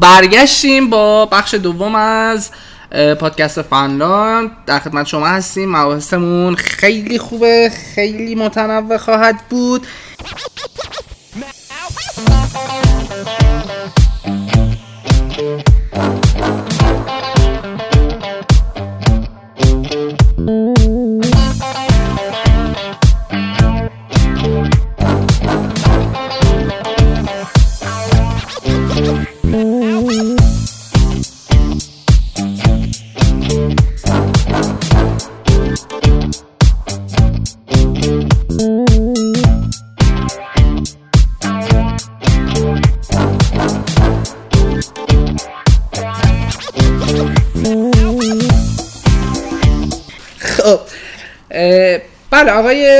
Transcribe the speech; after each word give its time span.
برگشتیم 0.00 0.90
با 0.90 1.26
بخش 1.26 1.54
دوم 1.54 1.94
از 1.94 2.50
پادکست 3.20 3.62
فنلاند. 3.62 4.50
در 4.66 4.78
خدمت 4.78 5.06
شما 5.06 5.26
هستیم. 5.26 5.76
مباحثمون 5.76 6.54
خیلی 6.54 7.18
خوبه 7.18 7.72
خیلی 7.94 8.34
متنوع 8.34 8.96
خواهد 8.96 9.36
بود. 9.50 9.86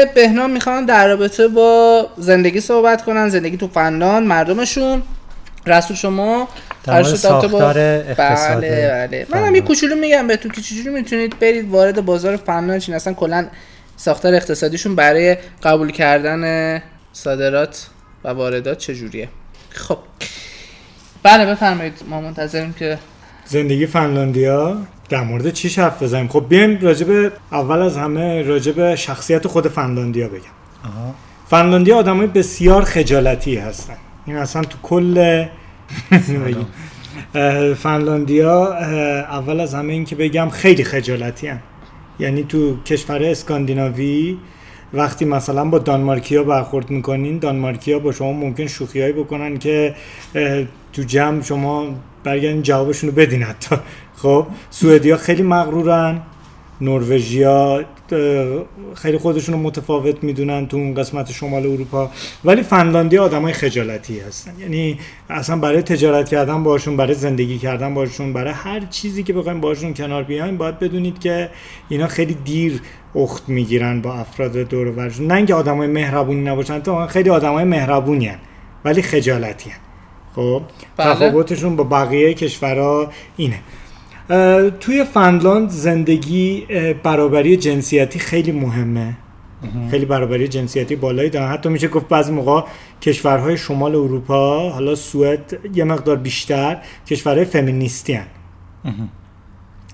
بهنام 0.05 0.51
می‌خوان 0.51 0.84
در 0.84 1.09
رابطه 1.09 1.48
با 1.48 2.07
زندگی 2.16 2.61
صحبت 2.61 3.05
کنن 3.05 3.29
زندگی 3.29 3.57
تو 3.57 3.69
فنلاند 3.69 4.27
مردمشون. 4.27 5.02
رسول 5.66 5.97
شما 5.97 6.48
در 6.84 7.02
ساختار 7.02 7.79
اقتصاد 7.79 8.61
بله 8.61 9.07
بله. 9.11 9.27
من 9.30 9.47
هم. 9.47 9.55
یه 9.55 9.61
کوچولو 9.61 9.97
میگم 9.97 10.27
بهتون 10.27 10.51
که 10.51 10.61
چجوری 10.61 10.88
می‌تونید 10.88 11.38
برید 11.38 11.71
وارد 11.71 12.05
بازار 12.05 12.37
فنلاند 12.37 12.80
چین؟ 12.80 12.95
اصلا 12.95 13.13
کلا 13.13 13.46
ساختار 13.96 14.35
اقتصادیشون 14.35 14.95
برای 14.95 15.37
قبول 15.63 15.90
کردن 15.90 16.83
صادرات 17.12 17.87
و 18.24 18.29
واردات 18.29 18.79
چجوریه؟ 18.79 19.29
خب. 19.71 19.99
بله 21.23 21.46
بفرمایید. 21.46 21.95
ما 22.09 22.21
منتظریم 22.21 22.73
که 22.73 22.99
زندگی 23.46 23.87
فنلاندیا 23.87 24.77
در 25.09 25.23
مورد 25.23 25.51
چی 25.51 25.80
حرف 25.80 26.02
بزنیم؟ 26.02 26.28
خب 26.28 26.46
بیایم 26.48 26.78
راجب 26.80 27.32
اول 27.52 27.78
از 27.78 27.96
همه 27.96 28.42
راجب 28.42 28.95
شخصیت 28.95 29.46
خود 29.46 29.68
فنلاندیا 29.68 30.28
بگم. 30.28 30.40
آها. 30.84 31.15
فنلاندیا 31.46 31.96
آدمای 31.96 32.26
بسیار 32.26 32.84
خجالتی 32.84 33.56
هستن. 33.56 33.96
این 34.26 34.37
اصلا 34.37 34.62
تو 34.62 34.78
کل 34.82 35.45
فنلاندیا 37.82 38.73
اول 39.23 39.60
از 39.60 39.74
همه 39.74 39.92
این 39.92 40.04
که 40.04 40.16
بگم 40.16 40.48
خیلی 40.48 40.84
خجالتی 40.84 41.46
هن. 41.48 41.60
یعنی 42.18 42.43
تو 42.43 42.82
کشور 42.82 43.24
اسکاندیناوی 43.24 44.38
وقتی 44.93 45.24
مثلا 45.24 45.65
با 45.65 45.78
دانمارکیا 45.78 46.43
برخورد 46.43 46.90
می‌کنین 46.90 47.38
دانمارکیا 47.38 47.98
با 47.98 48.12
شما 48.12 48.32
ممکن 48.32 48.66
شوخیایی 48.66 49.12
بکنن 49.12 49.59
که 49.59 49.95
تو 50.93 51.02
جمع 51.02 51.43
شما 51.43 51.87
برگردین 52.24 52.62
جوابشون 52.62 53.10
رو 53.10 53.16
بدین 53.16 53.43
حتی. 53.43 53.76
خب 54.23 54.47
سوئدیا 54.71 55.16
خیلی 55.16 55.43
مغرورن 55.43 56.21
نروژیا 56.80 57.85
خیلی 58.95 59.19
خودشون 59.19 59.55
رو 59.55 59.61
متفاوت 59.61 60.24
می‌دونن 60.24 60.66
تو 60.66 60.77
اون 60.77 60.95
قسمت 60.95 61.33
شمال 61.33 61.66
اروپا 61.66 62.11
ولی 62.45 62.63
فنلاندی 62.63 63.19
آدمای 63.19 63.52
خجالتی 63.52 64.21
هستن 64.21 64.53
یعنی 64.61 64.99
اصلا 65.31 65.56
برای 65.56 65.83
تجارت 65.83 66.28
کردن 66.28 66.62
باشون 66.62 66.97
برای 66.97 67.15
زندگی 67.15 67.59
کردن 67.59 67.94
باشون 67.94 68.33
برای 68.33 68.53
هر 68.53 68.81
چیزی 68.81 69.22
که 69.22 69.33
بخوایم 69.33 69.61
باشون 69.61 69.94
کنار 69.94 70.22
بیایم 70.22 70.56
باید 70.56 70.78
بدونید 70.78 71.19
که 71.19 71.50
اینا 71.89 72.06
خیلی 72.06 72.34
دیر 72.34 72.81
اخت 73.15 73.49
می‌گیرن 73.49 74.00
با 74.00 74.15
افراد 74.15 74.56
دور 74.56 74.87
و 74.87 74.93
برشون 74.93 75.27
نه 75.27 75.34
اینکه 75.34 75.55
آدمای 75.55 75.89
مهربونی 75.89 76.41
نباشن 76.41 76.81
تو 76.81 77.07
خیلی 77.07 77.31
آدمای 77.31 77.65
مهربونی 77.65 78.27
هن. 78.27 78.39
ولی 78.84 79.03
خجالتی 79.03 79.71
هن. 79.71 79.78
خب 80.34 80.62
بله. 80.97 81.15
تفاوتشون 81.15 81.77
با 81.77 81.84
بقیه 81.84 82.34
کشورها 82.34 83.12
اینه 83.37 83.59
توی 84.81 85.05
فنلاند 85.05 85.71
زندگی 85.71 86.66
برابری 87.03 87.56
جنسیتی 87.56 88.19
خیلی 88.19 88.53
مهمه. 88.53 89.16
خیلی 89.91 90.05
برابری 90.05 90.49
جنسیتی 90.49 90.97
بالایی 90.97 91.31
دارن. 91.31 91.49
حتی 91.53 91.69
میشه 91.69 91.89
گفت 91.89 92.09
بعضی 92.09 92.33
موقع 92.33 92.62
کشورهای 93.03 93.56
شمال 93.56 93.94
اروپا 93.94 94.71
حالا 94.71 94.94
سوئد 94.94 95.59
یه 95.75 95.84
مقدار 95.84 96.16
بیشتر 96.16 96.83
کشورهای 97.06 97.44
فمینیستی 97.44 98.12
هن. 98.12 98.27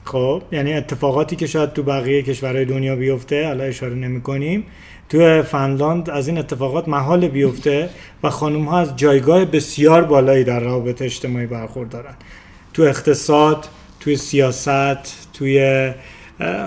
خب 0.04 0.42
یعنی 0.52 0.72
اتفاقاتی 0.72 1.36
که 1.36 1.46
شاید 1.46 1.72
تو 1.72 1.82
بقیه 1.82 2.22
کشورهای 2.22 2.64
دنیا 2.64 2.96
بیفته 2.96 3.46
حالا 3.46 3.64
اشاره 3.64 3.94
نمی 3.94 4.20
کنیم 4.20 4.64
تو 5.08 5.42
فنلاند 5.42 6.10
از 6.10 6.28
این 6.28 6.38
اتفاقات 6.38 6.88
محال 6.88 7.28
بیفته 7.28 7.88
و 8.22 8.30
خانم 8.30 8.64
ها 8.64 8.78
از 8.78 8.96
جایگاه 8.96 9.44
بسیار 9.44 10.04
بالایی 10.04 10.44
در 10.44 10.60
روابط 10.60 11.02
اجتماعی 11.02 11.46
برخوردارن. 11.46 12.14
تو 12.72 12.82
اقتصاد 12.82 13.68
توی 14.04 14.16
سیاست 14.16 15.28
توی 15.32 15.90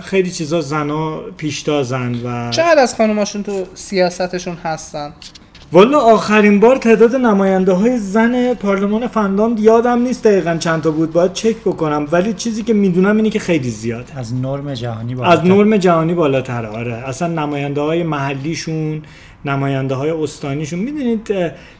خیلی 0.03 0.31
چیزا 0.31 0.61
زنا 0.61 1.17
پیشتازن 1.37 2.15
و 2.15 2.49
چقدر 2.51 2.79
از 2.79 2.95
خانوماشون 2.95 3.43
تو 3.43 3.65
سیاستشون 3.73 4.55
هستن؟ 4.63 5.13
والا 5.71 5.99
آخرین 5.99 6.59
بار 6.59 6.75
تعداد 6.77 7.15
نماینده 7.15 7.71
های 7.71 7.97
زن 7.97 8.53
پارلمان 8.53 9.07
فنلاند 9.07 9.59
یادم 9.59 10.01
نیست 10.01 10.23
دقیقا 10.23 10.57
چند 10.57 10.81
تا 10.81 10.91
بود 10.91 11.13
باید 11.13 11.33
چک 11.33 11.55
بکنم. 11.55 12.07
ولی 12.11 12.33
چیزی 12.33 12.63
که 12.63 12.73
می‌دونم 12.73 13.17
اینه 13.17 13.29
که 13.29 13.39
خیلی 13.39 13.69
زیاده. 13.69 14.19
از 14.19 14.33
نرم 14.33 14.73
جهانی 14.73 15.13
از 15.13 15.19
بالاتر. 15.19 15.43
نرم 15.43 15.77
جهانی 15.77 16.13
بالاتره 16.13 16.67
آره. 16.67 16.93
اصلا 16.93 17.27
نماینده 17.27 17.81
های 17.81 18.03
محلیشون 18.03 19.01
نماینده 19.45 19.95
های 19.95 20.09
استانیشون. 20.09 20.79
می‌دونید 20.79 21.31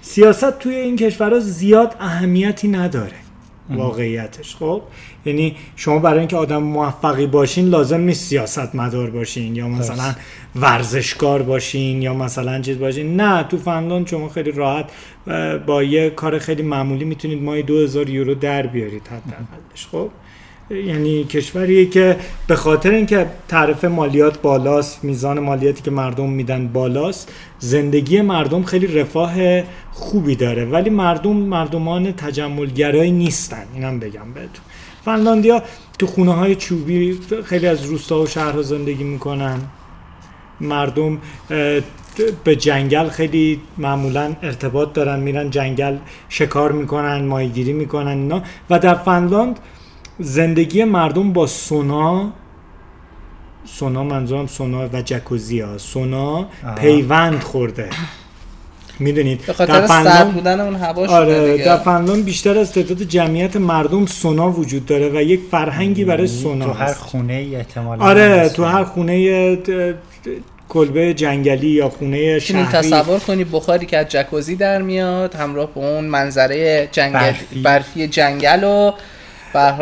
سیاست 0.01 0.59
توی 0.59 0.75
این 0.75 0.95
کشورها 0.95 1.39
زیاد 1.39 1.95
اهمیتی 1.99 2.67
نداره. 2.67 3.26
واقعیتش. 3.69 4.55
خب 4.55 4.81
یعنی 5.25 5.55
شما 5.75 5.99
برای 5.99 6.19
اینکه 6.19 6.37
آدم 6.37 6.63
موفقی 6.63 7.27
باشین 7.27 7.69
لازم 7.69 8.01
نیست 8.01 8.23
سیاست 8.23 8.75
مدار 8.75 9.09
باشین 9.09 9.55
یا 9.55 9.67
مثلا 9.67 10.15
ورزشکار 10.55 11.41
باشین 11.41 12.01
یا 12.01 12.13
مثلا 12.13 12.61
چیز 12.61 12.79
باشین. 12.79 13.21
نه 13.21 13.43
تو 13.43 13.57
فنلاند 13.57 14.07
شما 14.07 14.29
خیلی 14.29 14.51
راحت 14.51 14.85
با 15.65 15.83
یه 15.83 16.09
کار 16.09 16.39
خیلی 16.39 16.63
معمولی 16.63 17.05
می‌تونید 17.05 17.43
ماهی 17.43 17.63
2000 17.63 18.09
یورو 18.09 18.35
در 18.35 18.67
بیارید 18.67 19.07
حداقلش. 19.07 19.87
خب 19.91 20.09
یعنی 20.69 21.23
کشوریه 21.23 21.85
که 21.85 22.17
به 22.47 22.55
خاطر 22.55 22.91
اینکه 22.91 23.25
تعرفه 23.47 23.87
مالیات 23.87 24.41
بالاست 24.41 25.03
میزان 25.03 25.39
مالیاتی 25.39 25.81
که 25.81 25.91
مردم 25.91 26.29
میدن 26.29 26.67
بالاست 26.67 27.31
زندگی 27.59 28.21
مردم 28.21 28.63
خیلی 28.63 28.87
رفاه 28.87 29.33
خوبی 29.91 30.35
داره 30.35 30.65
ولی 30.65 30.89
مردم 30.89 31.35
مردمان 31.35 32.11
تجملگرایی 32.11 33.11
نیستن. 33.11 33.63
اینم 33.73 33.99
بگم 33.99 34.33
بهتون. 34.33 34.63
فنلاندیا 35.05 35.63
تو 35.99 36.07
خونه 36.07 36.33
های 36.33 36.55
چوبی 36.55 37.19
خیلی 37.45 37.67
از 37.67 37.85
روستا 37.85 38.21
و 38.21 38.25
شهرها 38.27 38.61
زندگی 38.61 39.03
می‌کنن. 39.03 39.59
مردم 40.61 41.17
به 42.43 42.55
جنگل 42.55 43.09
خیلی 43.09 43.61
معمولا 43.77 44.35
ارتباط 44.43 44.93
دارن 44.93 45.19
میرن 45.19 45.49
جنگل 45.49 45.97
شکار 46.29 46.71
می‌کنن 46.71 47.25
ماهیگیری 47.25 47.73
می‌کنن 47.73 48.07
اینا. 48.07 48.41
و 48.69 48.79
در 48.79 48.95
فنلاند 48.95 49.59
زندگی 50.19 50.83
مردم 50.83 51.33
با 51.33 51.47
سونا 51.47 52.33
سونا 53.67 54.03
منظورم 54.03 54.47
سونا 54.47 54.89
و 54.93 55.01
جکوزی 55.01 55.59
ها 55.59 55.77
سونا 55.77 56.35
آها. 56.35 56.75
پیوند 56.75 57.41
خورده 57.41 57.89
می‌دونید 58.99 59.45
به 59.45 59.53
خاطر 59.53 59.87
سرد 59.87 60.33
بودن 60.33 60.59
اون 60.59 60.75
هوا 60.75 61.07
شده 61.07 61.15
آره 61.15 61.51
دیگه. 61.51 61.65
در 61.65 61.77
فنلاند 61.77 62.25
بیشتر 62.25 62.57
از 62.57 62.71
تعداد 62.71 63.01
جمعیت 63.03 63.55
مردم 63.55 64.05
سونا 64.05 64.51
وجود 64.51 64.85
داره 64.85 65.09
و 65.09 65.21
یک 65.21 65.39
فرهنگی 65.51 66.05
برای 66.05 66.27
سونا 66.27 66.65
تو 66.65 66.71
هر. 66.71 66.93
خونه 66.93 67.33
ای 67.33 67.55
احتمالاً 67.55 68.05
آره 68.05 68.21
هست. 68.21 68.55
تو 68.55 68.63
هر 68.63 68.83
خونه 68.83 69.57
کلبه 70.69 71.13
جنگلی 71.13 71.67
یا 71.67 71.89
خونه 71.89 72.39
شهری 72.39 72.65
تصور 72.65 73.19
کنی 73.19 73.43
بخاری 73.43 73.85
که 73.85 73.97
از 73.97 74.07
جکوزی 74.09 74.55
در 74.55 74.81
میاد 74.81 75.35
همراه 75.35 75.73
با 75.73 75.89
اون 75.89 76.05
منظره 76.05 76.89
جنگل 76.91 77.19
برفی, 77.19 77.61
برفی. 77.61 78.07
جنگل 78.07 78.63
و 78.63 78.91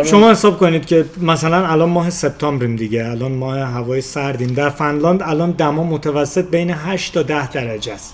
شما 0.05 0.31
حساب 0.31 0.57
کنید 0.57 0.85
که 0.85 1.05
مثلا 1.21 1.67
الان 1.67 1.89
ماه 1.89 2.09
سپتامبریم 2.09 2.75
دیگه 2.75 3.07
الان 3.07 3.31
ماه 3.31 3.59
هوای 3.59 4.01
سردیم 4.01 4.47
در 4.47 4.69
فنلاند 4.69 5.23
الان 5.23 5.51
دما 5.51 5.83
متوسط 5.83 6.49
بین 6.49 6.71
8 6.71 7.13
تا 7.13 7.23
10 7.23 7.51
درجه 7.51 7.93
است. 7.93 8.13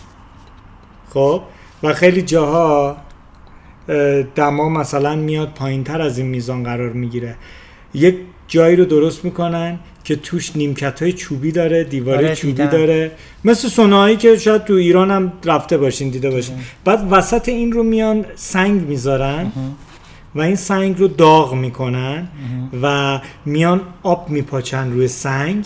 خب؟ 1.13 1.41
و 1.83 1.93
خیلی 1.93 2.21
جاها 2.21 2.97
اه، 3.89 4.21
دما 4.21 4.69
مثلا 4.69 5.15
میاد 5.15 5.49
پایین 5.55 5.83
تر 5.83 6.01
از 6.01 6.17
این 6.17 6.27
میزان 6.27 6.63
قرار 6.63 6.89
می‌گیره. 6.89 7.35
یک 7.93 8.15
جایی 8.47 8.75
رو 8.75 8.85
درست 8.85 9.25
می‌کنن 9.25 9.79
که 10.03 10.15
توش 10.15 10.55
نیمکت 10.55 11.01
های 11.01 11.13
چوبی 11.13 11.51
داره 11.51 11.83
دیواره 11.83 12.17
آره، 12.17 12.35
چوبی 12.35 12.53
دیدم. 12.53 12.69
داره. 12.69 13.11
مثل 13.45 13.67
سوناهایی 13.67 14.15
که 14.17 14.37
شاید 14.37 14.63
تو 14.63 14.73
ایران 14.73 15.11
هم 15.11 15.33
رفته 15.45 15.77
باشین 15.77 16.09
دیده 16.09 16.29
باشین. 16.29 16.55
بعد 16.85 17.07
وسط 17.11 17.49
این 17.49 17.71
رو 17.71 17.83
میان 17.83 18.25
سنگ 18.35 18.87
می‌ذارن. 18.87 19.51
و 20.35 20.41
این 20.41 20.55
سنگ 20.55 20.99
رو 20.99 21.07
داغ 21.07 21.53
می‌کنن 21.53 22.27
و 22.81 23.19
میان 23.45 23.81
آب 24.03 24.29
میپاچن 24.29 24.91
روی 24.91 25.07
سنگ. 25.07 25.65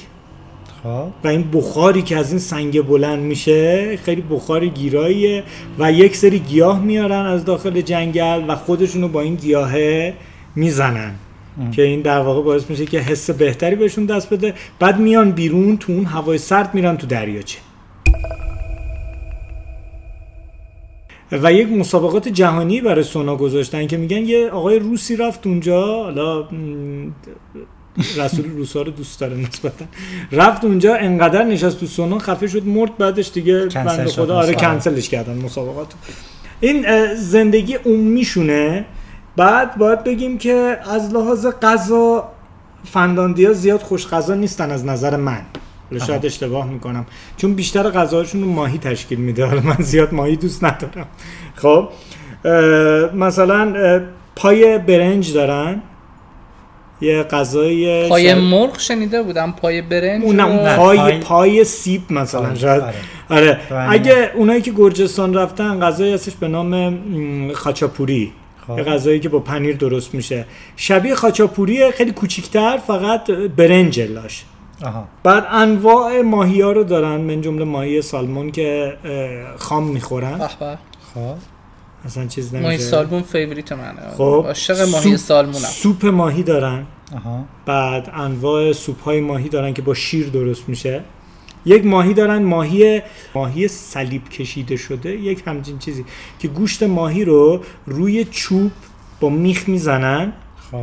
خب. 0.83 1.07
و 1.23 1.27
این 1.27 1.51
بخاری 1.53 2.01
که 2.01 2.17
از 2.17 2.29
این 2.29 2.39
سنگ 2.39 2.81
بلند 2.81 3.19
میشه 3.19 3.97
خیلی 3.97 4.21
بخار 4.21 4.65
گیراییه 4.65 5.43
و 5.79 5.91
یک 5.91 6.15
سری 6.15 6.39
گیاه 6.39 6.79
میارن 6.79 7.25
از 7.25 7.45
داخل 7.45 7.81
جنگل 7.81 8.43
و 8.47 8.55
خودشونو 8.55 9.07
با 9.07 9.21
این 9.21 9.35
گیاهه 9.35 10.13
می‌زنن. 10.55 11.11
که 11.71 11.81
این 11.81 12.01
در 12.01 12.19
واقع 12.19 12.41
باعث 12.41 12.69
میشه 12.69 12.85
که 12.85 12.99
حس 12.99 13.29
بهتری 13.29 13.75
بهشون 13.75 14.05
دست 14.05 14.33
بده. 14.33 14.53
بعد 14.79 14.99
میان 14.99 15.31
بیرون 15.31 15.77
تو 15.77 15.91
اون 15.91 16.05
هوای 16.05 16.37
سرد 16.37 16.75
میرن 16.75 16.97
تو 16.97 17.07
دریاچه. 17.07 17.59
و 21.43 21.53
یک 21.53 21.71
مسابقات 21.71 22.27
جهانی 22.27 22.81
برای 22.81 23.03
سونا 23.03 23.35
گذاشتن 23.35 23.87
که 23.87 23.97
میگن 23.97 24.25
یه 24.25 24.49
آقای 24.49 24.79
روسی 24.79 25.15
رفت 25.15 25.47
اونجا 25.47 26.03
حالا 26.03 26.47
رسول 28.17 28.49
روسا 28.49 28.81
رو 28.81 28.91
دوست 28.91 29.19
داره 29.19 29.35
نسبتا. 29.37 29.85
رفت 30.31 30.65
اونجا 30.65 30.95
انقدر 30.95 31.43
نشست 31.43 31.79
تو 31.79 31.85
سونا 31.85 32.19
خفه 32.19 32.47
شد 32.47 32.67
مرد 32.67 32.97
بعدش 32.97 33.31
دیگه 33.33 33.65
بنده 33.65 34.05
خدا 34.05 34.37
آره. 34.37 34.53
کنسلش 34.53 35.09
کردن 35.09 35.37
مسابقات 35.37 35.87
این 36.59 36.85
زندگی 37.15 37.73
عمومیشونه 37.73 38.85
بعد 39.35 39.77
باید 39.77 40.03
بگیم 40.03 40.37
که 40.37 40.77
از 40.91 41.13
لحاظ 41.13 41.47
غذا 41.61 42.29
فنلاندیا 42.83 43.53
زیاد 43.53 43.81
خوش 43.81 44.07
غذا 44.07 44.35
نیستن 44.35 44.71
از 44.71 44.85
نظر 44.85 45.15
من. 45.15 45.41
حالا 45.91 46.05
شاید 46.05 46.25
اشتباه 46.25 46.69
می‌کنم. 46.69 47.05
چون 47.37 47.53
بیشتر 47.53 47.89
غذاهاشون 47.89 48.41
رو 48.41 48.47
ماهی 48.47 48.77
تشکیل 48.77 49.19
میده. 49.19 49.45
حالا 49.45 49.61
من 49.61 49.75
زیاد 49.79 50.13
ماهی 50.13 50.35
دوست 50.35 50.63
ندارم. 50.63 51.07
خب 51.55 51.89
مثلا 53.13 54.01
پای 54.35 54.77
برنج 54.77 55.33
دارن؟ 55.33 55.81
یه 57.01 57.23
غذای 57.23 58.09
پای 58.09 58.23
شاید- 58.23 58.37
مرغ 58.37 58.79
شنیده 58.79 59.23
بودم. 59.23 59.51
پای 59.61 59.81
برنج 59.81 60.23
اون 60.23 60.39
رو- 60.39 60.47
نه 60.47 60.63
نه، 60.63 60.75
پای 60.75 60.97
پای- 60.97 61.19
پای 61.19 61.63
سیب 61.63 62.01
مثلا 62.13 62.41
آره، 62.47 62.55
شاید. 62.55 62.83
آره. 62.83 62.93
آره. 63.71 63.91
اگه 63.91 64.31
اونایی 64.35 64.61
که 64.61 64.71
گرجستان 64.71 65.33
رفتن 65.33 65.79
غذایی 65.79 66.13
هستش 66.13 66.33
به 66.35 66.47
نام 66.47 67.51
خاچاپوری. 67.53 68.31
خب. 68.67 68.77
یه 68.77 68.83
غذایی 68.83 69.19
که 69.19 69.29
با 69.29 69.39
پنیر 69.39 69.75
درست 69.75 70.13
میشه. 70.13 70.45
شبیه 70.75 71.15
خاچاپوری 71.15 71.91
خیلی 71.91 72.11
کوچیکتر 72.11 72.77
فقط 72.87 73.31
برنج 73.31 74.01
لاش. 74.01 74.43
آها. 74.83 75.07
بعد 75.23 75.45
انواع 75.49 76.21
ماهی 76.21 76.61
ها 76.61 76.71
رو 76.71 76.83
دارن 76.83 77.21
من 77.21 77.41
جمله 77.41 77.65
ماهی 77.65 78.01
سالمون 78.01 78.51
که 78.51 78.93
خام 79.57 79.83
می‌خورن. 79.87 80.47
خب. 80.47 81.35
اصلا 82.05 82.27
چیز 82.27 82.53
نمیشه. 82.53 82.63
ماهی 82.67 82.77
سالمون 82.77 83.21
favorite 83.21 83.71
منه. 83.71 84.11
خب. 84.17 84.43
عاشق 84.47 84.81
ماهی 84.89 85.17
سوپ- 85.17 85.19
سالمونم. 85.19 85.57
سوپ 85.57 86.05
ماهی 86.05 86.43
دارن. 86.43 86.85
آها. 87.15 87.45
بعد 87.65 88.11
انواع 88.13 88.71
سوپ 88.73 89.03
های 89.03 89.21
ماهی 89.21 89.49
دارن 89.49 89.73
که 89.73 89.81
با 89.81 89.93
شیر 89.93 90.29
درست 90.29 90.69
میشه. 90.69 91.03
یک 91.65 91.85
ماهی 91.85 92.13
دارن 92.13 92.43
ماهی 92.43 93.01
ماهی 93.35 93.67
صلیب 93.67 94.29
کشیده 94.29 94.77
شده. 94.77 95.11
یک 95.11 95.43
همچین 95.47 95.79
چیزی. 95.79 96.05
که 96.39 96.47
گوشت 96.47 96.83
ماهی 96.83 97.25
رو 97.25 97.61
روی 97.85 98.25
چوب 98.25 98.71
با 99.19 99.29
میخ 99.29 99.69
می‌زنن. 99.69 100.33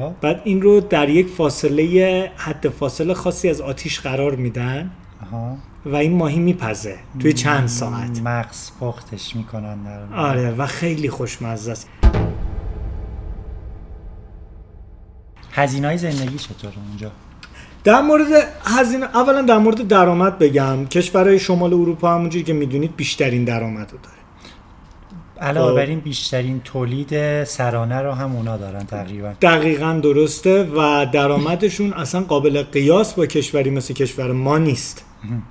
خب. 0.00 0.12
بعد 0.20 0.40
این 0.44 0.62
رو 0.62 0.80
در 0.80 1.08
یک 1.08 1.28
فاصله 1.28 2.30
حد 2.36 2.68
فاصله 2.68 3.14
خاصی 3.14 3.48
از 3.48 3.60
آتیش 3.60 4.00
قرار 4.00 4.34
میدن 4.36 4.90
و 5.86 5.96
این 5.96 6.16
ماهی 6.16 6.38
میپزه 6.38 6.96
توی 7.20 7.32
چند 7.32 7.68
ساعت. 7.68 8.20
مغز 8.24 8.70
پختش 8.80 9.36
می‌کنن 9.36 9.82
در 9.82 10.18
آره 10.18 10.50
و 10.50 10.66
خیلی 10.66 11.10
خوشمزه 11.10 11.72
است. 11.72 11.88
هزینه 15.52 15.86
های 15.86 15.98
زندگی 15.98 16.38
چطوره 16.38 16.74
اونجا 16.88 17.10
در 17.84 18.00
مورد 18.00 18.26
هزینه 18.64 19.06
اولا 19.16 19.42
در 19.42 19.58
مورد 19.58 19.88
درآمد 19.88 20.38
بگم. 20.38 20.86
کشورهای 20.86 21.38
شمال 21.38 21.74
اروپا 21.74 22.14
همونجوری 22.14 22.44
که 22.44 22.52
می‌دونید 22.52 22.96
بیشترین 22.96 23.44
درآمد 23.44 23.92
رو 23.92 23.98
داره. 24.02 24.21
علاوه 25.42 25.70
خب. 25.70 25.76
بر 25.76 25.86
این 25.86 26.00
بیشترین 26.00 26.60
تولید 26.64 27.44
سرانه 27.44 27.98
رو 27.98 28.12
هم 28.12 28.36
اونا 28.36 28.56
دارن 28.56 28.84
تقریبا. 28.84 29.32
دقیقا 29.42 30.00
درسته 30.02 30.62
و 30.76 31.06
درآمدشون 31.12 31.92
اصلا 31.92 32.20
قابل 32.20 32.62
قیاس 32.62 33.14
با 33.14 33.26
کشوری 33.26 33.70
مثل 33.70 33.94
کشور 33.94 34.32
ما 34.32 34.58
نیست. 34.58 35.04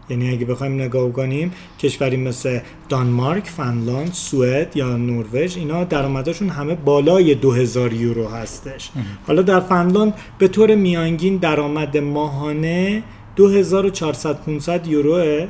یعنی 0.10 0.30
اگه 0.30 0.46
بخوایم 0.46 0.74
نگاه 0.74 1.12
کنیم 1.12 1.52
کشوری 1.80 2.18
مثل 2.18 2.60
دانمارک، 2.90 3.46
فنلاند، 3.46 4.14
سوئد 4.14 4.78
یا 4.78 4.98
نروژ 4.98 5.58
اینا 5.58 5.84
درآمدشون 5.84 6.50
همه 6.50 6.76
بالای 6.76 7.36
2000 7.36 7.94
یورو 7.94 8.28
هستش. 8.28 8.90
حالا 9.28 9.42
در 9.42 9.60
فنلاند 9.60 10.14
به 10.38 10.48
طور 10.48 10.76
میانگین 10.76 11.38
درآمد 11.38 11.98
ماهانه 11.98 13.04
2400 13.36 14.42
500 14.42 14.88
یوروه. 14.88 15.48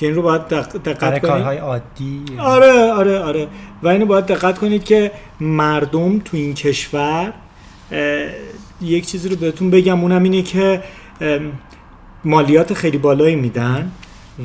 که 0.00 0.06
این 0.06 0.14
رو 0.14 0.22
باید 0.22 0.48
دقت 0.48 1.00
کنید. 1.00 1.22
کارهای 1.22 1.58
عادی. 1.58 2.24
آره 2.38 2.92
آره 2.92 3.18
آره. 3.18 3.48
و 3.82 3.88
اینو 3.88 4.06
باید 4.06 4.26
دقت 4.26 4.58
کنید 4.58 4.84
که 4.84 5.10
مردم 5.40 6.18
تو 6.18 6.36
این 6.36 6.54
کشور 6.54 7.32
اه، 7.92 8.28
یک 8.80 9.06
چیزی 9.06 9.28
رو 9.28 9.36
بهتون 9.36 9.70
بگم 9.70 10.00
اونم 10.00 10.22
اینه 10.22 10.42
که 10.42 10.82
مالیات 12.24 12.74
خیلی 12.74 12.98
بالایی 12.98 13.36
میدن. 13.36 13.92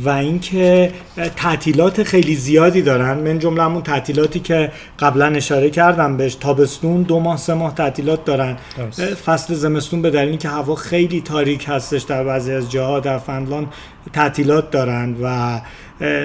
و 0.04 0.10
اینکه 0.10 0.92
تعطیلات 1.36 2.04
خیلی 2.04 2.36
زیادی 2.36 2.82
دارن. 2.82 3.18
من 3.18 3.40
جمله 3.40 3.64
همون 3.64 3.82
تعطیلاتی 3.82 4.40
که 4.40 4.72
قبلا 5.00 5.26
اشاره 5.26 5.70
کردم 5.70 6.18
بهش 6.18 6.36
تابستون 6.36 7.02
دو 7.02 7.20
ماه 7.20 7.38
سه 7.38 7.54
ماه 7.54 7.76
تعطیلات 7.76 8.26
دارن. 8.26 8.58
درست. 8.78 9.02
فصل 9.02 9.54
زمستون 9.54 10.02
به 10.02 10.10
دلیل 10.10 10.30
اینکه 10.30 10.50
هوا 10.50 10.76
خیلی 10.76 11.22
تاریک 11.22 11.66
هستش 11.68 12.02
در 12.02 12.24
بعضی 12.24 12.54
از 12.54 12.72
جاها 12.72 13.00
در 13.00 13.18
فنلاند 13.18 13.68
تعطیلات 14.14 14.72
دارن 14.72 15.16
و 15.22 15.60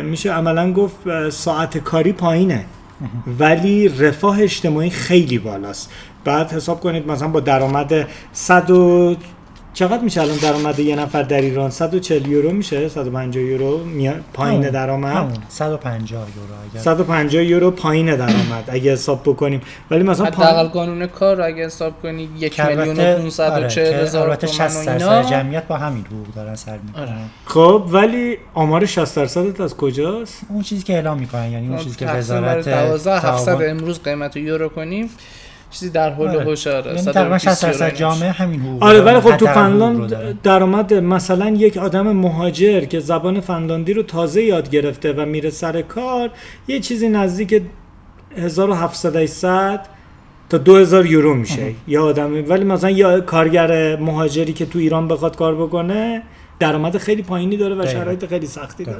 میشه 0.02 0.32
عملا 0.32 0.72
گفت 0.72 1.30
ساعت 1.30 1.78
کاری 1.78 2.12
پایینه. 2.12 2.64
ولی 3.38 3.88
رفاه 3.88 4.42
اجتماعی 4.42 4.90
خیلی 4.90 5.38
بالاست. 5.38 5.90
بعد 6.24 6.52
حساب 6.52 6.80
کنید 6.80 7.08
مثلا 7.08 7.28
با 7.28 7.40
درآمد 7.40 8.08
100 8.32 8.70
و 8.70 9.16
چقدر 9.74 10.02
میشه 10.02 10.20
الان 10.20 10.36
درآمد 10.36 10.78
یه 10.78 10.96
نفر 10.96 11.22
در 11.22 11.40
ایران؟ 11.40 11.70
140 11.70 12.26
یورو 12.26 12.50
میشه؟ 12.50 12.88
150 12.88 13.44
یورو 13.44 13.80
پایین 14.32 14.70
درآمد؟ 14.70 15.16
همون. 15.16 15.32
150 15.48 16.20
یورو 16.36 16.54
اگر 16.70 16.80
150 16.80 17.44
یورو 17.44 17.70
پایین 17.70 18.16
درآمد 18.16 18.64
اگه 18.68 18.92
حساب 18.92 19.22
بکنیم. 19.24 19.60
ولی 19.90 20.02
مثلا 20.02 20.26
حداقل 20.26 20.52
پایین 20.52 20.68
قانون 20.68 21.06
کار 21.06 21.36
رو 21.36 21.44
اگه 21.44 21.66
حساب 21.66 22.02
کنی 22.02 22.28
یک 22.38 22.54
که 22.54 22.64
میلیون 22.64 22.88
البته- 22.88 23.16
و 23.16 23.18
540 23.20 23.86
آره، 23.86 24.02
هزار 24.02 24.38
60 24.46 24.60
و 24.60 24.60
درصد 24.60 24.88
اینا. 24.88 25.22
جمعیت 25.22 25.66
با 25.66 25.76
همین 25.76 26.04
حقوق 26.04 26.34
دارن 26.34 26.54
سر 26.54 26.78
می‌کنن. 26.86 27.02
آره. 27.02 27.12
خب 27.44 27.84
ولی 27.90 28.36
آمار 28.54 28.86
60 28.86 29.16
درصدت 29.16 29.60
از 29.60 29.76
کجاست؟ 29.76 30.40
اون 30.48 30.62
چیزی 30.62 30.82
که 30.82 30.92
اعلام 30.94 31.18
می‌کنن 31.18 31.50
یعنی 31.50 31.68
اون 31.68 31.78
چیزی 31.78 31.96
که 31.96 32.06
وزارت 32.06 32.68
12 32.68 33.14
700 33.20 33.44
تعاون 33.46 33.70
امروز 33.70 34.02
قیمت 34.02 34.36
رو 34.36 34.42
یورو 34.42 34.68
کنیم. 34.68 35.10
چیزی 35.70 35.90
در 35.90 36.10
حول 36.10 36.28
آره. 36.28 36.44
هوش 36.44 36.66
آره 36.66 36.90
یعنی 36.90 37.12
تقریبا 37.12 37.38
60 37.38 37.54
120 37.54 37.80
درصد 37.80 37.96
جامعه 37.96 38.30
همین 38.30 38.60
حقوق 38.60 38.82
آره. 38.82 39.00
ولی 39.00 39.20
خب 39.20 39.36
تو 39.36 39.46
فنلاند. 39.46 40.42
درآمد 40.42 40.94
مثلا 40.94 41.48
یک 41.50 41.76
آدم 41.76 42.12
مهاجر 42.12 42.80
که 42.80 43.00
زبان 43.00 43.40
فنلاندی 43.40 43.92
رو 43.92 44.02
تازه 44.02 44.42
یاد 44.42 44.70
گرفته 44.70 45.12
و 45.12 45.24
میره 45.24 45.50
سر 45.50 45.82
کار 45.82 46.30
یه 46.68 46.80
چیزی 46.80 47.08
نزدیک 47.08 47.62
1700 48.36 49.16
800 49.16 49.80
تا 50.48 50.58
2000 50.58 51.06
یورو 51.06 51.34
میشه 51.34 51.74
یا 51.88 52.04
آدم 52.04 52.50
ولی 52.50 52.64
مثلا 52.64 52.90
یا 52.90 53.20
کارگر 53.20 53.96
مهاجری 53.96 54.52
که 54.52 54.66
تو 54.66 54.78
ایران 54.78 55.08
بخواد 55.08 55.36
کار 55.36 55.54
بکنه 55.54 56.22
درآمد 56.58 56.98
خیلی 56.98 57.22
پایینی 57.22 57.56
داره 57.56 57.74
و. 57.74 57.86
شرایط 57.86 58.26
خیلی 58.26 58.46
سختی 58.46 58.84
داره. 58.84 58.98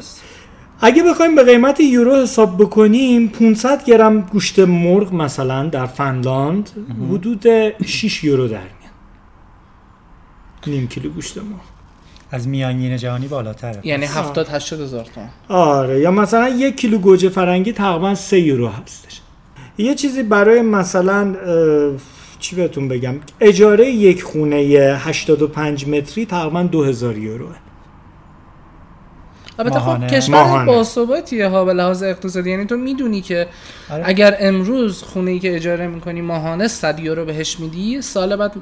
اگه 0.83 1.03
بخوایم 1.03 1.35
به 1.35 1.45
قیمت 1.45 1.81
یورو 1.81 2.17
حساب 2.17 2.63
بکنیم 2.63 3.29
500 3.29 3.85
گرم 3.85 4.21
گوشت 4.21 4.59
مرغ 4.59 5.15
مثلا 5.15 5.69
در 5.69 5.87
فنلاند 5.87 6.71
حدود 7.11 7.47
6 7.87 8.25
یورو 8.25 8.49
در 8.49 8.59
میاد. 8.59 8.71
نیم 10.67 10.89
کیلو 10.89 11.11
گوشت 11.11 11.39
مرغ. 11.39 11.61
از 12.31 12.49
میانگین 12.49 12.97
جهانی 12.97 13.29
بالاتره 13.29 13.81
یعنی 13.85 14.07
70 14.07 14.49
80 14.49 14.81
هزار 14.81 15.05
تومن 15.05 15.29
آره 15.49 16.01
یا 16.01 16.11
مثلا 16.11 16.49
یک 16.49 16.77
کیلو 16.77 16.99
گوجه 16.99 17.29
فرنگی 17.29 17.73
تقریبا 17.73 18.15
3 18.15 18.41
یورو 18.41 18.69
هستش. 18.69 19.21
یه 19.79 19.95
چیزی 19.95 20.23
برای 20.23 20.63
مثلا 20.63 21.37
چی 22.39 22.57
بهتون 22.57 22.89
بگم؟ 22.89 23.15
اجاره 23.41 23.87
یک 23.91 24.23
خونه 24.23 24.57
85 24.57 25.89
متری 25.89 26.27
تقریبا 26.27 26.63
2000 26.63 27.19
یوروه. 27.19 27.55
البته 29.61 29.79
خب 29.79 29.87
ماهانه. 29.87 30.07
کشور 30.07 30.35
ماهانه. 30.43 30.67
باثباتیه 30.67 31.49
ها 31.49 31.65
به 31.65 31.73
لحاظ 31.73 32.03
اقتصادی 32.03 32.51
یعنی 32.51 32.65
تو 32.65 32.77
می‌دونی 32.77 33.21
که 33.21 33.47
آره. 33.91 34.03
اگر 34.07 34.37
امروز 34.41 35.03
خونه 35.03 35.31
ای 35.31 35.39
که 35.39 35.57
اجاره 35.57 35.87
می‌کنی 35.87 36.21
ماهانه 36.21 36.69
100 36.69 37.01
یورو 37.01 37.25
بهش 37.25 37.61
میدی 37.61 38.03
سال 38.03 38.37
بعد 38.37 38.53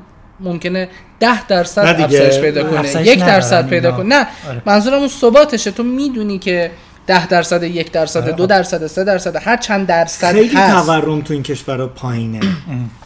ممکنه 0.41 0.89
10 1.21 1.47
درصد. 1.47 2.01
افزایش 2.01 2.39
پیدا 2.39 2.65
کنه 2.65 2.81
افزایش 2.81 3.09
یک 3.09 3.19
درصد 3.19 3.69
پیدا. 3.69 3.93
کنه 3.93 4.07
نه 4.07 4.27
آره. 4.49 4.63
منظورم 4.67 4.99
اون 4.99 5.09
ثباتشه 5.09 5.71
تو 5.71 5.83
می‌دونی 5.83 6.39
که 6.39 6.71
ده 7.07 7.27
درصد 7.27 7.63
یک 7.63 7.93
درصد 7.93 8.23
آره. 8.23 8.33
دو 8.33 8.47
درصد 8.47 8.87
سه 8.87 9.05
درصد 9.05 9.37
هر 9.37 9.57
چند 9.57 9.87
درصد 9.87 10.33
خیلی 10.33 10.57
هست 10.57 10.87
تورم 10.87 11.21
تو 11.21 11.35
این 11.35 11.43
کشورها 11.43 11.87
پایینه 11.87 12.41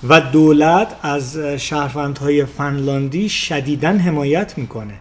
و 0.09 0.21
دولت 0.21 0.89
از 1.03 1.39
شهروندهای 1.39 2.45
فنلاندی 2.45 3.29
شدیدا 3.29 3.89
حمایت 3.89 4.59
می‌کنه 4.59 4.95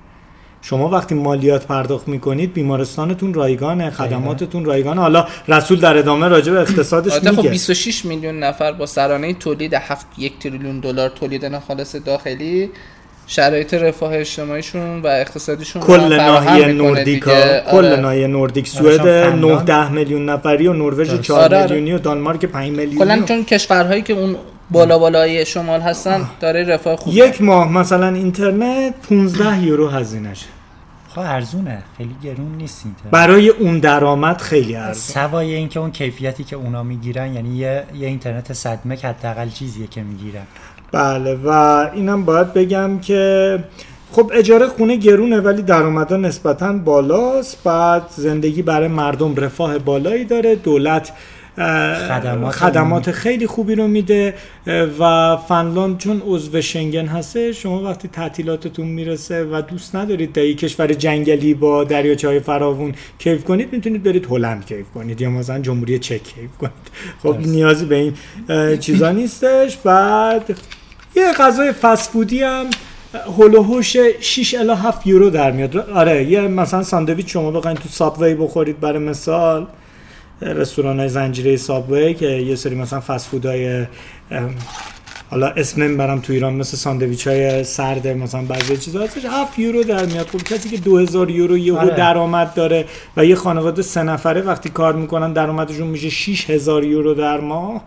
شما 0.61 0.89
وقتی 0.89 1.15
مالیات 1.15 1.65
پرداخت 1.67 2.07
می‌کنید 2.07 2.53
بیمارستانتون 2.53 3.33
رایگانه 3.33 3.89
خدماتتون 3.89 4.65
رایگانه 4.65 5.01
حالا 5.01 5.27
رسول 5.47 5.79
در 5.79 5.97
ادامه 5.97 6.27
راجع 6.27 6.51
به 6.51 6.59
اقتصادش 6.59 7.13
البته 7.13 7.31
خب 7.31 7.37
میگه 7.37 7.49
26 7.49 8.05
میلیون 8.05 8.39
نفر 8.39 8.71
با 8.71 8.85
سرانه 8.85 9.33
تولید 9.33 9.73
7 9.73 10.05
یک 10.17 10.39
تریلیون 10.39 10.79
دلار 10.79 11.09
تولید 11.09 11.45
ناخالص 11.45 11.95
داخلی 11.95 12.69
شرایط 13.27 13.73
رفاه 13.73 14.13
اجتماعیشون 14.13 15.01
و 15.01 15.07
اقتصادیشون 15.07 15.81
کل 15.81 16.15
ناحیه 16.15 16.67
نوردیکا. 16.67 17.31
کل 17.71 17.77
آره. 17.77 17.95
ناحیه 17.95 18.27
نوردیک 18.27 18.65
آره، 18.65 18.97
سوئد 18.97 18.97
چون 18.97 19.31
فنلاند- 19.31 19.71
9 19.71 19.89
میلیون 19.89 20.25
نفری 20.29 20.67
و 20.67 20.73
نروژ 20.73 21.09
درست. 21.09 21.21
4 21.21 21.39
آره،. 21.43 21.61
میلیونی 21.61 21.93
و 21.93 21.97
دانمارک 21.97 22.45
5 22.45 22.67
کلا 22.69 22.83
میلیونی 22.83 23.23
چون 23.27 23.43
کشورهایی 23.43 24.01
که 24.01 24.13
اون 24.13 24.35
بالا 24.71 24.99
بالای 24.99 25.45
شمال 25.45 25.81
هستن 25.81 26.27
داره 26.39 26.63
رفاه 26.63 26.95
خوب 26.95 27.13
یک 27.13 27.41
ماه 27.41 27.71
مثلا 27.71 28.07
اینترنت 28.07 28.93
15 29.09 29.63
یورو 29.63 29.87
هزینهشه. 29.87 30.45
خب 31.09 31.19
ارزونه 31.19 31.83
خیلی 31.97 32.15
گرون 32.23 32.57
نیست 32.57 32.81
اینترنت. 32.85 33.11
برای 33.11 33.49
اون 33.49 33.79
درآمد 33.79 34.37
خیلی 34.37 34.75
ارزونه 34.75 35.27
سوای 35.27 35.53
اینکه 35.53 35.79
اون 35.79 35.91
کیفیتی 35.91 36.43
که 36.43 36.55
اونا 36.55 36.83
می‌گیرن 36.83 37.33
یعنی 37.33 37.57
یه, 37.57 37.83
یه 37.95 38.07
اینترنت 38.07 38.53
صد 38.53 38.79
مک 38.85 39.05
حداقل 39.05 39.49
چیزیه 39.49 39.87
که 39.87 40.03
می‌گیرن. 40.03 40.43
بله 40.91 41.35
و 41.35 41.49
اینم 41.93 42.25
باید 42.25 42.53
بگم 42.53 42.99
که 42.99 43.63
خب 44.11 44.31
اجاره 44.33 44.67
خونه 44.67 44.95
گرونه 44.95 45.39
ولی 45.39 45.61
درآمدها 45.61 46.17
نسبتا 46.17 46.73
بالاست. 46.73 47.63
بعد 47.63 48.03
زندگی 48.15 48.61
برای 48.61 48.87
مردم 48.87 49.35
رفاه 49.35 49.77
بالایی 49.77 50.25
داره. 50.25 50.55
دولت 50.55 51.11
خدمات 51.57 52.55
خدمات 52.55 53.11
خیلی 53.11 53.47
خوبی 53.47 53.75
رو 53.75 53.87
میده 53.87 54.33
و 54.99 55.37
فنلاند 55.37 55.97
چون 55.97 56.21
عضو 56.25 56.61
شنگن 56.61 57.05
هسته 57.05 57.51
شما 57.51 57.83
وقتی 57.83 58.07
تعطیلاتتون 58.07 58.87
می‌رسه 58.87 59.43
و 59.43 59.61
دوست 59.61 59.95
ندارید 59.95 60.33
در 60.33 60.43
یک 60.43 60.57
کشور 60.57 60.93
جنگلی 60.93 61.53
با 61.53 61.83
دریاچه 61.83 62.27
های 62.27 62.39
فراوون 62.39 62.93
کیف 63.19 63.43
کنید 63.43 63.73
می‌تونید 63.73 64.03
برید 64.03 64.25
هلند 64.29 64.65
کیف 64.65 64.85
کنید 64.95 65.21
یا 65.21 65.29
مثلا 65.29 65.59
جمهوری 65.59 65.99
چک 65.99 66.23
کیف 66.23 66.57
کنید. 66.59 66.71
خب 67.23 67.33
درست. 67.37 67.47
نیازی 67.47 67.85
به 67.85 67.95
این 67.95 68.13
چیزا 68.77 69.11
نیستش. 69.11 69.77
بعد 69.77 70.55
یه 71.15 71.33
غذای 71.33 71.71
فسفودی 71.71 72.43
هم 72.43 72.65
هلوهوش 73.37 73.97
6 74.19 74.55
الی 74.59 74.73
7 74.73 75.07
یورو 75.07 75.29
در 75.29 75.51
میاد. 75.51 75.77
آره 75.77 76.23
یه 76.23 76.41
مثلا 76.41 76.83
ساندویچ 76.83 77.33
شما 77.33 77.51
بخواید 77.51 77.77
تو 77.77 77.89
سابوی 77.89 78.35
بخورید 78.35 78.79
برای 78.79 78.99
مثال. 78.99 79.67
رستوران 80.41 80.99
های 80.99 81.09
زنجیره 81.09 81.57
سابوی 81.57 82.13
که 82.13 82.25
یه 82.25 82.55
سری 82.55 82.75
مثلا 82.75 82.99
فسفودهای 82.99 83.85
حالا 85.29 85.47
اسم 85.47 85.83
نمی‌برم 85.83 86.19
تو 86.19 86.33
ایران 86.33 86.53
مثل 86.53 86.77
ساندویچ 86.77 87.27
های 87.27 87.63
سرد 87.63 88.07
مثلا 88.07 88.41
بعضی 88.41 88.77
چیزا 88.77 89.03
هستش. 89.03 89.25
7 89.25 89.59
یورو 89.59 89.83
در 89.83 90.05
میاد. 90.05 90.27
خب 90.27 90.43
کسی 90.43 90.69
که 90.69 90.77
2000 90.77 91.29
یورو 91.29 91.57
یه 91.57 91.73
آره. 91.73 91.95
درآمد 91.95 92.53
داره 92.53 92.85
و 93.17 93.25
یه 93.25 93.35
خانواده 93.35 93.81
سه 93.81 94.03
نفره 94.03 94.41
وقتی 94.41 94.69
کار 94.69 94.95
می‌کنن 94.95 95.33
درآمدشون 95.33 95.87
میشه 95.87 96.09
6000 96.09 96.83
یورو 96.83 97.13
در 97.13 97.39
ماه. 97.39 97.81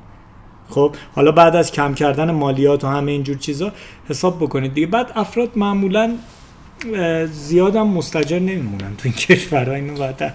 خب 0.71 0.97
حالا 1.15 1.33
بعد 1.33 1.57
از 1.57 1.73
کم 1.73 1.95
کردن 1.95 2.31
مالیات 2.31 2.85
و 2.85 2.87
همه 2.89 3.13
اینجور 3.13 3.37
چیزا 3.37 3.73
حساب 4.09 4.37
بکنید 4.37 4.75
دیگه. 4.75 4.87
بعد 4.87 5.13
افراد 5.15 5.51
معمولا 5.57 6.15
اه، 6.95 7.27
زیاد 7.27 7.77
هم 7.77 7.87
مستجر 7.87 8.39
نمیمونن 8.39 8.97
تو 8.97 9.03
این 9.05 9.13
کشورها. 9.13 9.75
اینو 9.75 9.95
باید 9.95 10.23
اه، 10.23 10.33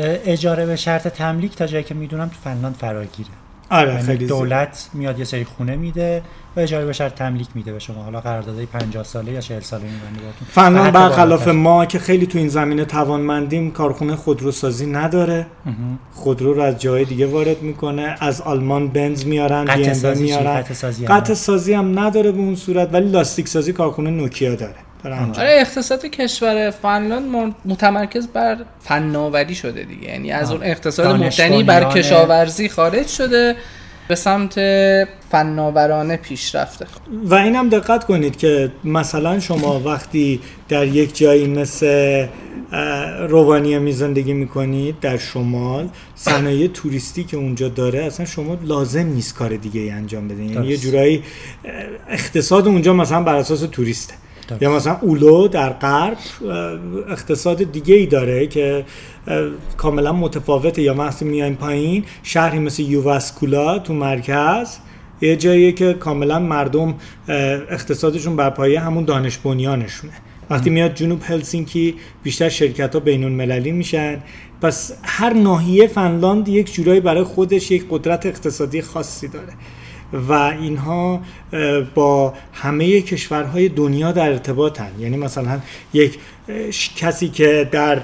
اجاره 0.00 0.66
به 0.66 0.76
شرط 0.76 1.08
تملیک 1.08 1.56
تا 1.56 1.66
جایی 1.66 1.84
که 1.84 1.94
می‌دونم 1.94 2.28
تو 2.28 2.36
فنلاند 2.44 2.74
فراگیره 2.74 3.30
آره 3.70 3.90
یعنی 3.90 4.02
خیلی. 4.02 4.26
دولت 4.26 4.90
میاد 4.94 5.18
یه 5.18 5.24
سری 5.24 5.44
خونه 5.44 5.76
میده 5.76 6.22
و 6.56 6.60
اجاره 6.60 6.84
به 6.84 6.92
شرط 6.92 7.14
تملیک 7.14 7.46
میده 7.54 7.72
به 7.72 7.78
شما 7.78 8.02
حالا 8.02 8.20
قراردادهای 8.20 8.66
50 8.66 9.04
ساله 9.04 9.32
یا 9.32 9.40
40 9.40 9.60
ساله 9.60 9.82
میبنده 9.82 10.20
بهتون 10.20 10.48
فنلاند 10.50 10.92
برخلاف. 10.92 11.48
ما 11.48 11.86
که 11.86 11.98
خیلی 11.98 12.26
تو 12.26 12.38
این 12.38 12.48
زمینه 12.48 12.84
توانمندیم 12.84 13.70
کارخونه 13.70 14.16
خودروسازی 14.16 14.86
نداره. 14.86 15.46
خودرو 16.12 16.54
رو 16.54 16.62
از 16.62 16.78
جای 16.78 17.04
دیگه 17.04 17.26
وارد 17.26 17.62
می‌کنه 17.62 18.16
از 18.20 18.40
آلمان 18.40 18.88
بنز 18.88 19.26
میارن 19.26 19.64
بی 19.64 19.90
ام؟ 19.90 20.18
میارن 20.18 20.64
قطع 21.08 21.34
سازی 21.34 21.72
هم 21.72 21.98
نداره 21.98 22.32
به 22.32 22.38
اون 22.38 22.54
صورت 22.54 22.94
ولی 22.94 23.10
لاستیک 23.10 23.48
سازی 23.48 23.72
کارخونه 23.72 24.10
نوکیا 24.10 24.54
داره 24.54 24.74
آره. 25.04 25.60
اقتصاد 25.60 26.06
کشور 26.06 26.70
فنلاند 26.70 27.54
متمرکز 27.64 28.26
بر 28.26 28.56
فناوری 28.80 29.54
شده 29.54 29.82
دیگه. 29.82 30.08
یعنی 30.08 30.32
از. 30.32 30.52
اون 30.52 30.62
اقتصاد 30.62 31.06
مبتنی 31.06 31.62
بر 31.62 31.84
کشاورزی 31.84 32.68
خارج 32.68 33.06
شده 33.06 33.56
به 34.08 34.14
سمت 34.14 34.54
فناورانه 35.30 36.16
پیش 36.16 36.54
رفته. 36.54 36.86
و 37.24 37.34
اینم 37.34 37.68
دقت 37.68 38.04
کنید 38.04 38.36
که 38.36 38.72
مثلا 38.84 39.40
شما 39.40 39.80
وقتی 39.80 40.40
در 40.68 40.86
یک 40.86 41.16
جایی 41.16 41.46
مثل 41.46 42.26
اه، 42.72 43.26
روانیمی 43.26 43.92
زندگی 43.92 44.32
می‌کنید 44.32 45.00
در 45.00 45.16
شمال 45.16 45.88
صنایع 46.14 46.68
توریستی 46.68 47.24
که 47.24 47.36
اونجا 47.36 47.68
داره 47.68 48.04
اصلا 48.04 48.26
شما 48.26 48.58
لازم 48.62 49.06
نیست 49.06 49.34
کار 49.34 49.56
دیگه 49.56 49.80
ای 49.80 49.90
انجام 49.90 50.28
بدین. 50.28 50.52
یعنی 50.52 50.66
یه. 50.66 50.76
جورایی 50.76 51.22
اقتصاد 52.08 52.66
اونجا 52.66 52.92
مثلا 52.92 53.22
بر 53.22 53.34
اساس 53.34 53.60
توریسته. 53.60 54.14
یا 54.60 54.76
مثلا 54.76 54.98
اولو 55.00 55.48
در 55.48 55.72
غرب 55.72 56.16
اقتصاد 57.08 57.72
دیگه 57.72 57.94
ای 57.94 58.06
داره 58.06 58.46
که 58.46 58.84
کاملا 59.76 60.12
متفاوته. 60.12 60.82
یا 60.82 60.94
وقتی 60.94 61.24
میایم 61.24 61.54
پایین 61.54 62.04
شهری 62.22 62.58
مثل 62.58 62.82
یوواسکولا 62.82 63.78
تو 63.78 63.94
مرکز 63.94 64.76
یه 65.20 65.36
جاییه 65.36 65.72
که 65.72 65.94
کاملا 65.94 66.38
مردم 66.38 66.94
اقتصادشون 67.70 68.36
بر 68.36 68.50
پایه 68.50 68.80
همون 68.80 69.04
دانش 69.04 69.38
بنیانشونه. 69.38 70.12
وقتی 70.50 70.70
میاد 70.70 70.94
جنوب 70.94 71.20
هلسینکی 71.22 71.94
بیشتر 72.22 72.48
شرکت 72.48 72.94
ها 72.94 73.00
بین 73.00 73.24
المللی 73.24 73.72
میشن. 73.72 74.22
پس 74.62 74.92
هر 75.02 75.32
ناحیه 75.32 75.86
فنلاند 75.86 76.48
یک 76.48 76.74
جورایی 76.74 77.00
برای 77.00 77.24
خودش 77.24 77.70
یک 77.70 77.86
قدرت 77.90 78.26
اقتصادی 78.26 78.82
خاصی 78.82 79.28
داره. 79.28 79.52
و 80.12 80.32
اینها 80.32 81.20
با 81.94 82.34
همه 82.52 83.00
کشورهای 83.00 83.68
دنیا 83.68 84.12
در 84.12 84.28
ارتباطن. 84.28 84.90
یعنی 84.98 85.16
مثلا 85.16 85.58
یک 85.92 86.18
کسی 86.96 87.28
که 87.28 87.68
در 87.72 88.00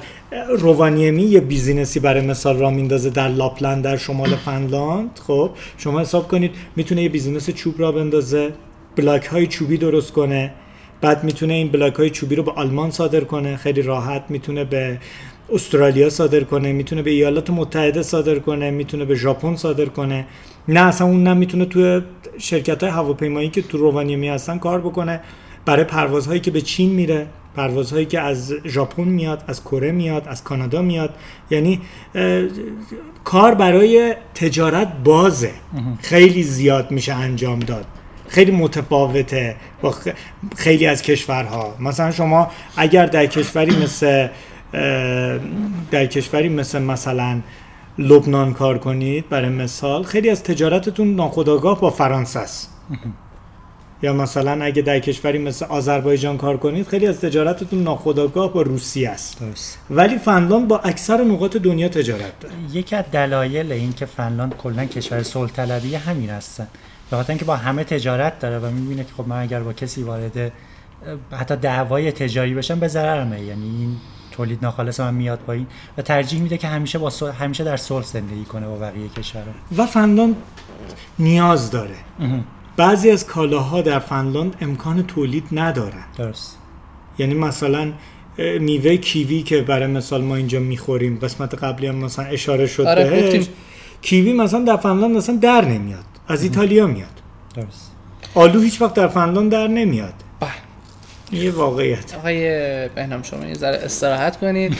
روانیمی 0.58 1.22
یه 1.22 1.40
business 1.40 1.94
ی 1.94 2.00
برای 2.00 2.26
مثال 2.26 2.58
را 2.58 2.70
میندازه 2.70 3.10
در 3.10 3.28
لاپلند 3.28 3.84
در 3.84 3.96
شمال 3.96 4.36
فنلاند 4.44 5.20
خب 5.26 5.50
شما 5.78 6.00
حساب 6.00 6.28
کنید 6.28 6.50
می‌تونه 6.76 7.02
یه 7.02 7.08
business 7.08 7.50
چوب 7.50 7.74
را 7.78 7.92
بندازه 7.92 8.52
block 8.96 9.26
های 9.26 9.46
چوبی 9.46 9.76
درست 9.76 10.12
کنه 10.12 10.52
بعد 11.00 11.24
می‌تونه 11.24 11.54
این 11.54 11.68
block 11.68 11.94
های 11.94 12.10
چوبی 12.10 12.34
رو 12.34 12.42
به 12.42 12.50
آلمان 12.50 12.90
صادر 12.90 13.20
کنه 13.20 13.56
خیلی 13.56 13.82
راحت 13.82 14.24
می‌تونه 14.28 14.64
به 14.64 14.98
استرالیا 15.52 16.10
صادر 16.10 16.40
کنه 16.40 16.72
می‌تونه 16.72 17.02
به 17.02 17.10
ایالات 17.10 17.50
متحده 17.50 18.02
صادر 18.02 18.38
کنه 18.38 18.70
می‌تونه 18.70 19.04
به 19.04 19.14
ژاپن 19.14 19.56
صادر 19.56 19.84
کنه. 19.84 20.26
نه 20.68 20.80
اصلا 20.80 21.06
اون 21.06 21.22
نه 21.22 21.34
می‌تونه 21.34 21.64
توی 21.64 22.00
شرکت 22.38 22.82
های 22.82 22.92
هواپیمایی 22.92 23.48
که 23.48 23.62
تو 23.62 23.78
روانیمی 23.78 24.28
هستن 24.28 24.58
کار 24.58 24.80
بکنه. 24.80 25.20
برای 25.64 25.84
پروازهایی 25.84 26.40
که 26.40 26.50
به 26.50 26.60
چین 26.60 26.90
میره 26.90 27.26
پروازهایی 27.56 28.06
که 28.06 28.20
از 28.20 28.54
ژاپن 28.66 29.04
میاد 29.04 29.44
از 29.48 29.64
کره 29.64 29.92
میاد 29.92 30.28
از 30.28 30.44
کانادا 30.44 30.82
میاد. 30.82 31.14
یعنی 31.50 31.80
کار 33.24 33.54
برای 33.54 34.14
تجارت 34.34 34.88
بازه. 35.04 35.50
خیلی 36.02 36.42
زیاد 36.42 36.90
میشه 36.90 37.14
انجام 37.14 37.58
داد. 37.58 37.84
خیلی 38.28 38.50
متفاوته 38.52 39.56
با 39.82 39.92
خ- 39.92 40.12
خیلی 40.56 40.86
از 40.86 41.02
کشورها. 41.02 41.74
مثلا 41.80 42.10
شما 42.10 42.50
اگر 42.76 43.06
در 43.06 43.26
کشوری 43.26 43.76
مثل 43.82 44.28
در 45.90 46.06
کشوری 46.06 46.48
مثل 46.48 46.82
مثلا 46.82 47.40
لبنان 47.98 48.52
کار 48.52 48.78
کنید 48.78 49.28
برای 49.28 49.48
مثال 49.48 50.02
خیلی 50.02 50.30
از 50.30 50.42
تجارتتون 50.42 51.14
ناخودآگاه 51.14 51.80
با 51.80 51.90
فرانسه 51.90 52.40
است. 52.40 52.70
یا 54.02 54.12
مثلا 54.12 54.64
اگه 54.64 54.82
در 54.82 54.98
کشوری 54.98 55.38
مثل 55.38 55.66
آذربایجان 55.66 56.36
کار 56.36 56.56
کنید 56.56 56.86
خیلی 56.86 57.06
از 57.06 57.20
تجارتتون 57.20 57.82
ناخودآگاه 57.82 58.52
با 58.52 58.62
روسیه 58.62 59.10
است. 59.10 59.40
درست. 59.40 59.78
ولی 59.90 60.18
فنلاند 60.18 60.68
با 60.68 60.78
اکثر 60.78 61.24
نقاط 61.24 61.56
دنیا 61.56 61.88
تجارت 61.88 62.40
داره. 62.40 62.54
یکی 62.72 62.96
از 62.96 63.04
دلایل 63.12 63.72
این 63.72 63.92
که 63.92 64.06
فنلاند 64.06 64.56
کلا 64.56 64.84
کشور 64.84 65.22
صلح 65.22 65.50
طلبی 65.50 65.94
همین 65.94 66.30
هستن 66.30 66.66
به 67.10 67.16
خاطر 67.16 67.32
اینکه 67.32 67.44
با 67.44 67.56
همه 67.56 67.84
تجارت 67.84 68.38
داره 68.38 68.58
و 68.58 68.70
می‌بینه 68.70 69.04
که 69.04 69.12
خب 69.16 69.28
من 69.28 69.42
اگر 69.42 69.60
با 69.60 69.72
کسی 69.72 70.02
وارد 70.02 70.52
حتی 71.30 71.56
دعوای 71.56 72.12
تجاری 72.12 72.54
بشم 72.54 72.80
به 72.80 72.88
ضررمه 72.88 73.40
یعنی 73.40 73.66
این 73.78 73.96
تولید 74.36 74.58
ناخالص 74.62 75.00
من 75.00 75.14
میاد 75.14 75.38
پایین 75.38 75.66
و 75.98 76.02
ترجیح 76.02 76.40
میده 76.40 76.58
که 76.58 76.68
همیشه 76.68 76.98
با 76.98 77.10
صلح- 77.10 77.42
همیشه 77.42 77.64
در 77.64 77.76
صلح 77.76 78.04
زندگی 78.04 78.44
کنه 78.44 78.66
با 78.66 78.76
بقیه 78.76 79.08
کشورها 79.08 79.48
و 79.76 79.86
فنلاند 79.86 80.36
نیاز 81.18 81.70
داره. 81.70 81.94
بعضی 82.76 83.10
از 83.10 83.26
کالاها 83.26 83.82
در 83.82 83.98
فنلاند 83.98 84.56
امکان 84.60 85.02
تولید 85.06 85.44
ندارن. 85.52 86.04
درست. 86.18 86.58
یعنی 87.18 87.34
مثلا 87.34 87.92
اه، 88.38 88.58
میوه 88.58 88.96
کیوی 88.96 89.42
که 89.42 89.60
برای 89.62 89.86
مثال 89.86 90.22
ما 90.24 90.36
اینجا 90.36 90.60
می‌خوریم 90.60 91.18
قسمت 91.22 91.54
قبلی 91.54 91.86
هم 91.86 91.94
مثلا 91.94 92.24
اشاره 92.24 92.66
شد 92.66 92.82
آره، 92.86 93.10
بهش. 93.10 93.24
گفتیم. 93.24 93.54
کیوی 94.02 94.32
مثلا 94.32 94.60
در 94.64 94.76
فنلاند 94.76 95.16
مثلا 95.16 95.36
در 95.36 95.64
نمیاد. 95.64 96.04
از 96.28 96.42
ایتالیا 96.42 96.86
میاد. 96.86 97.20
درست. 97.54 97.92
آلو 98.34 98.60
هیچ 98.60 98.82
وقت 98.82 98.94
در 98.94 99.08
فنلاند 99.08 99.50
در 99.52 99.66
نمیاد. 99.66 100.14
یه 101.32 101.50
واقعیت. 101.50 102.14
آقای 102.14 102.48
بهنام 102.88 103.22
شما 103.22 103.46
یه 103.46 103.54
ذره 103.54 103.76
استراحت 103.76 104.36
کنید. 104.36 104.76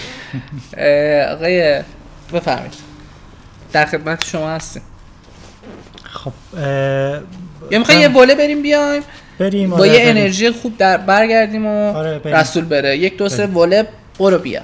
آقای 1.35 1.83
بفرمایید. 2.33 2.75
در 3.73 3.87
خدمت 3.87 4.25
شما 4.25 4.51
هستیم. 4.51 4.83
خب 6.03 6.33
یا 7.71 7.79
می‌خوای 7.79 7.99
یه 7.99 8.09
وله 8.09 8.35
بریم 8.35 8.63
بیایم؟ 8.63 9.03
بریم 9.39 9.71
با 9.71 9.77
آره، 9.77 9.89
یه 9.89 9.99
بریم. 9.99 10.17
انرژی 10.17 10.51
خوب 10.51 10.77
در 10.79 10.97
برگردیم 10.97 11.67
و 11.67 11.97
آره،. 11.97 12.21
رسول 12.25 12.65
بره. 12.65 12.99
یک 12.99 13.17
دو 13.17 13.29
سه 13.29 13.47
بریم. 13.47 13.57
وله 13.57 13.89
برو 14.19 14.39
بیا. 14.39 14.63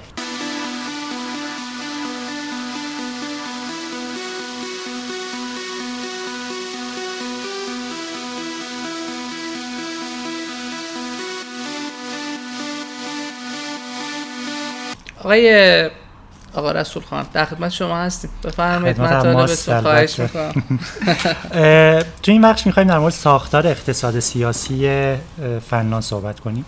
آقای 15.21 15.91
آقا 16.55 16.73
رسول 16.73 17.03
خان 17.03 17.27
در 17.33 17.45
خدمت 17.45 17.71
شما 17.71 17.97
هستیم. 17.99 18.31
بفرمایید 18.45 19.01
مطالبتون 19.01 19.81
خواهش. 19.81 20.21
می‌کنم. 20.21 20.53
تو 22.23 22.33
این 22.33 22.43
بخش 22.43 22.67
می‌خوایم 22.67 22.89
در 22.89 22.99
مورد 22.99 23.13
ساختار 23.13 23.67
اقتصاد 23.67 24.21
سیاسی 24.21 25.09
فنلاند 25.71 26.03
صحبت 26.03 26.41
کنیم. 26.41 26.65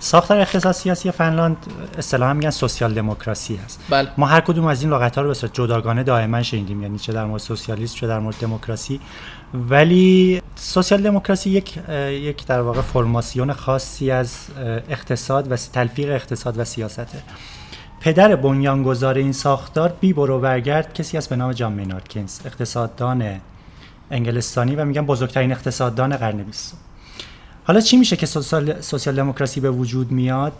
ساختار 0.00 0.40
اقتصاد 0.40 0.72
سیاسی 0.72 1.10
فنلاند 1.10 1.56
اصطلاحا 1.98 2.34
میگن 2.34 2.50
سوسیال 2.50 2.94
دموکراسی 2.94 3.60
هست. 3.64 3.80
بله. 3.90 4.08
ما 4.16 4.26
هر 4.26 4.40
کدوم 4.40 4.66
از 4.66 4.82
این 4.82 4.92
لغت 4.92 5.16
ها 5.16 5.22
رو 5.22 5.28
به 5.28 5.34
صورت 5.34 5.54
جداگانه 5.54 6.02
دائما 6.02 6.42
شنیدیم 6.42 6.82
یعنی 6.82 6.98
چه 6.98 7.12
در 7.12 7.24
مورد 7.24 7.40
سوسیالیسم 7.40 7.96
چه 7.96 8.06
در 8.06 8.18
مورد 8.18 8.36
دموکراسی. 8.40 9.00
ولی 9.54 10.42
سوسیال 10.56 11.02
دموکراسی 11.02 11.50
یک 11.50 11.78
یک 12.10 12.46
در 12.46 12.60
واقع 12.60 12.80
فرماسیون 12.80 13.52
خاصی 13.52 14.10
از 14.10 14.36
اقتصاد 14.88 15.52
و 15.52 15.56
تلفیق 15.56 16.10
اقتصاد 16.10 16.58
و 16.58 16.64
سیاسته. 16.64 17.22
پدر 18.00 18.36
بنیانگذار 18.36 19.14
این 19.14 19.32
ساختار 19.32 19.92
بی 20.00 20.12
برو 20.12 20.40
برگرد 20.40 20.94
کسی 20.94 21.18
است 21.18 21.30
به 21.30 21.36
نام 21.36 21.52
جان 21.52 21.72
مینارد 21.72 22.08
کینز 22.08 22.40
اقتصاددان 22.44 23.40
انگلستانی 24.10 24.76
و 24.76 24.84
میگن 24.84 25.06
بزرگترین 25.06 25.52
اقتصاددان 25.52 26.16
قرن 26.16 26.36
بیستم. 26.36 26.76
حالا 27.64 27.80
چی 27.80 27.96
میشه 27.96 28.16
که 28.16 28.26
سوسیال, 28.26 28.80
سوسیال 28.80 29.16
دموکراسی 29.16 29.60
به 29.60 29.70
وجود 29.70 30.12
میاد؟ 30.12 30.52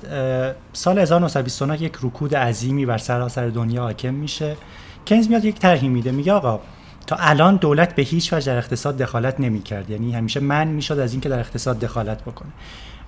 سال 0.73 0.99
1929 0.99 1.83
یک 1.83 1.93
رکود 2.03 2.35
عظیمی 2.35 2.87
بر 2.87 2.99
سراسر 2.99 3.49
دنیا 3.49 3.83
حاکم 3.83 4.15
میشه. 4.15 4.57
کینز 5.05 5.29
میاد 5.29 5.45
یک 5.45 5.59
طرحی 5.59 5.89
میده 5.89 6.11
میگه 6.11 6.33
آقا 6.33 6.61
تا 7.07 7.17
الان 7.17 7.57
دولت 7.57 7.95
به 7.95 8.03
هیچ 8.03 8.33
وجه 8.33 8.53
در 8.53 8.59
اقتصاد 8.59 8.97
دخالت 8.97 9.41
نمی‌کرد. 9.41 9.91
یعنی 9.91 10.13
همیشه 10.13 10.41
من 10.41 10.69
می‌شد 10.69 10.99
از 10.99 11.13
اینکه 11.13 11.29
در 11.29 11.39
اقتصاد 11.39 11.79
دخالت 11.79 12.23
بکنه. 12.23 12.51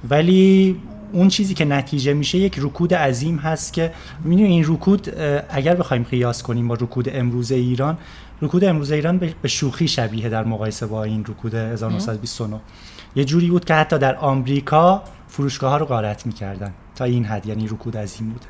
ولی 0.08 0.76
اون 1.12 1.28
چیزی 1.28 1.54
که 1.54 1.64
نتیجه 1.64 2.14
میشه 2.14 2.38
یک 2.38 2.54
رکود 2.58 2.94
عظیم 2.94 3.36
هست 3.36 3.72
که 3.72 3.92
می‌دونی 4.24 4.48
این 4.48 4.64
رکود 4.68 5.08
اگر 5.48 5.74
بخوایم 5.74 6.02
قیاس 6.02 6.42
کنیم 6.42 6.68
با 6.68 6.74
رکود 6.74 7.08
امروز 7.12 7.52
ایران 7.52 7.98
رکود 8.42 8.64
امروز 8.64 8.92
ایران 8.92 9.18
به 9.42 9.48
شوخی 9.48 9.88
شبیه 9.88 10.28
در 10.28 10.44
مقایسه 10.44 10.86
با 10.86 11.04
این 11.04 11.24
رکود 11.24 11.54
1929 11.54 12.60
یه 13.16 13.24
جوری 13.24 13.50
بود 13.50 13.64
که 13.64 13.74
حتی 13.74 13.98
در 13.98 14.16
آمریکا 14.16 15.02
فروشگاه 15.28 15.70
ها 15.70 15.76
رو 15.76 15.86
غارت 15.86 16.26
می‌کردن 16.26 16.72
تا 16.94 17.04
این 17.04 17.24
حد 17.24 17.46
یعنی 17.46 17.66
رکود 17.66 17.96
عظیم 17.96 18.28
بود. 18.28 18.44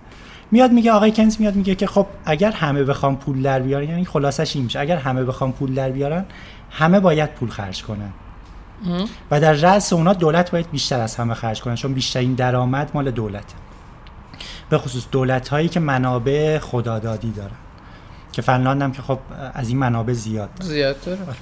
میاد 0.50 0.72
میگه 0.72 0.92
آقای 0.92 1.12
کنز 1.12 1.36
میاد 1.40 1.54
میگه 1.56 1.74
که 1.74 1.86
خب 1.86 2.06
اگر 2.24 2.50
همه 2.52 2.84
بخوام 2.84 3.16
پول 3.16 3.42
در 3.42 3.60
بیارن 3.60 3.88
یعنی 3.88 4.04
خلاصش 4.04 4.56
این 4.56 4.64
میشه 4.64 4.80
اگر 4.80 4.96
همه 4.96 5.24
بخوام 5.24 5.52
پول 5.52 5.74
در 5.74 5.90
بیارن 5.90 6.24
همه 6.70 7.00
باید 7.00 7.30
پول 7.30 7.48
خرج 7.48 7.82
کنن. 7.82 8.10
و 9.30 9.40
در 9.40 9.52
رأس 9.52 9.92
اونا 9.92 10.12
دولت 10.12 10.50
باید 10.50 10.70
بیشتر 10.70 11.00
از 11.00 11.16
همه 11.16 11.34
خرج 11.34 11.60
کنن 11.60 11.74
چون 11.74 11.94
بیشترین 11.94 12.34
درآمد 12.34 12.90
مال 12.94 13.10
دولته. 13.10 13.54
به 14.70 14.78
خصوص 14.78 15.04
دولت 15.10 15.48
هایی 15.48 15.68
که 15.68 15.80
منابع 15.80 16.58
خدادادی 16.58 17.30
دارن. 17.30 17.56
که 18.32 18.42
فنلاند 18.42 18.82
هم 18.82 18.92
که 18.92 19.02
خب 19.02 19.18
از 19.54 19.68
این 19.68 19.78
منابع 19.78 20.12
زیاد 20.12 20.54
داره. 20.54 20.70
زیاد 20.70 21.00
داره. 21.04 21.20
اه، 21.20 21.34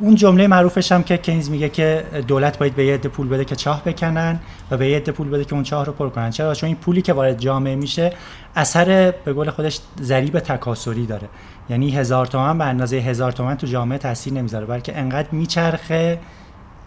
اون 0.00 0.14
جمله 0.14 0.46
معروفش 0.46 0.92
هم 0.92 1.02
که 1.02 1.16
کینز 1.16 1.50
میگه 1.50 1.68
که 1.68 2.04
دولت 2.28 2.58
باید 2.58 2.74
به 2.74 2.86
یه 2.86 2.94
عده 2.94 3.08
پول 3.08 3.28
بده 3.28 3.44
که 3.44 3.56
چاه 3.56 3.84
بکنن 3.84 4.40
و 4.70 4.76
به 4.76 4.88
یه 4.88 4.96
عده 4.96 5.12
پول 5.12 5.28
بده 5.28 5.44
که 5.44 5.54
اون 5.54 5.62
چاه 5.62 5.84
رو 5.84 5.92
پر 5.92 6.08
کنن. 6.08 6.30
چرا؟ 6.30 6.54
چون 6.54 6.66
این 6.66 6.76
پولی 6.76 7.02
که 7.02 7.12
وارد 7.12 7.38
جامعه 7.38 7.74
میشه 7.74 8.12
اثر 8.56 9.14
به 9.24 9.32
قول 9.32 9.50
خودش 9.50 9.80
ضریب 10.02 10.38
تکاسری 10.38 11.06
داره. 11.06 11.28
یعنی 11.70 11.90
هزار 11.90 12.26
تومن 12.26 12.58
به 12.58 12.64
اندازه 12.64 12.96
هزار 12.96 13.32
تومن 13.32 13.56
تو 13.56 13.66
جامعه 13.66 13.98
تاثیر 13.98 14.32
نمی‌ذاره 14.32 14.66
بلکه 14.66 14.98
انقدر 14.98 15.28
میچرخه 15.32 16.18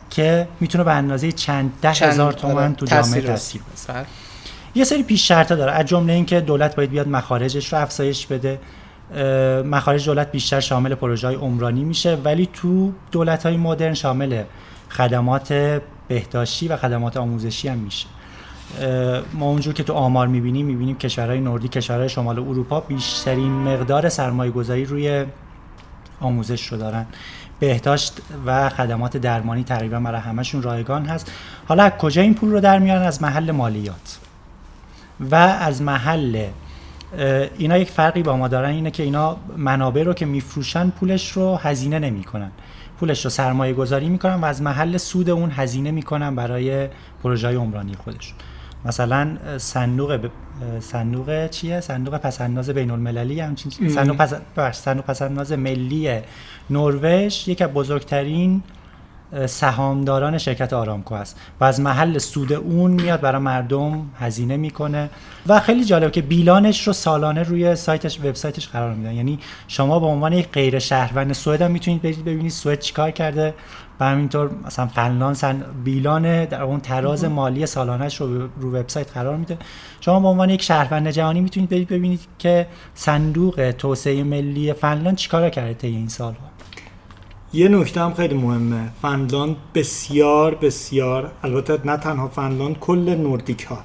که 0.10 0.48
می‌تونه 0.60 0.84
به 0.84 0.92
اندازه 0.94 1.32
چند 1.32 1.74
ده 1.82 1.94
چند- 1.94 2.10
هزار 2.10 2.34
تومن 2.34 2.76
تو 2.76 2.86
جامعه 2.86 3.22
تاثیر 3.22 3.62
بذاره. 3.62 4.00
بله. 4.00 4.06
یه 4.76 4.84
سری 4.84 5.04
پیش 5.04 5.28
شرطا 5.28 5.56
داره. 5.56 5.72
از 5.72 5.86
جمله 5.86 6.14
اینکه 6.14 6.42
دولت 6.42 6.76
باید 6.76 6.90
بیاد 6.90 7.08
مخارجش 7.08 7.74
رو 7.74 7.80
افزایش 7.80 8.28
بده. 8.28 8.60
مخارج 9.66 10.06
دولت 10.06 10.32
بیشتر 10.32 10.60
شامل 10.60 10.96
پروژه 10.96 11.28
های 11.28 11.36
عمرانی 11.36 11.84
میشه 11.84 12.16
ولی 12.16 12.50
تو 12.54 12.92
دولت 13.12 13.46
های 13.46 13.58
مدرن 13.58 13.94
شامل 13.94 14.44
خدمات 14.90 15.82
بهداشتی 16.08 16.68
و 16.68 16.78
خدمات 16.78 17.18
آموزشی 17.18 17.68
هم 17.68 17.78
میشه. 17.78 18.08
ما 19.34 19.46
اونجور 19.46 19.74
که 19.74 19.84
تو 19.84 19.94
آمار 19.94 20.28
می‌بینیم 20.28 20.66
می‌بینیم 20.66 20.98
کشورهای 20.98 21.40
نوردی 21.40 21.68
کشورهای 21.68 22.10
شمال 22.10 22.40
اروپا 22.40 22.80
بیشترین 22.80 23.52
مقدار 23.52 24.10
سرمایه 24.10 24.52
گذاری 24.52 24.86
روی 24.86 25.26
آموزش 26.22 26.68
رو 26.68 26.78
دارن. 26.78 27.06
بهداشت 27.60 28.22
و 28.46 28.70
خدمات 28.70 29.18
درمانی 29.18 29.64
تقریبا 29.64 30.00
برای 30.00 30.22
همشون 30.22 30.62
رایگان 30.62 31.06
هست. 31.06 31.32
حالا 31.68 31.84
از 31.84 31.92
کجا 31.92 32.22
این 32.22 32.34
پول 32.34 32.52
رو 32.52 32.60
در 32.60 32.80
میارن؟ 32.80 33.02
از 33.02 33.22
محل 33.22 33.52
مالیات. 33.52 34.18
و 35.32 35.36
از 35.36 35.82
محل 35.82 36.46
اینا 37.58 37.78
یک 37.78 37.90
فرقی 37.90 38.24
با 38.24 38.38
ما 38.38 38.48
دارن 38.48 38.70
اینه 38.70 38.92
که 38.92 39.04
اینا 39.04 39.38
منابع 39.58 40.04
رو 40.04 40.14
که 40.14 40.26
میفروشن 40.26 40.90
پولش 40.90 41.32
رو 41.32 41.56
هزینه 41.56 42.00
نمی‌کنن. 42.00 42.52
پولش 43.00 43.26
رو 43.26 43.30
سرمایه 43.30 43.74
گذاری 43.74 44.10
می‌کنن 44.10 44.36
و 44.36 44.46
از 44.46 44.62
محل 44.62 44.98
سود 44.98 45.30
اون 45.30 45.52
هزینه 45.52 45.92
می‌کنن 45.92 46.36
برای 46.36 46.88
پروژه 47.24 47.58
عمرانی 47.58 47.94
خودشون. 47.94 48.38
مثلا 48.86 49.38
صندوق 49.58 50.16
ب- 50.16 50.30
صندوق 50.80 51.48
چیه؟ 51.48 51.80
صندوق 51.80 52.18
پسنداز 52.18 52.70
بین 52.70 52.92
المللی 52.92 53.40
همچین. 53.40 53.90
صندوق 53.90 54.16
پس 54.56 54.82
صندوق 54.82 55.06
پسنداز 55.06 55.52
ملی 55.52 56.20
نروژ 56.70 57.48
یکی 57.48 57.64
از 57.64 57.70
بزرگترین 57.70 58.64
سهامداران 59.48 60.38
شرکت 60.38 60.74
آرامکو 60.74 61.16
است 61.16 61.40
و 61.60 61.64
از 61.64 61.80
محل 61.80 62.18
سود 62.18 62.54
اون 62.54 62.92
میاد 62.92 63.22
برای 63.22 63.42
مردم 63.42 64.10
هزینه 64.20 64.58
می‌کنه 64.58 65.10
و 65.48 65.60
خیلی 65.60 65.86
جالب 65.86 66.12
که 66.12 66.22
بیلانش 66.22 66.88
رو 66.88 66.94
سالانه 66.94 67.44
روی 67.44 67.76
سایتش 67.76 68.20
وبسایتش 68.20 68.68
قرار 68.68 68.94
میدن. 68.94 69.14
یعنی 69.14 69.40
شما 69.68 70.00
به 70.00 70.06
عنوان 70.06 70.34
یک 70.34 70.50
غیر 70.52 70.80
شهروند 70.80 71.34
سوئد 71.34 71.62
هم 71.62 71.72
می‌تونید 71.72 72.02
برید 72.02 72.26
ببینید 72.26 72.52
سوئد 72.52 72.80
چیکار 72.80 73.12
کرده. 73.12 73.54
و 74.00 74.06
همینطور 74.06 74.50
مثلا 74.66 74.88
فنلاند 74.88 75.36
سن 75.36 75.64
بیلان 75.84 76.46
در 76.46 76.64
اون 76.64 76.80
تراز 76.80 77.26
مالی 77.26 77.66
سالانش 77.66 78.22
رو 78.22 78.48
رو 78.48 78.76
وبسایت 78.76 79.12
قرار 79.12 79.38
میده. 79.38 79.58
شما 80.00 80.20
به 80.20 80.28
عنوان 80.28 80.50
یک 80.50 80.62
شهروند 80.62 81.08
جهانی 81.08 81.42
می‌تونید 81.42 81.70
برید 81.70 81.88
ببینید 81.88 82.20
که 82.40 82.68
صندوق 82.94 83.74
توسعه 83.78 84.24
ملی 84.24 84.74
فنلاند 84.74 85.16
چیکار 85.16 85.50
کرده 85.50 85.74
طی 85.74 85.88
این 85.88 86.08
سالها. 86.08 86.57
یه 87.54 87.68
نکته 87.68 88.02
هم 88.02 88.14
خیلی 88.14 88.34
مهمه. 88.34 88.90
فنلاند 89.02 89.56
بسیار 89.76 90.56
بسیار 90.56 91.32
البته 91.44 91.80
نه 91.86 91.98
تنها 91.98 92.28
فنلاند 92.28 92.80
کل 92.80 93.16
نوردیک 93.16 93.64
ها. 93.64 93.78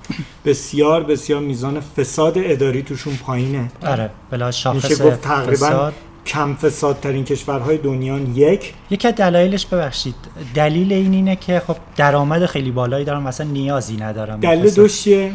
بسیار 0.44 1.02
بسیار 1.02 1.40
میزان 1.40 1.80
فساد 1.80 2.32
اداری 2.36 2.82
توشون 2.82 3.16
پایینه. 3.16 3.70
آره 3.86 4.10
بلا 4.30 4.50
شاخص 4.50 4.90
میشه 4.90 5.04
گفت 5.04 5.20
تقریبا 5.20 5.66
فساد. 5.66 5.92
کم 6.26 6.54
فسادترین 6.54 7.24
کشورهای 7.24 7.78
دنیا 7.78 8.18
یک. 8.18 8.74
یکی 8.90 9.08
از 9.08 9.14
دلایلش 9.14 9.66
ببخشید. 9.66 10.14
دلیل 10.54 10.92
این 10.92 11.12
اینه 11.12 11.36
که 11.36 11.62
خب 11.66 11.76
درآمد 11.96 12.46
خیلی 12.46 12.70
بالایی 12.70 13.04
دارن 13.04 13.22
مثلا 13.22 13.46
نیازی 13.46 13.96
ندارن 13.96 14.40
دلیل 14.40 14.66
فساد. 14.66 14.76
دوش 14.76 15.02
چیه 15.02 15.32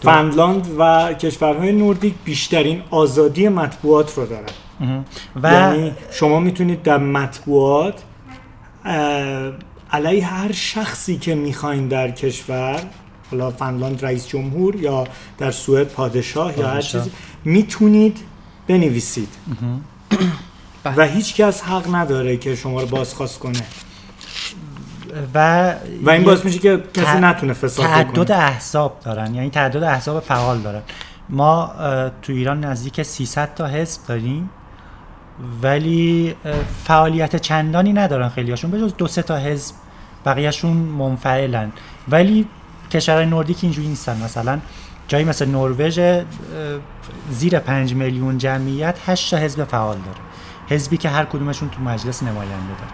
فنلاند 0.00 0.68
و 0.78 1.14
کشورهای 1.14 1.72
نوردیک 1.72 2.14
بیشترین 2.24 2.82
آزادی 2.90 3.48
مطبوعات 3.48 4.14
رو 4.14 4.26
دارن. 4.26 4.48
و 5.42 5.52
یعنی 5.52 5.92
شما 6.10 6.40
می‌تونید 6.40 6.82
در 6.82 6.98
مطبوعات 6.98 8.02
علیه 9.92 10.26
هر 10.26 10.52
شخصی 10.52 11.16
که 11.18 11.34
می‌خواین 11.34 11.88
در 11.88 12.10
کشور 12.10 12.80
حالا 13.30 13.50
فنلاند 13.50 14.04
رئیس 14.04 14.28
جمهور 14.28 14.76
یا 14.76 15.06
در 15.38 15.50
سوئد 15.50 15.88
پادشاه 15.88 16.58
یا 16.58 16.68
هر. 16.68 16.80
چیزی 16.80 17.10
می‌تونید 17.44 18.18
بنویسید. 18.68 19.28
بله. 20.84 20.96
و 20.96 21.02
هیچ 21.02 21.34
کس 21.36 21.62
حق 21.62 21.94
نداره 21.94 22.36
که 22.36 22.56
شما 22.56 22.80
رو 22.80 22.86
بازخواست 22.86 23.38
کنه. 23.38 23.62
و 25.34 25.70
و 26.04 26.10
این 26.10 26.22
باعث 26.22 26.44
میشه 26.44 26.58
که 26.58 26.82
کسی 26.94 27.04
ت- 27.04 27.16
نتونه 27.16 27.52
فساد 27.52 27.86
تعدد 27.86 28.10
بکنه 28.12 28.36
احزاب 28.36 29.00
دارن. 29.04 29.34
یعنی 29.34 29.50
تعدد 29.50 29.82
احزاب 29.82 30.22
فعال 30.22 30.58
دارن. 30.58 30.82
ما 31.28 31.72
تو 32.22 32.32
ایران 32.32 32.64
نزدیک 32.64 33.02
300 33.02 33.54
تا 33.54 33.66
حزب 33.66 34.00
داریم. 34.06 34.50
ولی 35.62 36.34
فعالیت 36.84 37.36
چندانی 37.36 37.92
ندارن 37.92 38.28
خیلیاشون 38.28 38.70
به 38.70 38.80
جز 38.80 38.96
دو 38.96 39.06
سه 39.06 39.22
تا 39.22 39.36
حزب 39.36 39.74
بقیهشون 40.26 40.76
منفعلن. 40.76 41.72
ولی 42.08 42.46
کشورهای 42.90 43.26
نوردیک 43.26 43.58
اینجوری 43.62 43.88
نیستن. 43.88 44.22
مثلا 44.24 44.58
جایی 45.08 45.24
مثل 45.24 45.48
نروژ 45.48 46.00
زیر 47.30 47.58
5 47.58 47.94
میلیون 47.94 48.38
جمعیت 48.38 48.98
8 49.06 49.30
تا 49.30 49.36
حزب 49.36 49.64
فعال 49.64 49.96
داره. 49.96 50.18
حزبی 50.68 50.96
که 50.96 51.08
هر 51.08 51.24
کدومشون 51.24 51.68
تو 51.68 51.82
مجلس 51.82 52.22
نماینده 52.22 52.52
داره. 52.52 52.92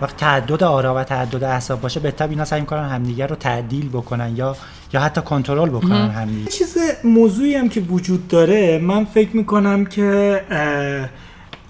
وقت 0.00 0.16
تعدد 0.16 0.62
آرا 0.62 0.94
و 0.94 1.04
تعدد 1.04 1.44
احزاب 1.44 1.80
باشه 1.80 2.00
به 2.00 2.14
اینا 2.20 2.44
سعی 2.44 2.60
می‌کنن 2.60 2.88
همدیگه 2.88 3.26
رو 3.26 3.36
تعدیل 3.36 3.88
بکنن 3.88 4.36
یا 4.36 4.56
یا 4.92 5.00
حتی 5.00 5.20
کنترل 5.20 5.68
بکنن 5.68 6.10
همدیگه 6.10 6.40
یه 6.40 6.46
چیز 6.46 6.78
موضوعی 7.04 7.54
هم 7.54 7.68
که 7.68 7.80
وجود 7.80 8.28
داره 8.28 8.78
من 8.78 9.04
فکر 9.04 9.36
می‌کنم 9.36 9.84
که 9.84 10.42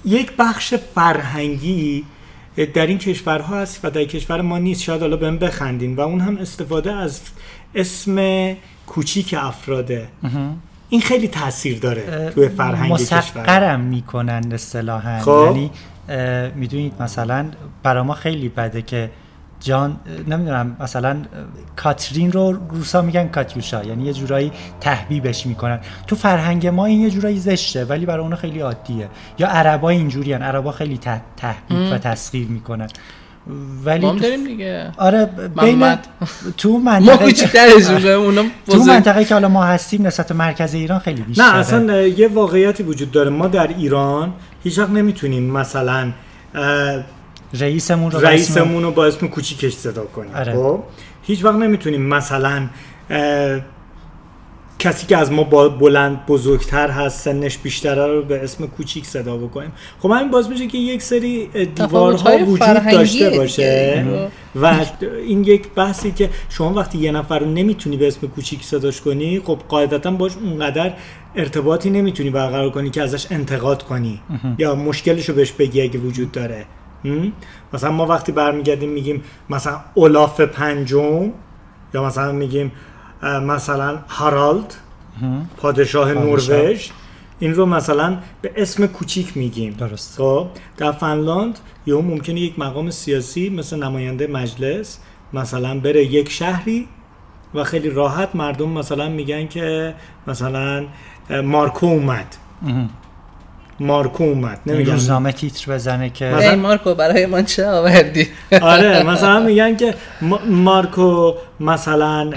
یک 0.04 0.32
بخش 0.38 0.74
فرهنگی 0.74 2.04
در 2.74 2.86
این 2.86 2.98
کشورها 2.98 3.60
هست 3.60 3.84
و 3.84 3.90
در 3.90 4.04
کشور 4.04 4.40
ما 4.40 4.58
نیست. 4.58 4.82
شاید 4.82 5.00
حالا 5.00 5.16
بهم 5.16 5.38
بخندین. 5.38 5.96
و 5.96 6.00
اون 6.00 6.20
هم 6.20 6.36
استفاده 6.36 6.92
از 6.92 7.20
اسم 7.74 8.56
کوچیک 8.86 9.34
افراده 9.38 10.08
این 10.88 11.00
خیلی 11.00 11.28
تاثیر 11.28 11.78
داره 11.78 12.32
توی 12.34 12.48
فرهنگ 12.48 12.94
کشور. 12.96 13.18
مسقرم 13.18 13.80
می‌کنن 13.80 14.52
اصطلاحا. 14.52 15.20
خب. 15.20 15.44
یعنی 15.46 15.70
می‌دونید 16.54 16.92
مثلا 17.00 17.50
برا 17.82 18.04
ما 18.04 18.14
خیلی 18.14 18.48
بده 18.48 18.82
که 18.82 19.10
جان 19.60 19.96
نمی‌دونم 20.28 20.76
مثلا 20.80 21.16
کاترین 21.76 22.32
رو 22.32 22.52
روسا 22.70 23.02
میگن 23.02 23.28
کاتیوشا 23.28 23.84
یعنی 23.84 24.04
یه 24.04 24.12
جورایی 24.12 24.52
تحبیبش 24.80 25.46
می‌کنن. 25.46 25.80
تو 26.06 26.16
فرهنگ 26.16 26.66
ما 26.66 26.86
این 26.86 27.00
یه 27.00 27.10
جورایی 27.10 27.38
زشته 27.38 27.84
ولی 27.84 28.06
برای 28.06 28.22
اونا 28.22 28.36
خیلی 28.36 28.60
عادیه. 28.60 29.08
یا 29.38 29.48
عربا 29.48 29.88
اینجوری 29.90 30.32
هن. 30.32 30.42
عربا 30.42 30.72
خیلی 30.72 30.98
ته- 30.98 31.20
تحبیب 31.36 31.92
و 31.92 31.98
تسخیر 31.98 32.48
می‌کنن. 32.48 32.88
ولی 33.84 34.06
ما 34.06 34.12
داریم 34.12 34.44
دیگه. 34.44 34.92
آره 34.96 35.24
بین 35.60 35.78
محمد. 35.78 36.06
تو 36.56 36.78
منطقه 36.88 38.08
اونا 38.08 38.42
تو 38.66 38.84
منطقه 38.84 39.24
که 39.24 39.34
حالا 39.34 39.48
ما 39.48 39.64
هستیم 39.64 40.06
نسبت 40.06 40.28
به 40.28 40.34
مرکز 40.34 40.74
ایران 40.74 40.98
خیلی 40.98 41.22
بیشتره. 41.22 41.46
نه 41.46 41.56
اصلا 41.56 42.02
یه 42.02 42.28
واقعیتی 42.28 42.82
وجود 42.82 43.10
داره. 43.10 43.30
ما 43.30 43.48
در 43.48 43.66
ایران 43.66 44.32
هیچ 44.64 44.78
وقت 44.78 44.90
نمی‌تونیم 44.90 45.42
مثلا 45.50 46.12
رئیسمون 47.54 48.10
رو 48.10 48.20
رئیسمون 48.20 48.82
رو 48.82 48.90
با 48.90 49.06
اسم 49.06 49.28
کوچیکش 49.28 49.72
صدا 49.72 50.04
کنیم 50.04 50.34
آره. 50.34 50.52
خب 50.52 50.82
هیچ 51.22 51.44
وقت 51.44 51.54
نمی‌تونیم 51.54 52.02
مثلا 52.02 52.68
اه، 53.10 53.60
کسی 54.78 55.06
که 55.06 55.16
از 55.16 55.32
ما 55.32 55.42
با 55.42 55.68
بلند 55.68 56.26
بزرگتر 56.26 56.90
هست 56.90 57.24
سنش 57.24 57.58
بیشتره 57.58 58.06
رو 58.06 58.22
به 58.22 58.44
اسم 58.44 58.66
کوچیک 58.66 59.06
صدا 59.06 59.36
بکنیم 59.36 59.72
خب 60.00 60.10
همین 60.10 60.30
باز 60.30 60.50
میشه 60.50 60.66
که 60.66 60.78
یک 60.78 61.02
سری 61.02 61.46
دیوارها 61.74 62.38
وجود 62.38 62.58
داشته. 62.92 63.30
باشه. 63.30 64.04
و 64.54 64.74
این 65.26 65.44
یک 65.44 65.68
بحثی 65.74 66.12
که 66.12 66.30
شما 66.48 66.74
وقتی 66.74 66.98
یه 66.98 67.10
نفر 67.10 67.38
رو 67.38 67.46
نمی‌تونی 67.46 67.96
به 67.96 68.08
اسم 68.08 68.26
کوچیک 68.26 68.62
صداش 68.64 69.00
کنی 69.00 69.40
خب 69.40 69.58
قاعدتا 69.68 70.10
باش 70.10 70.32
اونقدر 70.36 70.92
ارتباطی 71.36 71.90
نمی‌تونی 71.90 72.30
برقرار 72.30 72.70
کنی 72.70 72.90
که 72.90 73.02
ازش 73.02 73.26
انتقاد 73.30 73.82
کنی 73.82 74.20
یا 74.58 74.74
مشکلش 74.74 75.28
رو 75.28 75.34
بهش 75.34 75.52
بگی 75.52 75.82
اگه 75.82 75.98
وجود 75.98 76.32
داره؟ 76.32 76.66
مثلا 77.72 77.90
ما 77.90 78.06
وقتی 78.06 78.32
برمیگردیم 78.32 78.90
میگیم 78.90 79.22
مثلا 79.50 79.80
اولاف 79.94 80.40
پنجم 80.40 81.32
یا 81.94 82.04
مثلا 82.04 82.32
میگیم 82.32 82.72
مثلا 83.22 83.98
هارالد 84.08 84.74
پادشاه. 85.56 86.12
نروژ 86.12 86.50
این 87.40 87.54
رو 87.54 87.66
مثلا 87.66 88.18
به 88.42 88.52
اسم 88.56 88.86
کوچیک 88.86 89.36
میگیم. 89.36 89.72
درست. 89.72 90.18
خب 90.18 90.46
در 90.76 90.92
فنلاند 90.92 91.58
یا 91.86 92.00
ممکنه 92.00 92.40
یک 92.40 92.58
مقام 92.58 92.90
سیاسی 92.90 93.50
مثل 93.50 93.82
نماینده 93.82 94.26
مجلس 94.26 94.98
مثلا 95.32 95.80
بره 95.80 96.04
یک 96.04 96.30
شهری 96.30 96.88
و 97.54 97.64
خیلی 97.64 97.90
راحت 97.90 98.36
مردم 98.36 98.68
مثلا 98.68 99.08
میگن 99.08 99.46
که 99.46 99.94
مثلا 100.26 100.86
مارکو 101.44 101.86
اومد. 101.86 102.36
مارکو 103.80 104.24
اومد 104.24 104.60
این 104.64 104.74
نمیگن 104.74 104.92
روزنامه 104.92 105.32
تیتر 105.32 105.72
بزنه 105.72 106.10
که 106.10 106.24
مثلا- 106.24 106.56
مارکو 106.56 106.94
برای 106.94 107.26
ما 107.26 107.42
چه 107.42 107.66
آوردی؟ 107.66 108.28
آره 108.62 109.02
مثلا 109.02 109.40
میگن 109.40 109.76
که 109.76 109.94
ما- 110.22 110.40
مارکو 110.46 111.34
مثلا 111.60 112.30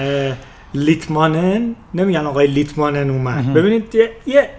لیتمانن 0.73 1.75
نمیگن 1.93 2.25
آقای 2.25 2.47
لیتمانن 2.47 3.09
اومد. 3.09 3.53
ببینید 3.53 3.95
یه, 3.95 4.49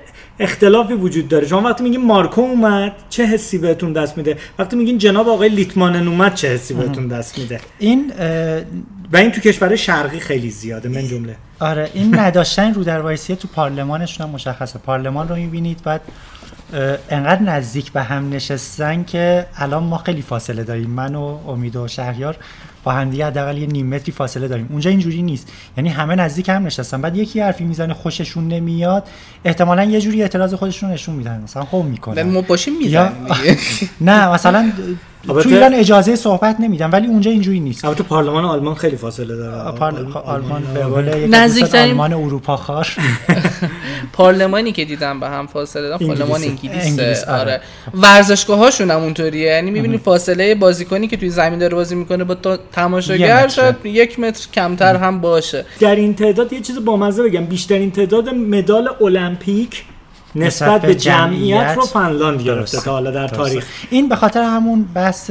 اختلافی 0.40 0.94
وجود 0.94 1.28
داره. 1.28 1.46
شما 1.46 1.60
وقتی 1.68 1.84
میگین 1.84 2.04
مارکو 2.06 2.40
اومد 2.40 2.92
چه 3.10 3.24
حسی 3.26 3.58
بهتون 3.58 3.92
دست 3.92 4.16
میده؟ 4.18 4.36
وقتی 4.58 4.76
میگین 4.76 4.98
جناب 4.98 5.28
آقای 5.28 5.48
لیتمانن 5.48 6.08
اومد 6.08 6.34
چه 6.34 6.48
حسی 6.48 6.74
بهتون 6.74 7.08
دست 7.08 7.38
میده؟ 7.38 7.60
این 7.78 8.12
و 9.12 9.16
این 9.16 9.30
تو 9.30 9.40
کشور 9.40 9.76
شرقی 9.76 10.20
خیلی 10.20 10.50
زیاده 10.50 10.88
من 10.88 11.06
جمله. 11.08 11.36
آره 11.60 11.90
این 11.94 12.18
نداشتن 12.18 12.74
رو 12.74 12.84
در 12.84 13.16
تو 13.16 13.48
پارلمانشون 13.54 14.26
هم 14.26 14.32
مشخصه. 14.32 14.78
پارلمان 14.78 15.28
رو 15.28 15.36
می‌بینید 15.36 15.82
بعد 15.84 16.00
انقدر 17.10 17.42
نزدیک 17.42 17.92
به 17.92 18.02
هم 18.02 18.30
نشستن 18.32 19.04
که 19.04 19.46
الان 19.56 19.84
ما 19.84 19.98
خیلی 19.98 20.22
فاصله 20.22 20.64
داریم. 20.64 20.90
من 20.90 21.14
و 21.14 21.38
امید 21.48 21.76
و 21.76 21.88
شهریار 21.88 22.36
با 22.84 22.92
هم 22.92 23.10
دیگه 23.10 23.26
حداقل 23.26 23.58
یه 23.58 23.66
نیم 23.66 23.86
متری 23.94 24.12
فاصله 24.12 24.48
داریم. 24.48 24.66
اونجا 24.70 24.90
اینجوری 24.90 25.22
نیست. 25.22 25.48
یعنی 25.76 25.88
همه 25.88 26.14
نزدیک 26.14 26.48
هم 26.48 26.66
نشستن. 26.66 27.00
بعد 27.02 27.16
یکی 27.16 27.40
حرفی 27.40 27.64
می‌زنه 27.64 27.94
خوششون 27.94 28.48
نمیاد. 28.48 29.08
احتمالا 29.44 29.84
یه 29.84 30.00
جوری 30.00 30.22
اعتراض 30.22 30.54
خودشون 30.54 30.90
نشون 30.90 31.14
میدن. 31.14 31.40
مثلا 31.44 31.62
قوم 31.62 31.86
می‌کنن. 31.86 32.22
ما 32.22 32.40
باشیم 32.40 32.74
یا 32.80 33.12
می‌زنیم 33.28 33.58
نه 34.00 34.28
مثلا 34.32 34.72
تو 35.26 35.48
ایران 35.48 35.74
اجازه 35.74 36.16
صحبت 36.16 36.60
نمیدن 36.60 36.90
ولی 36.90 37.06
اونجا 37.06 37.30
اینجوری 37.30 37.60
نیست. 37.60 37.84
البته 37.84 38.02
پارلمان 38.02 38.44
آلمان 38.44 38.74
خیلی 38.74 38.96
فاصله 38.96 39.36
داره. 39.36 39.78
پارل- 39.78 40.16
آلمان 40.16 40.62
به 40.74 40.84
قول 40.84 41.06
یک 41.08 41.30
نزدیکترین- 41.30 41.74
آلمان 41.90 42.12
اروپا 42.12 42.56
خار. 42.56 42.88
پارلمانی 44.12 44.72
که 44.72 44.84
دیدم 44.84 45.20
به 45.20 45.28
هم 45.28 45.46
فاصله 45.46 45.88
دادن 45.88 46.06
پارلمان 46.06 46.42
انگلیس، 46.42 47.24
آره. 47.24 47.40
آره. 47.40 47.60
ورزشگاه 47.94 48.58
هاشون 48.58 48.90
هم 48.90 49.00
اونطوریه. 49.00 49.46
یعنی 49.46 49.70
می‌بینی 49.70 49.98
فاصله 49.98 50.54
بازیکنی 50.54 51.08
که 51.08 51.16
توی 51.16 51.30
زمین 51.30 51.58
داره 51.58 51.74
بازی 51.74 51.94
می‌کنه 51.94 52.24
با 52.24 52.56
تماشاگر. 52.72 53.48
شاید 53.48 53.76
یک 53.84 54.18
متر 54.20 54.48
کمتر 54.54 54.96
هم 54.96 55.20
باشه. 55.20 55.64
در 55.80 55.96
این 55.96 56.14
تعداد 56.14 56.52
یه 56.52 56.60
چیز 56.60 56.84
بامزه 56.84 57.22
بگم. 57.22 57.44
بیشترین 57.44 57.90
تعداد 57.90 58.28
مدال 58.28 58.88
المپیک 59.00 59.84
نسبت 60.34 60.82
به 60.82 60.94
جمعیت 60.94 61.74
رو 61.76 61.82
فنلاند 61.82 62.42
گرفته. 62.42 62.80
تا 62.80 62.92
حالا 62.92 63.10
در. 63.10 63.28
تاریخ 63.28 63.66
این 63.90 64.08
به 64.08 64.16
خاطر 64.16 64.42
همون 64.42 64.84
بحث 64.94 65.30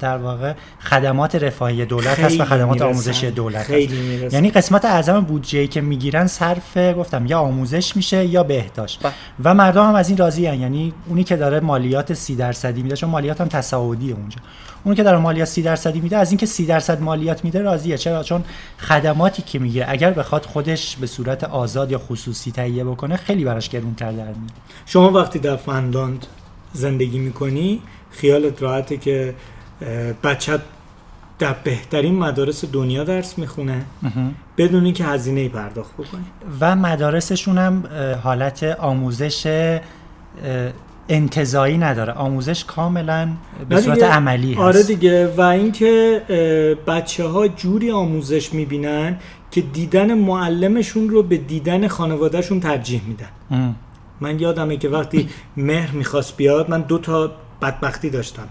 در 0.00 0.16
واقع 0.16 0.52
خدمات 0.80 1.34
رفاهی 1.34 1.84
دولت 1.84 2.18
هست 2.18 2.40
و 2.40 2.44
خدمات. 2.44 2.82
آموزشی 2.82 3.30
دولت 3.30 3.62
خیلی 3.62 4.24
هست. 4.24 4.34
یعنی 4.34 4.50
قسمت 4.50 4.84
اعظم 4.84 5.20
بودجه 5.20 5.66
که 5.66 5.80
می‌گیرن 5.80 6.26
صرف 6.26 6.76
گفتم 6.76 7.26
یا 7.26 7.38
آموزش 7.40 7.96
میشه 7.96 8.26
یا 8.26 8.42
بهداشت 8.42 9.02
بله. 9.02 9.12
و 9.44 9.54
مردم 9.54 9.88
هم 9.88 9.94
از 9.94 10.08
این 10.08 10.18
راضی 10.18 10.46
هن. 10.46 10.60
یعنی 10.60 10.92
اونی 11.08 11.24
که 11.24 11.36
داره 11.36 11.60
مالیات 11.60 12.14
سی 12.14 12.36
درصدی 12.36 12.82
میده 12.82 12.96
چون 12.96 13.10
مالیات 13.10 13.40
هم 13.40 13.48
تصاعدیه 13.48 14.14
اونجا 14.14 14.38
اونی 14.84 14.96
که 14.96 15.02
داره 15.02 15.18
مالیات 15.18 15.48
سی 15.48 15.62
درصدی 15.62 16.00
میده 16.00 16.16
از 16.16 16.30
اینکه 16.30 16.46
سی 16.46 16.66
درصد 16.66 17.00
مالیات 17.02 17.44
میده 17.44 17.62
راضیه. 17.62 17.98
چرا؟ 17.98 18.22
چون 18.22 18.44
خدماتی 18.78 19.42
که 19.42 19.58
می‌گیره 19.58 19.86
اگر 19.88 20.10
بخواد 20.10 20.44
خودش 20.44 20.96
به 20.96 21.06
صورت 21.06 21.44
آزاد 21.44 21.90
یا 21.90 21.98
خصوصی 21.98 22.52
تهیه 22.52 22.84
بکنه 22.84 23.16
خیلی 23.16 23.44
براش 23.44 23.68
گرونتر 23.68 24.12
در 24.12 24.24
میاد. 24.24 24.50
شما 24.86 25.10
وقتی 25.10 25.38
در 25.38 25.56
فنلاند 25.56 26.26
زندگی 26.72 27.18
می‌کنی 27.18 27.82
خیالت 28.10 28.62
راحته 28.62 28.96
که 28.96 29.34
بچت 30.24 30.60
در 31.38 31.52
بهترین 31.64 32.18
مدارس 32.18 32.64
دنیا 32.64 33.04
درس 33.04 33.38
می‌خونه 33.38 33.84
بدون 34.58 34.84
اینکه 34.84 35.04
هزینه 35.04 35.40
ای 35.40 35.48
پرداخت 35.48 35.94
بکنی. 35.94 36.24
و 36.60 36.76
مدارسشون 36.76 37.58
هم 37.58 37.84
حالت 38.22 38.62
آموزش 38.62 39.78
انتظایی 41.10 41.78
نداره. 41.78 42.12
آموزش 42.12 42.64
کاملا 42.64 43.28
به 43.68 43.80
صورت 43.80 44.02
عملی 44.02 44.52
هست. 44.52 44.60
آره 44.60 44.82
دیگه. 44.82 45.26
و 45.36 45.40
اینکه 45.40 46.22
بچه 46.86 47.24
ها 47.26 47.48
جوری 47.48 47.90
آموزش 47.90 48.54
می‌بینن 48.54 49.16
که 49.50 49.60
دیدن 49.60 50.14
معلمشون 50.14 51.08
رو 51.08 51.22
به 51.22 51.36
دیدن 51.36 51.88
خانوادهشون 51.88 52.60
ترجیح 52.60 53.02
میدن. 53.08 53.28
ام. 53.50 53.74
من 54.20 54.40
یادمه 54.40 54.76
که 54.76 54.88
وقتی 54.88 55.28
مهر 55.56 55.90
می‌خواست 55.90 56.36
بیاد 56.36 56.70
من 56.70 56.80
دو 56.80 56.98
تا 56.98 57.30
بدبختی 57.62 58.10
داشتم. 58.10 58.48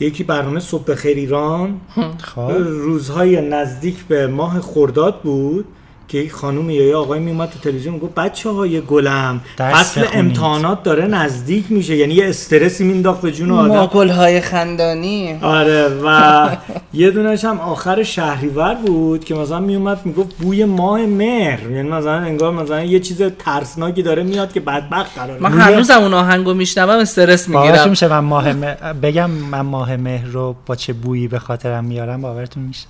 یکی 0.00 0.24
برنامه 0.24 0.60
صبح 0.60 0.84
بخیر 0.84 1.16
ایران 1.16 1.80
خب. 2.18 2.50
روزهای 2.58 3.48
نزدیک 3.48 4.04
به 4.04 4.26
ماه 4.26 4.60
خرداد 4.60 5.20
بود. 5.20 5.64
که 6.12 6.18
یک 6.18 6.32
خانم 6.32 6.70
یا 6.70 6.86
یه 6.86 6.96
آقای 6.96 7.20
میومد 7.20 7.50
تو 7.50 7.58
تلویزیون 7.58 7.94
می‌گفت 7.94 8.14
بچه 8.14 8.50
های 8.50 8.80
گلم 8.80 9.40
فصل. 9.58 10.04
امتحانات 10.12 10.82
داره 10.82 11.06
نزدیک 11.06 11.64
میشه. 11.70 11.96
یعنی 11.96 12.14
یه 12.14 12.28
استرسی 12.28 12.84
مینداخت 12.84 13.20
به 13.20 13.32
جون 13.32 13.50
آدم. 13.50 13.68
ماگل 13.76 14.08
های 14.08 14.40
خندانی. 14.40 15.38
آره 15.42 15.88
و 16.04 16.48
یه 16.94 17.10
دونش 17.10 17.44
هم 17.44 17.60
آخر 17.60 18.02
شهریور 18.02 18.74
بود 18.74 19.24
که 19.24 19.34
مثلا 19.34 19.60
میومد 19.60 20.00
می‌گفت 20.04 20.36
بوی 20.36 20.64
ماه 20.64 21.00
مهر. 21.06 21.70
یعنی 21.70 21.88
مثلا 21.88 22.12
انگار 22.12 22.52
مثلا 22.52 22.82
یه 22.84 23.00
چیز 23.00 23.22
ترسناکی 23.38 24.02
داره 24.02 24.22
میاد 24.22 24.52
که 24.52 24.60
بدبخت 24.60 25.18
قراره. 25.18 25.40
من 25.42 25.50
بوی- 25.50 25.60
هنوزم 25.60 25.98
اون 26.02 26.14
آهنگو 26.14 26.54
میشنوم 26.54 26.98
استرس 26.98 27.48
می‌گیرم. 27.48 27.90
میشه 27.90 28.08
من 28.08 28.18
ماه 28.18 28.52
مه- 28.52 28.74
بگم 29.02 29.30
من 29.30 29.60
ماه 29.60 29.96
مهر 29.96 30.26
رو 30.26 30.56
با 30.66 30.76
چه 30.76 30.92
بویی 30.92 31.28
به 31.28 31.38
خاطرم 31.38 31.84
میارم 31.84 32.20
باورتون 32.20 32.62
میشه. 32.62 32.86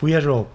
بوی 0.00 0.16
رب. 0.16 0.46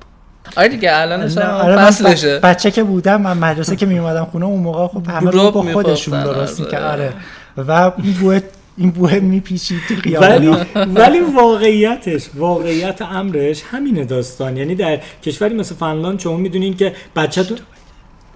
آره 0.56 0.68
دیگه 0.68 0.96
هم 0.96 1.12
آره، 1.40 1.78
فصلشه 1.78 2.40
ب- 2.40 2.46
بچه 2.46 2.72
که 2.72 2.84
بودم 2.84 3.22
من 3.22 3.38
مدرسه 3.38 3.76
که 3.76 3.86
میومدم 3.86 4.26
خونه 4.26 4.46
اون 4.46 4.62
موقع 4.62 4.88
خب 4.88 5.08
همه 5.10 5.32
رو 5.32 5.52
با 5.52 5.62
خودشون 5.74 6.24
درست. 6.24 6.70
که 6.70 6.80
آره. 6.80 7.14
و 7.58 7.92
این 8.04 8.14
بوه 8.14 8.40
این 8.78 8.92
بوه 8.92 9.20
میپیچید 9.20 9.80
تو 9.88 9.94
ولی 9.96 10.02
خیابونا. 10.02 10.66
ولی 10.96 11.20
واقعیتش 11.20 12.30
واقعیت 12.36 13.02
امرش 13.02 13.64
همینه 13.72 14.06
داستان. 14.06 14.58
یعنی 14.58 14.76
در 14.76 15.00
کشوری 15.24 15.56
مثل 15.56 15.76
فنلاند 15.76 16.20
شما 16.20 16.38
می‌دونین 16.38 16.78
که 16.78 16.94
بچهتون 17.16 17.58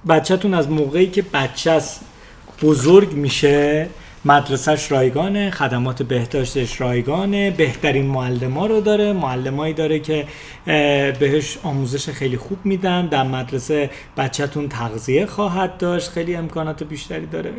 بچهتون 0.10 0.54
از 0.54 0.69
موقعی 0.69 1.08
که 1.08 1.24
بچه 1.34 1.71
است 1.71 2.02
بزرگ 2.63 3.13
میشه 3.13 3.88
مدرسهش 4.25 4.91
رایگانه 4.91 5.51
خدمات 5.51 6.03
بهداشتش 6.03 6.81
رایگانه 6.81 7.51
بهترین 7.51 8.05
معلم 8.05 8.60
رو 8.60 8.81
داره 8.81 9.13
معلمایی 9.13 9.73
داره 9.73 9.99
که 9.99 10.27
بهش 11.19 11.57
آموزش 11.63 12.10
خیلی 12.10 12.38
خوب 12.38 12.57
میدن 12.63 13.07
در 13.07 13.23
مدرسه 13.23 13.89
بچهتون 14.17 14.69
تغذیه 14.69 15.25
خواهد 15.25 15.77
داشت 15.77 16.10
خیلی 16.12 16.36
امکانات 16.36 16.84
بیشتری 16.84 17.25
داره. 17.25 17.51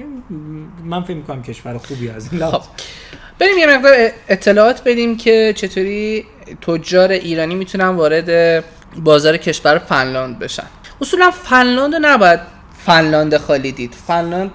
من 0.84 1.02
فکر 1.02 1.16
می‌کنم 1.16 1.42
کشور 1.42 1.78
خوبی 1.78 2.08
از 2.08 2.32
این 2.32 2.46
خب. 2.46 2.62
بریم 3.38 3.58
یه 3.58 3.66
مقدار 3.66 3.92
اطلاعات 4.28 4.82
بدیم 4.84 5.16
که 5.16 5.52
چطوری 5.56 6.24
تجار 6.66 7.10
ایرانی 7.10 7.54
می‌تونن 7.54 7.88
وارد 7.88 8.64
بازار 8.96 9.36
کشور 9.36 9.78
فنلاند 9.78 10.38
بشن. 10.38 10.66
اصولا 11.00 11.30
فنلاند 11.30 11.94
رو 11.94 12.00
نباید 12.02 12.40
فنلاند 12.86 13.36
خالی 13.36 13.72
دید. 13.72 13.94
فنلاند 14.06 14.50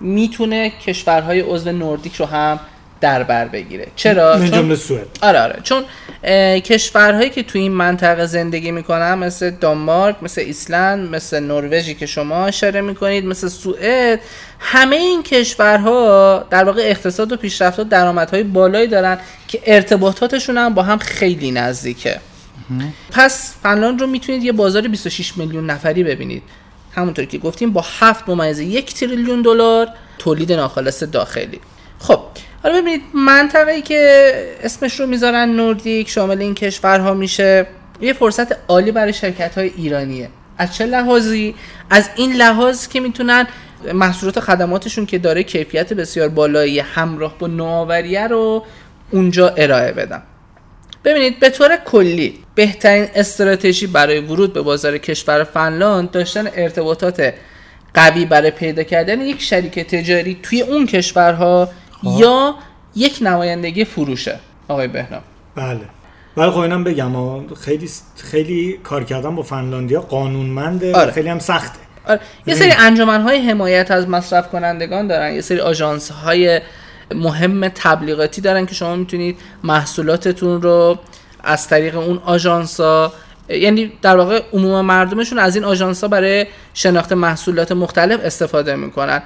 می‌تونه 0.00 0.70
کشورهای 0.70 1.40
عضو 1.40 1.72
نوردیک 1.72 2.16
رو 2.16 2.26
هم 2.26 2.60
در 3.00 3.22
بر 3.22 3.44
بگیره. 3.48 3.86
چرا؟ 3.96 4.36
من 4.36 4.50
چون 4.50 4.76
سوئد. 4.76 5.06
آره 5.22 5.40
آره. 5.40 5.60
چون 5.62 5.84
اه، 6.24 6.60
کشورهایی 6.60 7.30
که 7.30 7.42
توی 7.42 7.60
این 7.60 7.72
منطقه 7.72 8.26
زندگی 8.26 8.70
می‌کنن 8.70 9.14
مثل 9.14 9.50
دانمارک 9.50 10.16
مثل 10.22 10.40
ایسلند 10.40 11.14
مثل 11.14 11.40
نروژی 11.40 11.94
که 11.94 12.06
شما 12.06 12.46
اشاره 12.46 12.80
می‌کنید 12.80 13.24
مثل 13.24 13.48
سوئد 13.48 14.20
همه 14.60 14.96
این 14.96 15.22
کشورها 15.22 16.46
در 16.50 16.64
واقع 16.64 16.82
اقتصاد 16.84 17.32
و 17.32 17.36
پیشرفت 17.36 17.78
و 17.78 17.84
درآمدهای 17.84 18.42
بالایی 18.42 18.86
دارن 18.86 19.18
که 19.48 19.60
ارتباطاتشون 19.66 20.58
هم 20.58 20.74
با 20.74 20.82
هم 20.82 20.98
خیلی 20.98 21.50
نزدیکه. 21.50 22.20
پس 23.12 23.54
فنلاند 23.62 24.00
رو 24.00 24.06
می‌تونید 24.06 24.44
یه 24.44 24.52
بازار 24.52 24.88
26 24.88 25.36
میلیون 25.36 25.70
نفری 25.70 26.04
ببینید. 26.04 26.42
همونطور 26.98 27.24
که 27.24 27.38
گفتیم 27.38 27.72
با 27.72 27.84
7 28.00 28.28
ممیز 28.28 28.58
یک 28.58 28.94
تریلیون 28.94 29.42
دلار 29.42 29.88
تولید 30.18 30.52
ناخالص 30.52 31.02
داخلی. 31.02 31.60
خب 31.98 32.20
حالا 32.62 32.80
ببینید 32.80 33.02
منطقه 33.14 33.70
ای 33.70 33.82
که 33.82 34.32
اسمش 34.62 35.00
رو 35.00 35.06
می‌ذارن 35.06 35.48
نوردیک 35.48 36.08
شامل 36.08 36.40
این 36.40 36.54
کشورها 36.54 37.14
میشه 37.14 37.66
یه 38.00 38.12
فرصت 38.12 38.56
عالی 38.68 38.92
برای 38.92 39.12
شرکت 39.12 39.58
های 39.58 39.72
ایرانیه. 39.76 40.28
از 40.58 40.74
چه 40.76 40.86
لحاظی؟ 40.86 41.54
از 41.90 42.10
این 42.16 42.32
لحاظ 42.32 42.88
که 42.88 43.00
می‌تونن 43.00 43.46
محصولات 43.94 44.40
خدماتشون 44.40 45.06
که 45.06 45.18
داره 45.18 45.42
کیفیت 45.42 45.92
بسیار 45.92 46.28
بالایی 46.28 46.78
همراه 46.78 47.38
با 47.38 47.46
نوآوریه 47.46 48.26
رو 48.26 48.64
اونجا 49.10 49.48
ارائه 49.48 49.92
بدن. 49.92 50.22
ببینید 51.04 51.40
به 51.40 51.50
طور 51.50 51.76
کلی 51.76 52.38
بهترین 52.54 53.06
استراتژی 53.14 53.86
برای 53.86 54.20
ورود 54.20 54.52
به 54.52 54.62
بازار 54.62 54.98
کشور 54.98 55.44
فنلاند 55.44 56.10
داشتن 56.10 56.48
ارتباطات 56.54 57.34
قوی 57.94 58.24
برای 58.24 58.50
پیدا 58.50 58.82
کردن 58.82 59.20
یک 59.20 59.42
شریک 59.42 59.78
تجاری 59.78 60.38
توی 60.42 60.60
اون 60.62 60.86
کشورها 60.86 61.68
یا 62.18 62.54
یک 62.96 63.18
نمایندگی 63.20 63.84
فروشه 63.84 64.38
آقای 64.68 64.88
بهنام. 64.88 65.22
بله. 65.54 65.80
ولی 66.36 66.50
خب 66.50 66.58
اینم 66.58 66.84
بگم 66.84 67.16
آه، 67.16 67.44
خیلی 67.60 67.90
خیلی 68.16 68.80
کار 68.82 69.04
کردن 69.04 69.34
با 69.34 69.42
فنلاندیا 69.42 70.00
قانونمنده 70.00 70.94
آره. 70.94 71.12
خیلی 71.12 71.28
هم 71.28 71.38
سخته. 71.38 71.78
آره. 72.08 72.20
یه 72.46 72.54
سری 72.54 72.70
انجمن 72.78 73.20
های 73.20 73.50
حمایت 73.50 73.90
از 73.90 74.08
مصرف 74.08 74.48
کنندگان 74.48 75.06
دارن 75.06 75.34
یه 75.34 75.40
سری 75.40 75.60
آژانس 75.60 76.10
های 76.10 76.60
مهم 77.14 77.68
تبلیغاتی 77.68 78.40
دارن 78.40 78.66
که 78.66 78.74
شما 78.74 78.96
می‌تونید 78.96 79.38
محصولاتتون 79.64 80.62
رو 80.62 80.98
از 81.44 81.68
طریق 81.68 81.96
اون 81.96 82.18
آژانس 82.24 82.80
ها 82.80 83.12
یعنی 83.48 83.92
در 84.02 84.16
واقع 84.16 84.42
عموم 84.52 84.84
مردمشون 84.84 85.38
از 85.38 85.56
این 85.56 85.64
آژانس 85.64 86.02
ها 86.04 86.08
برای 86.08 86.46
شناخت 86.74 87.12
محصولات 87.12 87.72
مختلف 87.72 88.20
استفاده 88.24 88.76
می‌کنن. 88.76 89.22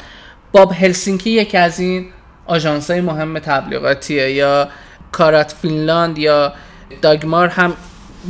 باب 0.53 0.73
هلسینکی 0.73 1.31
یکی 1.31 1.57
از 1.57 1.81
این 1.81 2.07
آژانس 2.47 2.91
های 2.91 3.01
مهم 3.01 3.39
تبلیغاتیه 3.39 4.31
یا 4.31 4.69
کارات 5.13 5.55
فینلاند 5.63 6.19
یا 6.19 6.53
داگمار 7.03 7.49
هم 7.49 7.73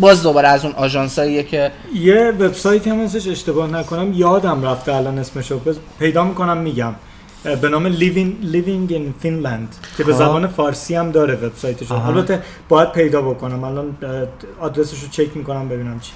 باز 0.01 0.23
دوباره 0.23 0.49
از 0.49 0.65
اون 0.65 0.75
آژانس 0.75 1.19
که 1.21 1.73
یه 1.95 2.33
وبسایتی 2.41 2.91
هم 2.91 3.01
هستش 3.01 3.29
اشتباه 3.29 3.71
نکنم 3.71 4.13
یادم 4.13 4.65
رفته 4.65 4.95
الان 4.95 5.19
اسمشو 5.19 5.61
پیدا 5.99 6.25
می‌کنم 6.25 6.59
میگم. 6.59 6.95
به 7.45 7.69
نام 7.69 7.97
Living, 7.97 8.45
Living 8.53 8.93
in 8.93 9.25
Finland 9.25 9.97
که 9.97 10.05
به 10.05 10.13
خب. 10.13 10.19
زبان 10.19 10.47
فارسی 10.47 10.95
هم 10.95 11.11
داره 11.11 11.35
وبسایتش. 11.35 11.93
البته 11.93 12.43
باید 12.69 12.93
پیدا 12.93 13.23
بکنم. 13.23 13.65
الان 13.65 13.97
آدرسش 14.61 15.03
رو 15.03 15.09
چک 15.09 15.37
می‌کنم 15.37 15.69
ببینم 15.69 16.01
چی. 16.01 16.13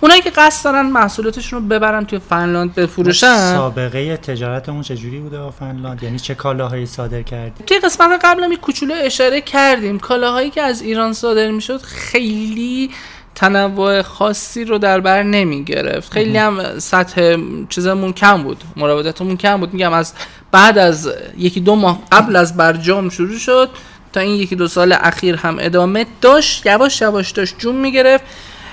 اونایی 0.00 0.22
که 0.22 0.30
قصد 0.30 0.64
دارن 0.64 0.86
محصولاتشون 0.86 1.62
رو 1.62 1.68
ببرن 1.68 2.04
توی 2.04 2.18
فنلاند 2.18 2.74
بفروشن. 2.74 3.54
سابقه 3.54 4.16
تجارتمون 4.16 4.82
چجوری 4.82 5.18
بوده 5.18 5.38
با 5.38 5.50
فنلاند؟ 5.50 6.02
یعنی 6.02 6.18
چه 6.18 6.34
کالاهایی 6.34 6.86
صادر 6.86 7.22
کردی 7.22 7.64
توی 7.64 7.78
قسمت 7.78 8.20
قبل 8.24 8.44
هم 8.44 8.54
کوچولو 8.54 8.94
اشاره 9.02 9.40
کردیم. 9.40 9.98
کالاهایی 9.98 10.50
که 10.50 10.62
از 10.62 10.82
ایران 10.82 11.12
صادر 11.12 11.50
می‌شد 11.50 11.82
خیلی 11.82 12.90
تنوع 13.34 14.02
خاصی 14.02 14.64
رو 14.64 14.78
در 14.78 15.00
بر 15.00 15.22
نمی 15.22 15.64
گرفت 15.64 16.12
خیلی 16.12 16.38
هم 16.38 16.78
سطح 16.78 17.36
چیزمون 17.68 18.12
کم 18.12 18.42
بود. 18.42 18.64
مراودتمون 18.76 19.36
کم 19.36 19.60
بود. 19.60 19.72
میگم 19.72 19.92
از 19.92 20.14
بعد 20.52 20.78
از 20.78 21.12
یکی 21.38 21.60
دو 21.60 21.76
ماه 21.76 22.02
قبل 22.12 22.36
از 22.36 22.56
برجام 22.56 23.08
شروع 23.08 23.38
شد 23.38 23.68
تا 24.12 24.20
این 24.20 24.34
یکی 24.34 24.56
دو 24.56 24.68
سال 24.68 24.92
اخیر 24.92 25.36
هم 25.36 25.56
ادامه 25.60 26.06
داشت. 26.20 26.66
یواش 26.66 27.00
یواش 27.00 27.30
داشت 27.30 27.58
جون 27.58 27.76
می‌گرفت. 27.76 28.24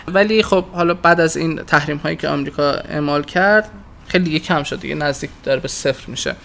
ولی 0.07 0.43
خب 0.43 0.65
حالا 0.65 0.93
بعد 0.93 1.21
از 1.21 1.37
این 1.37 1.55
تحریم 1.55 1.97
هایی 1.97 2.15
که 2.15 2.29
آمریکا 2.29 2.71
اعمال 2.71 3.23
کرد 3.23 3.69
خیلی 4.07 4.23
دیگه 4.23 4.39
کم 4.39 4.63
شد 4.63 4.79
دیگه 4.79 4.95
نزدیک 4.95 5.29
داره 5.43 5.59
به 5.59 5.67
صفر 5.67 6.03
میشه. 6.07 6.35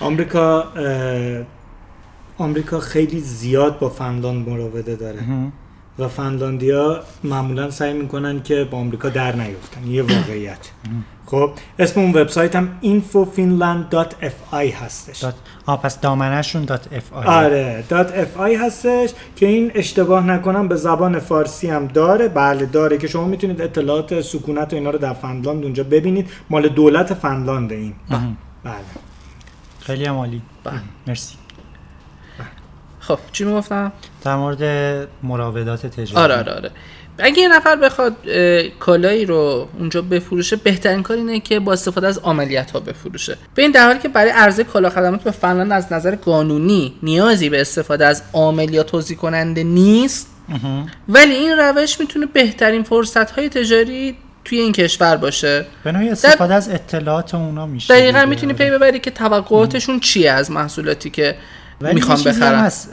آمریکا 0.00 0.72
آمریکا 2.38 2.80
خیلی 2.80 3.20
زیاد 3.20 3.78
با 3.78 3.88
فنلاند 3.88 4.48
مراوده 4.48 4.96
داره. 4.96 5.18
و 5.98 6.08
فنلاندیا 6.08 7.02
معمولا 7.24 7.70
سعی 7.70 7.92
می‌کنن 7.92 8.42
که 8.42 8.68
با 8.70 8.78
آمریکا 8.78 9.08
در 9.08 9.36
نیفتن 9.36 9.86
یه 9.86 10.02
واقعیت. 10.02 10.68
خب 11.26 11.50
اسم 11.78 12.00
اون 12.00 12.10
وبسایت 12.10 12.56
هم 12.56 12.78
infofinland.fi 12.82 14.54
هستش. 14.82 15.18
دات... 15.18 15.34
آه 15.66 15.82
پس 15.82 16.00
دامنشون 16.00 16.66
آی 17.12 17.26
آره 17.26 17.84
.fi 18.36 18.40
هستش 18.60 19.10
که 19.36 19.46
این 19.46 19.72
اشتباه 19.74 20.26
نکنم 20.26 20.68
به 20.68 20.76
زبان 20.76 21.18
فارسی 21.18 21.70
هم 21.70 21.86
داره. 21.86 22.28
بله 22.28 22.66
داره 22.66 22.98
که 22.98 23.08
شما 23.08 23.24
می‌تونید 23.24 23.60
اطلاعات 23.60 24.20
سکونت 24.20 24.72
و 24.72 24.76
اینا 24.76 24.90
رو 24.90 24.98
در 24.98 25.12
فنلاند 25.12 25.64
اونجا 25.64 25.84
ببینید. 25.84 26.30
مال 26.50 26.68
دولت 26.68 27.14
فنلاند 27.14 27.72
این. 27.72 27.94
بله. 28.64 28.74
خیلی 29.80 30.04
هم 30.04 30.14
عالی. 30.14 30.42
بله. 30.64 30.74
مرسی. 31.06 31.34
خب 33.00 33.18
چی 33.32 33.44
می‌گفتم؟ 33.44 33.92
در 34.24 34.36
مورد 34.36 34.62
مراودات 35.22 35.86
تجاری. 35.86 36.24
آره 36.24 36.36
آره 36.38 36.52
آره. 36.52 36.70
اگه 37.18 37.38
یه 37.38 37.48
نفر 37.48 37.76
بخواد 37.76 38.16
کالایی 38.80 39.24
رو 39.24 39.68
اونجا 39.78 40.02
بفروشه 40.02 40.56
بهترین 40.56 41.02
کار 41.02 41.16
اینه 41.16 41.40
که 41.40 41.60
با 41.60 41.72
استفاده 41.72 42.06
از 42.06 42.18
عملیات 42.18 42.70
ها 42.70 42.80
بفروشه 42.80 43.36
به 43.54 43.62
این 43.62 43.70
در 43.70 43.86
حالی 43.86 43.98
که 43.98 44.08
برای 44.08 44.30
عرضه 44.30 44.64
کالا 44.64 44.90
خدمات 44.90 45.22
به 45.22 45.30
فنلاند 45.30 45.72
از 45.72 45.92
نظر 45.92 46.14
قانونی 46.14 46.94
نیازی 47.02 47.48
به 47.48 47.60
استفاده 47.60 48.06
از 48.06 48.22
عامل 48.32 48.82
توضیح 48.82 49.16
کننده 49.16 49.64
نیست. 49.64 50.26
ولی 51.08 51.34
این 51.34 51.58
روش 51.58 52.00
می‌تونه 52.00 52.26
بهترین 52.26 52.82
فرصت 52.82 53.30
های 53.30 53.48
تجاری 53.48 54.16
توی 54.44 54.58
این 54.58 54.72
کشور 54.72 55.16
باشه 55.16 55.66
به 55.84 55.92
نوعی 55.92 56.08
استفاده 56.08 56.54
از 56.54 56.68
اطلاعات 56.68 57.34
اونا 57.34 57.66
میشه 57.66 57.94
دقیقا. 57.94 58.26
می‌تونی 58.26 58.52
پی 58.52 58.70
ببری 58.70 59.00
که 59.00 59.10
توقعاتشون 59.10 60.00
چیه 60.00 60.30
از 60.30 60.50
محصولاتی 60.50 61.10
که 61.10 61.36
می‌خوام 61.80 62.22
بخرم 62.22 62.58
هست. 62.58 62.90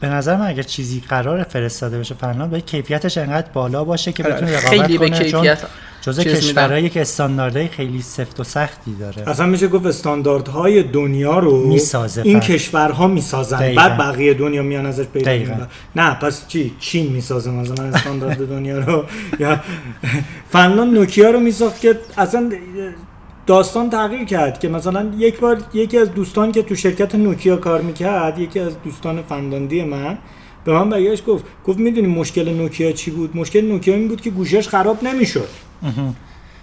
به 0.00 0.08
نظر 0.08 0.36
من 0.36 0.46
اگر 0.46 0.62
چیزی 0.62 1.02
قرار 1.08 1.42
فرستاده 1.42 1.98
بشه 1.98 2.14
فنلاند 2.14 2.50
باید 2.50 2.66
کیفیتش 2.66 3.18
انقدر 3.18 3.50
بالا 3.52 3.84
باشه 3.84 4.12
که 4.12 4.22
بتونه 4.22 4.56
رقابت 4.56 4.68
خیلی 4.68 4.98
به 4.98 5.08
کنه 5.08 5.30
چون 5.30 5.42
کیفیت 5.42 5.58
جزء. 6.00 6.22
کشورهایی 6.22 6.88
که 6.88 7.00
استانداردهای 7.00 7.68
خیلی 7.68 8.02
سفت 8.02 8.40
و 8.40 8.44
سختی 8.44 8.94
داره 8.94 9.28
اصلا 9.28 9.46
میشه 9.46 9.68
گفت 9.68 9.86
استانداردهای 9.86 10.82
دنیا 10.82 11.38
رو 11.38 11.66
می‌سازه 11.66 12.22
این. 12.22 12.40
کشورها 12.40 13.06
می‌سازن 13.06 13.58
دقیقاً. 13.58 13.82
بعد 13.82 13.98
بقیه 13.98 14.34
دنیا 14.34 14.62
میان 14.62 14.86
ازش 14.86 15.04
پیدا. 15.04 15.32
می‌کنن 15.32 15.66
نه 15.96 16.14
پس 16.14 16.48
چی 16.48 16.72
چین 16.80 17.12
می‌سازه 17.12 17.50
مثلا 17.50 17.84
استاندارد 17.84 18.48
دنیا 18.48 18.78
رو 18.78 19.04
یا 19.40 19.60
فنلاند 20.50 20.94
نوکیا 20.94 21.30
رو 21.30 21.40
میساخت 21.40 21.80
که 21.80 21.98
اصلا 22.16 22.50
داستان 23.46 23.90
تغییر 23.90 24.24
کرد 24.24 24.60
که 24.60 24.68
مثلا 24.68 25.12
یک 25.18 25.40
بار 25.40 25.62
یکی 25.74 25.98
از 25.98 26.14
دوستان 26.14 26.52
که 26.52 26.62
تو 26.62 26.74
شرکت 26.74 27.14
نوکیا 27.14 27.56
کار 27.56 27.80
می‌کرد 27.80 28.38
یکی 28.38 28.60
از 28.60 28.82
دوستان 28.82 29.22
فنلاندی 29.22 29.84
من 29.84 30.18
به 30.64 30.72
من 30.72 30.90
برگشت 30.90 31.24
گفت 31.24 31.44
گفت 31.66 31.78
می‌دونی 31.78 32.06
مشکل 32.06 32.48
نوکیا 32.48 32.92
چی 32.92 33.10
بود؟ 33.10 33.36
مشکل 33.36 33.60
نوکیا 33.60 33.94
این 33.94 34.08
بود 34.08 34.20
که 34.20 34.30
گوشش 34.30 34.68
خراب 34.68 35.04
نمی‌شد. 35.04 35.48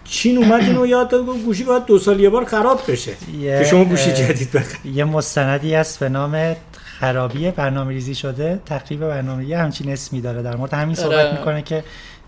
چین 0.04 0.38
اومد 0.38 0.62
اینو 0.62 0.86
یاد 0.88 1.10
داد 1.10 1.26
گفت 1.26 1.44
گوشی 1.44 1.64
باید 1.64 1.86
دو 1.86 2.00
سال 2.00 2.20
یه 2.20 2.30
بار 2.30 2.46
خراب 2.46 2.82
بشه. 2.88 3.12
که 3.42 3.64
شما 3.70 3.86
گوشی 3.86 4.12
جدید 4.12 4.52
بخرید. 4.52 4.96
یه 4.96 5.04
مستندی 5.04 5.74
هست 5.74 6.00
به 6.00 6.10
نام 6.10 6.56
خرابی 7.00 7.52
برنامه 7.52 7.94
ریزی 7.94 8.16
شده. 8.16 8.60
تخریب 8.66 9.00
برنامه 9.00 9.46
یه 9.46 9.58
همچین 9.58 9.90
اسمی 9.90 10.22
داره. 10.22 10.42
در 10.42 10.56
مورد 10.56 10.74
همین 10.74 10.96
صحبت 10.96 11.14
آره. 11.14 11.40
می‌کنه 11.40 11.62
که 11.62 11.84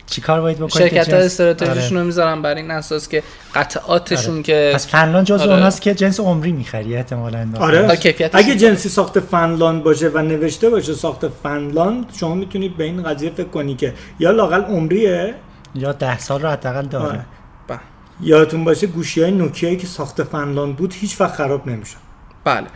چیکار 0.07 0.41
باید 0.41 0.57
بکنید 0.57 0.71
شرکت 0.71 1.13
ها 1.13 1.19
جنس- 1.19 1.25
استراتژیشون 1.25 1.79
آره. 1.81 1.99
رو 1.99 2.05
می‌ذارن 2.05 2.41
بر 2.41 2.55
این 2.55 2.71
اساس 2.71 3.07
که 3.09 3.23
قطعاتشون 3.55 4.33
آره. 4.33 4.43
که 4.43 4.71
پس 4.73 4.87
فنلاند 4.87 5.25
جزو 5.25 5.43
آره. 5.43 5.53
اوناست 5.53 5.81
که 5.81 5.93
جنس 5.95 6.19
عمری 6.19 6.51
می‌خری 6.51 6.95
احتمالاً 6.95 7.47
آره 7.59 7.97
اگه. 8.33 8.55
جنسی 8.55 8.89
ساخت 8.89 9.19
فنلاند 9.19 9.83
باشه 9.83 10.09
و 10.09 10.17
نوشته 10.17 10.69
باشه 10.69 10.93
ساخت 10.93 11.27
فنلاند 11.27 12.05
شما 12.19 12.35
می‌تونید 12.35 12.77
به 12.77 12.83
این 12.83 13.03
قضیه 13.03 13.29
فکر 13.29 13.47
کنی 13.47 13.75
که 13.75 13.93
یا 14.19 14.31
لاقل 14.31 14.61
عمریه 14.61 15.35
یا 15.75 15.91
ده 15.91 16.19
سال 16.19 16.41
رو 16.41 16.49
حداقل 16.49 16.85
داره 16.85 17.05
آره. 17.05 17.25
ب- 17.69 17.79
یادتون 18.21 18.63
باشه 18.63 18.87
گوشی 18.87 19.21
های 19.21 19.31
نوکیایی 19.31 19.77
که 19.77 19.87
ساخت 19.87 20.23
فنلاند 20.23 20.75
بود 20.75 20.93
هیچ 20.93 21.21
وقت 21.21 21.35
خراب 21.35 21.67
نمیشن 21.67 21.97
بله 22.43 22.67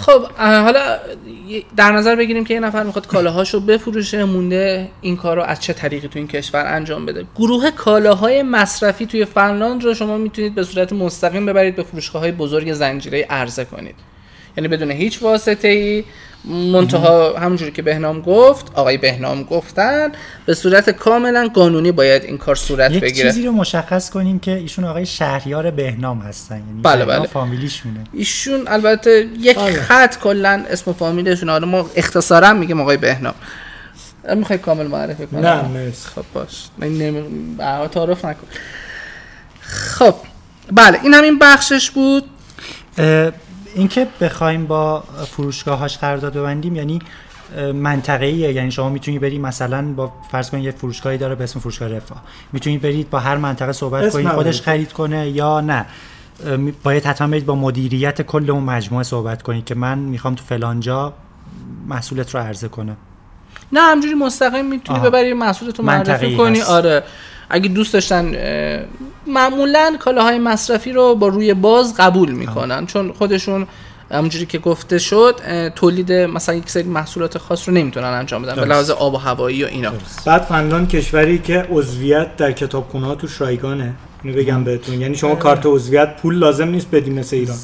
خب 0.00 0.26
حالا 0.38 0.98
در 1.76 1.92
نظر 1.92 2.16
بگیریم 2.16 2.44
که 2.44 2.54
یه 2.54 2.60
نفر 2.60 2.82
می‌خواد 2.82 3.06
کالاهاشو 3.06 3.60
بفروشه 3.60 4.24
مونده 4.24 4.88
این 5.00 5.16
کار 5.16 5.36
رو 5.36 5.42
از 5.42 5.60
چه 5.60 5.72
طریقی 5.72 6.08
تو 6.08 6.18
این 6.18 6.28
کشور 6.28 6.66
انجام 6.66 7.06
بده؟ 7.06 7.24
گروه 7.36 7.70
کالاهای 7.70 8.42
مصرفی 8.42 9.06
توی 9.06 9.24
فنلاند 9.24 9.84
رو 9.84 9.94
شما 9.94 10.18
می‌تونید 10.18 10.54
به 10.54 10.64
صورت 10.64 10.92
مستقیم 10.92 11.46
ببرید 11.46 11.76
به 11.76 11.82
فروشگاه 11.82 12.22
های 12.22 12.32
بزرگ 12.32 12.72
زنجیره 12.72 13.26
عرضه 13.30 13.64
کنید. 13.64 13.94
یعنی 14.56 14.68
بدون 14.68 14.90
هیچ 14.90 15.22
واسطه 15.22 15.68
ای 15.68 16.04
منتها 16.44 17.38
همونجوری 17.38 17.72
که 17.72 17.82
بهنام 17.82 18.20
گفت 18.20 18.66
آقای 18.74 18.96
بهنام 18.98 19.42
گفتن 19.42 20.12
به 20.46 20.54
صورت 20.54 20.90
کاملا 20.90 21.50
قانونی 21.54 21.92
باید 21.92 22.24
این 22.24 22.38
کار 22.38 22.54
صورت 22.54 22.90
یک 22.90 23.02
بگیره. 23.02 23.28
چیزی 23.30 23.46
رو 23.46 23.52
مشخص 23.52 24.10
کنیم 24.10 24.38
که 24.38 24.56
ایشون 24.56 24.84
آقای 24.84 25.06
شهریار 25.06 25.70
بهنام 25.70 26.18
هستن 26.18 26.54
یعنی 26.56 26.82
بله، 26.82 27.04
بله. 27.04 27.26
فامیلیشونه. 27.26 28.04
ایشون 28.12 28.68
البته 28.68 29.28
یک 29.40 29.58
آره. 29.58 29.72
خط 29.72 30.18
کلا 30.18 30.64
اسم 30.70 30.90
و 30.90 30.94
فامیلشون 30.94 31.48
حالا 31.48 31.66
ما 31.66 31.90
اختصارا 31.96 32.52
میگیم 32.52 32.80
آقای 32.80 32.96
بهنام. 32.96 33.34
می‌خوای 34.36 34.58
کامل 34.58 34.86
معرفی 34.86 35.26
کنم 35.26 35.40
نه 35.40 35.68
مرسی. 35.68 36.08
خب 36.08 36.24
باش. 36.34 36.68
من 36.78 36.88
نمی... 36.88 37.56
تعارف 37.92 38.24
نکن. 38.24 38.46
خب 39.60 40.14
بله 40.72 41.00
این 41.02 41.14
هم 41.14 41.24
این 41.24 41.38
بخشش 41.38 41.90
بود. 41.90 42.24
اینکه 43.74 44.06
بخوایم 44.20 44.66
با 44.66 45.00
فروشگاهاش 45.26 45.98
قرارداد 45.98 46.32
ببندیم 46.36 46.76
یعنی 46.76 46.98
منطقه 47.74 48.26
ایه 48.26 48.52
یعنی 48.52 48.70
شما 48.70 48.88
می‌تونی 48.88 49.18
بری 49.18 49.38
مثلا 49.38 49.92
با 49.92 50.12
فرض 50.30 50.50
کنید 50.50 50.64
یه 50.64 50.70
فروشگاهی 50.70 51.18
داره 51.18 51.34
به 51.34 51.44
اسم 51.44 51.60
فروشگاه 51.60 51.88
رفاه 51.88 52.22
می‌تونید 52.52 52.82
برید 52.82 53.10
با 53.10 53.18
هر 53.18 53.36
منطقه 53.36 53.72
صحبت 53.72 54.12
کنید. 54.12 54.28
خودش 54.28 54.62
خرید 54.62 54.92
کنه 54.92 55.28
یا 55.28 55.60
نه 55.60 55.86
باید 56.82 57.04
حتما 57.04 57.28
برید 57.28 57.46
با 57.46 57.54
مدیریت 57.54 58.22
کل 58.22 58.50
اون 58.50 58.62
مجموعه 58.62 59.04
صحبت 59.04 59.42
کنید 59.42 59.64
که 59.64 59.74
من 59.74 59.98
می‌خوام 59.98 60.34
تو 60.34 60.44
فلانجا 60.44 61.12
محصولت 61.86 62.34
رو 62.34 62.40
عرضه 62.40 62.68
کنم 62.68 62.96
نه 63.72 63.80
همجوری 63.80 64.14
مستقیم 64.14 64.66
می‌تونی. 64.66 64.98
ببری 64.98 65.32
محصولتو 65.32 65.82
معرفی 65.82 66.10
منطقه‌ای 66.10 66.36
کنی 66.36 66.60
هست. 66.60 66.70
آره 66.70 67.02
اگه 67.50 67.68
دوست 67.68 67.92
داشتن 67.92 68.34
معمولا 69.26 69.96
کالاهای 70.00 70.38
مصرفی 70.38 70.92
رو 70.92 71.14
با 71.14 71.28
روی 71.28 71.54
باز 71.54 71.94
قبول 71.96 72.30
می‌کنن. 72.30 72.86
چون 72.86 73.12
خودشون 73.12 73.66
همونجوری 74.10 74.46
که 74.46 74.58
گفته 74.58 74.98
شد 74.98 75.40
تولید 75.74 76.12
مثلا 76.12 76.54
یک 76.54 76.70
سری 76.70 76.82
محصولات 76.82 77.38
خاص 77.38 77.68
رو 77.68 77.74
نمی‌تونن 77.74 78.06
انجام 78.06 78.42
بدن 78.42 78.54
به 78.54 78.60
درست. 78.60 78.70
لحاظ 78.70 78.90
آب 78.90 79.14
و 79.14 79.16
هوایی 79.16 79.64
و 79.64 79.66
اینا. 79.66 79.92
بعد 80.26 80.42
فنلاند 80.42 80.88
کشوری 80.88 81.38
که 81.38 81.66
عضویت 81.70 82.36
در 82.36 82.52
کتابخونه 82.52 83.06
ها 83.06 83.14
توش 83.14 83.40
رایگانه 83.40 83.94
اینو 84.22 84.36
بگم 84.36 84.64
بهتون. 84.64 85.00
یعنی 85.00 85.14
شما 85.14 85.34
کارت 85.34 85.62
عضویت 85.66 86.16
پول 86.22 86.38
لازم 86.38 86.68
نیست 86.68 86.90
بدی 86.90 87.10
مثل 87.10 87.36
ایران. 87.36 87.56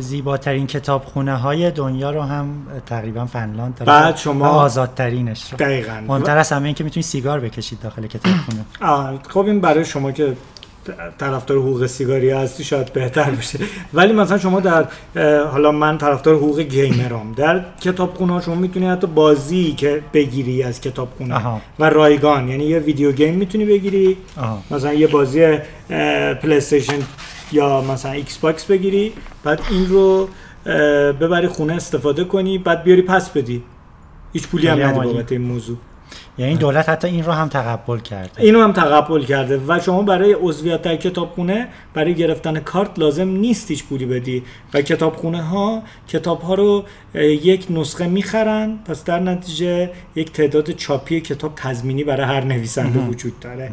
زیباترین 0.00 0.66
کتابخونه 0.66 1.36
های 1.36 1.70
دنیا 1.70 2.10
رو 2.10 2.22
هم 2.22 2.46
تقریبا 2.86 3.26
فنلاند 3.26 3.74
داره. 3.74 3.86
بعد 3.92 4.16
شما- 4.16 4.48
آزادترینش 4.48 5.52
رو. 5.52 5.58
دقیقاً. 5.58 6.00
مهمتر 6.08 6.38
از 6.38 6.52
همه 6.52 6.64
این 6.64 6.74
که 6.74 6.84
می‌تونی 6.84 7.02
سیگار 7.02 7.40
بکشید 7.40 7.80
داخل 7.80 8.06
کتابخونه. 8.06 8.64
خب 9.28 9.38
این 9.46 9.60
برای 9.60 9.84
شما 9.84 10.12
که 10.12 10.36
طرفدار 11.18 11.58
حقوق 11.58 11.86
سیگاری 11.86 12.30
هستی 12.30 12.64
شاید 12.64 12.92
بهتر 12.92 13.30
بشه 13.30 13.58
ولی 13.94 14.12
مثلا 14.12 14.38
شما 14.38 14.60
در 14.60 14.86
حالا 15.44 15.72
من 15.72 15.98
طرفدار 15.98 16.34
حقوق 16.34 16.60
gamer 16.60 17.20
ام 17.20 17.32
در 17.32 17.64
کتابخونه 17.80 18.32
ها 18.32 18.40
شما 18.40 18.54
می‌تونی 18.54 18.86
حتی 18.86 19.06
بازی 19.06 19.72
که 19.72 20.02
بگیری 20.14 20.62
از 20.62 20.80
کتابخونه. 20.80 21.60
و 21.78 21.90
رایگان 21.90 22.48
یعنی 22.48 22.64
یه 22.64 22.78
video 22.78 23.12
game 23.12 23.34
می‌تونی 23.34 23.64
بگیری 23.64 24.16
آها. 24.36 24.62
مثلا 24.70 24.94
یه 24.94 25.06
بازی 25.06 25.58
play 26.42 26.60
یا 27.52 27.80
مثلا 27.80 28.12
Xbox 28.12 28.64
بگیری 28.64 29.12
بعد 29.44 29.60
این 29.70 29.88
رو 29.88 30.28
ببری 31.12 31.48
خونه 31.48 31.74
استفاده 31.74 32.24
کنی 32.24 32.58
بعد 32.58 32.82
بیاری 32.82 33.02
پس 33.02 33.30
بدی 33.30 33.62
هیچ 34.32 34.48
پولی 34.48 34.68
هم 34.68 34.82
ندی. 34.82 35.12
بابت 35.12 35.32
این 35.32 35.40
موضوع 35.40 35.76
یعنی 36.38 36.56
دولت 36.56 36.88
حتی 36.88 37.08
این 37.08 37.24
رو 37.24 37.32
هم 37.32 37.48
تقبل 37.48 37.98
کرده. 37.98 38.42
اینو 38.42 38.62
هم 38.62 38.72
تقبل 38.72 39.24
کرده 39.24 39.60
و 39.68 39.80
شما 39.80 40.02
برای 40.02 40.32
عضویت 40.32 40.82
در 40.82 40.96
کتابخونه 40.96 41.68
برای 41.94 42.14
گرفتن 42.14 42.60
کارت 42.60 42.98
لازم 42.98 43.28
نیست 43.28 43.70
هیچ 43.70 43.84
پولی 43.84 44.06
بدی. 44.06 44.42
و 44.74 44.82
کتابخونه 44.82 45.42
ها 45.42 45.82
کتاب 46.08 46.40
ها 46.40 46.54
رو 46.54 46.84
یک 47.14 47.66
نسخه 47.70 48.06
می‌خرن 48.06 48.78
پس 48.84 49.04
در 49.04 49.20
نتیجه 49.20 49.90
یک 50.14 50.32
تعداد 50.32 50.70
چاپی 50.70 51.20
کتاب 51.20 51.52
تضمینی 51.56 52.04
برای 52.04 52.26
هر 52.26 52.44
نویسنده 52.44 52.98
وجود 52.98 53.40
داره. 53.40 53.70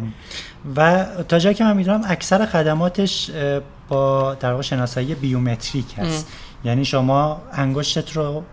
و 0.75 1.05
تا 1.27 1.39
جایی 1.39 1.55
که 1.55 1.63
من 1.63 1.77
می‌دونم 1.77 2.01
اکثر 2.07 2.45
خدماتش 2.45 3.31
با 3.89 4.33
در 4.33 4.51
واقع 4.51 4.63
شناسایی 4.63 5.15
بیومتریک 5.15 5.85
هست. 5.97 6.31
یعنی 6.65 6.85
شما 6.85 7.41
انگشتت 7.53 8.11
رو 8.11 8.43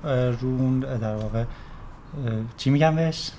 رو 0.41 0.81
در 0.81 1.15
واقع 1.15 1.45
چی 2.57 2.71
میگم 2.71 2.97
بهش؟ 2.97 3.31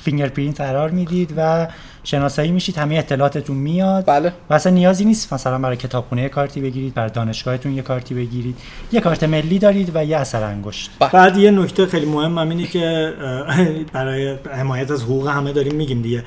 fingerprint 0.00 0.60
قرار 0.60 0.90
می‌دید 0.90 1.34
و 1.36 1.68
شناسایی 2.04 2.50
میشید 2.50 2.78
همه 2.78 2.94
اطلاعاتتون 2.94 3.56
میاد. 3.56 4.04
بله. 4.06 4.32
و 4.50 4.54
اصلا 4.54 4.72
نیازی 4.72 5.04
نیست 5.04 5.32
مثلا 5.32 5.58
برای 5.58 5.76
کتابخونه 5.76 6.22
یه 6.22 6.28
کارتی 6.28 6.60
بگیرید 6.60 6.94
برای 6.94 7.10
دانشگاهتون 7.10 7.72
یه 7.72 7.82
کارتی 7.82 8.14
بگیرید. 8.14 8.56
یه 8.92 9.00
کارت 9.00 9.24
ملی 9.24 9.58
دارید 9.58 9.90
و 9.94 10.04
یه 10.04 10.16
اثر 10.16 10.42
انگشت. 10.42 10.90
بعد 11.12 11.36
یه 11.36 11.50
نکته 11.50 11.86
خیلی 11.86 12.06
مهم 12.06 12.38
هم 12.38 12.48
اینه 12.48 12.66
که 12.66 13.12
برای 13.92 14.36
حمایت 14.52 14.90
از 14.90 15.02
حقوق 15.02 15.28
همه 15.28 15.52
داریم 15.52 15.74
میگیم 15.74 16.02
دیگه. 16.02 16.24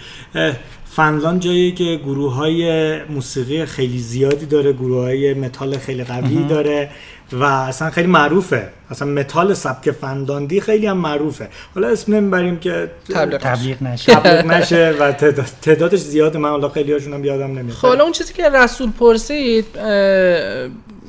فنلاند 0.85 1.41
جایی 1.41 1.71
که 1.71 1.99
گروه 2.03 2.33
های 2.33 3.03
موسیقی 3.03 3.65
خیلی 3.65 3.99
زیادی 3.99 4.45
داره 4.45 4.73
گروه 4.73 5.01
های 5.01 5.33
متال 5.33 5.77
خیلی 5.77 6.03
قوی 6.03 6.43
داره. 6.43 6.89
و 7.31 7.43
اصلا 7.43 7.89
خیلی 7.89 8.07
معروفه. 8.07 8.69
اصلا 8.91 9.07
متال 9.07 9.53
سبک 9.53 9.91
فنلاندی 9.91 10.61
خیلی 10.61 10.87
هم 10.87 10.97
معروفه. 10.97 11.47
حالا 11.75 11.87
اسم 11.87 12.15
نمی‌بریم 12.15 12.59
که 12.59 12.91
تبلیغ 13.13 13.39
تبلیغ 13.39 13.83
نشه. 13.83 14.15
تبلیغ 14.15 14.45
نشه 14.45 14.95
و 14.99 15.11
تعداد- 15.11 15.45
تعدادش 15.61 15.99
زیاده 15.99 16.39
من 16.39 16.49
حالا 16.49 16.69
خیلی 16.69 16.93
هاشون 16.93 17.13
هم 17.13 17.25
یادم 17.25 17.59
نمیاد. 17.59 17.77
خب 17.77 17.87
حالا 17.87 18.03
اون 18.03 18.13
چیزی 18.13 18.33
که 18.33 18.49
رسول 18.49 18.91
پرسید 18.91 19.65
اه، 19.77 19.85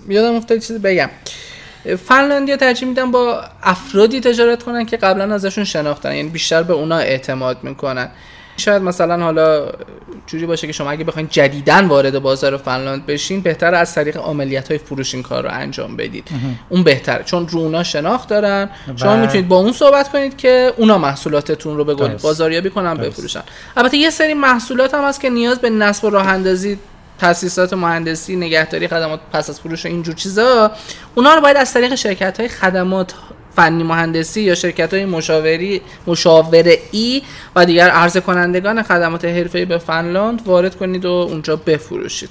یادم 0.09 0.35
افتاد 0.35 0.59
چیزی 0.59 0.79
بگم. 0.79 1.11
فنلاندیا 2.07 2.57
ترجیح 2.57 2.89
میدن 2.89 3.11
با 3.11 3.43
افرادی 3.63 4.21
تجارت 4.21 4.63
کنن 4.63 4.87
که 4.87 4.97
قبلا 4.97 5.35
ازشون 5.35 5.65
شناختن. 5.65 6.15
یعنی 6.15 6.29
بیشتر 6.29 6.63
به 6.63 6.73
اونا 6.73 6.99
اعتماد 6.99 7.57
می‌کنن. 7.63 8.09
شاید 8.59 8.83
مثلا 8.83 9.25
حالا 9.25 9.73
جوری 10.27 10.47
باشه 10.47 10.67
که 10.67 10.73
شما 10.73 10.91
اگه 10.91 11.05
بخواید 11.05 11.31
جدیدن 11.31 11.87
وارد 11.87 12.19
بازار 12.19 12.57
فنلاند 12.57 13.07
بشین 13.07 13.41
بهتر 13.41 13.75
از 13.75 13.95
طریق 13.95 14.17
عملیات 14.17 14.69
های 14.69 14.79
فروش 14.79 15.15
این 15.15 15.23
کار 15.23 15.43
رو 15.43 15.51
انجام 15.53 15.97
بدید 15.97 16.29
اون 16.69 16.83
بهتره 16.83 17.25
چون 17.25 17.49
رو 17.49 17.61
اونا 17.61 17.83
شناخت 17.83 18.29
دارن 18.29 18.71
شما 18.97 19.17
می‌تونید 19.17 19.49
با 19.49 19.57
اون 19.57 19.73
صحبت 19.73 20.09
کنید 20.09 20.37
که 20.37 20.73
اونا 20.77 20.99
محصولاتتون 20.99 21.77
رو 21.77 21.85
به. 21.85 21.95
بازاریابی 21.95 22.71
کنن. 22.71 22.95
بفروشن 22.95 23.43
البته 23.77 23.97
یه 23.97 24.11
سری 24.11 24.35
محصولات 24.35 24.95
هم 24.95 25.05
هست 25.05 25.21
که 25.21 25.31
نیاز 25.31 25.59
به 25.59 25.71
نصب 25.71 26.05
و 26.05 26.11
راه 26.11 26.29
اندازی 26.29 26.79
تاسیسات 27.19 27.73
مهندسی 27.73 28.37
نگهداری 28.37 28.89
خدمات 28.89 29.21
پس 29.33 29.51
از 29.51 29.61
فروش 29.61 29.85
و 29.85 29.89
اینجور 29.89 30.15
چیزا 30.15 30.71
اونا 31.15 31.35
رو 31.35 31.41
باید 31.41 31.57
از 31.57 31.75
طریق 31.75 31.95
شرکت 31.95 32.41
های 32.41 32.49
خدمات 32.49 33.15
فنی 33.59 33.83
مهندسی 33.83 34.41
یا 34.41 34.55
شرکت 34.55 34.95
های 34.95 35.05
مشاوری 35.05 35.81
مشاوره 36.07 36.79
ای 36.91 37.23
و 37.57 37.67
دیگر 37.67 37.89
عرضه 37.89 38.21
کنندگان 38.21 38.83
خدمات 38.83 39.25
حرفه‌ای 39.25 39.65
به 39.65 39.79
فنلاند 39.79 40.43
وارد 40.47 40.77
کنید 40.77 41.05
و 41.05 41.11
اونجا 41.11 41.57
بفروشید. 41.57 42.31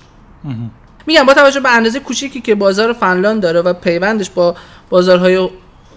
میگم 1.07 1.23
با 1.25 1.34
توجه 1.34 1.59
به 1.59 1.69
اندازه 1.75 1.99
کوچیکی 1.99 2.41
که 2.41 2.55
بازار 2.55 2.93
فنلاند 2.93 3.41
داره 3.41 3.61
و 3.61 3.73
پیوندش 3.73 4.30
با 4.30 4.55
بازارهای 4.89 5.49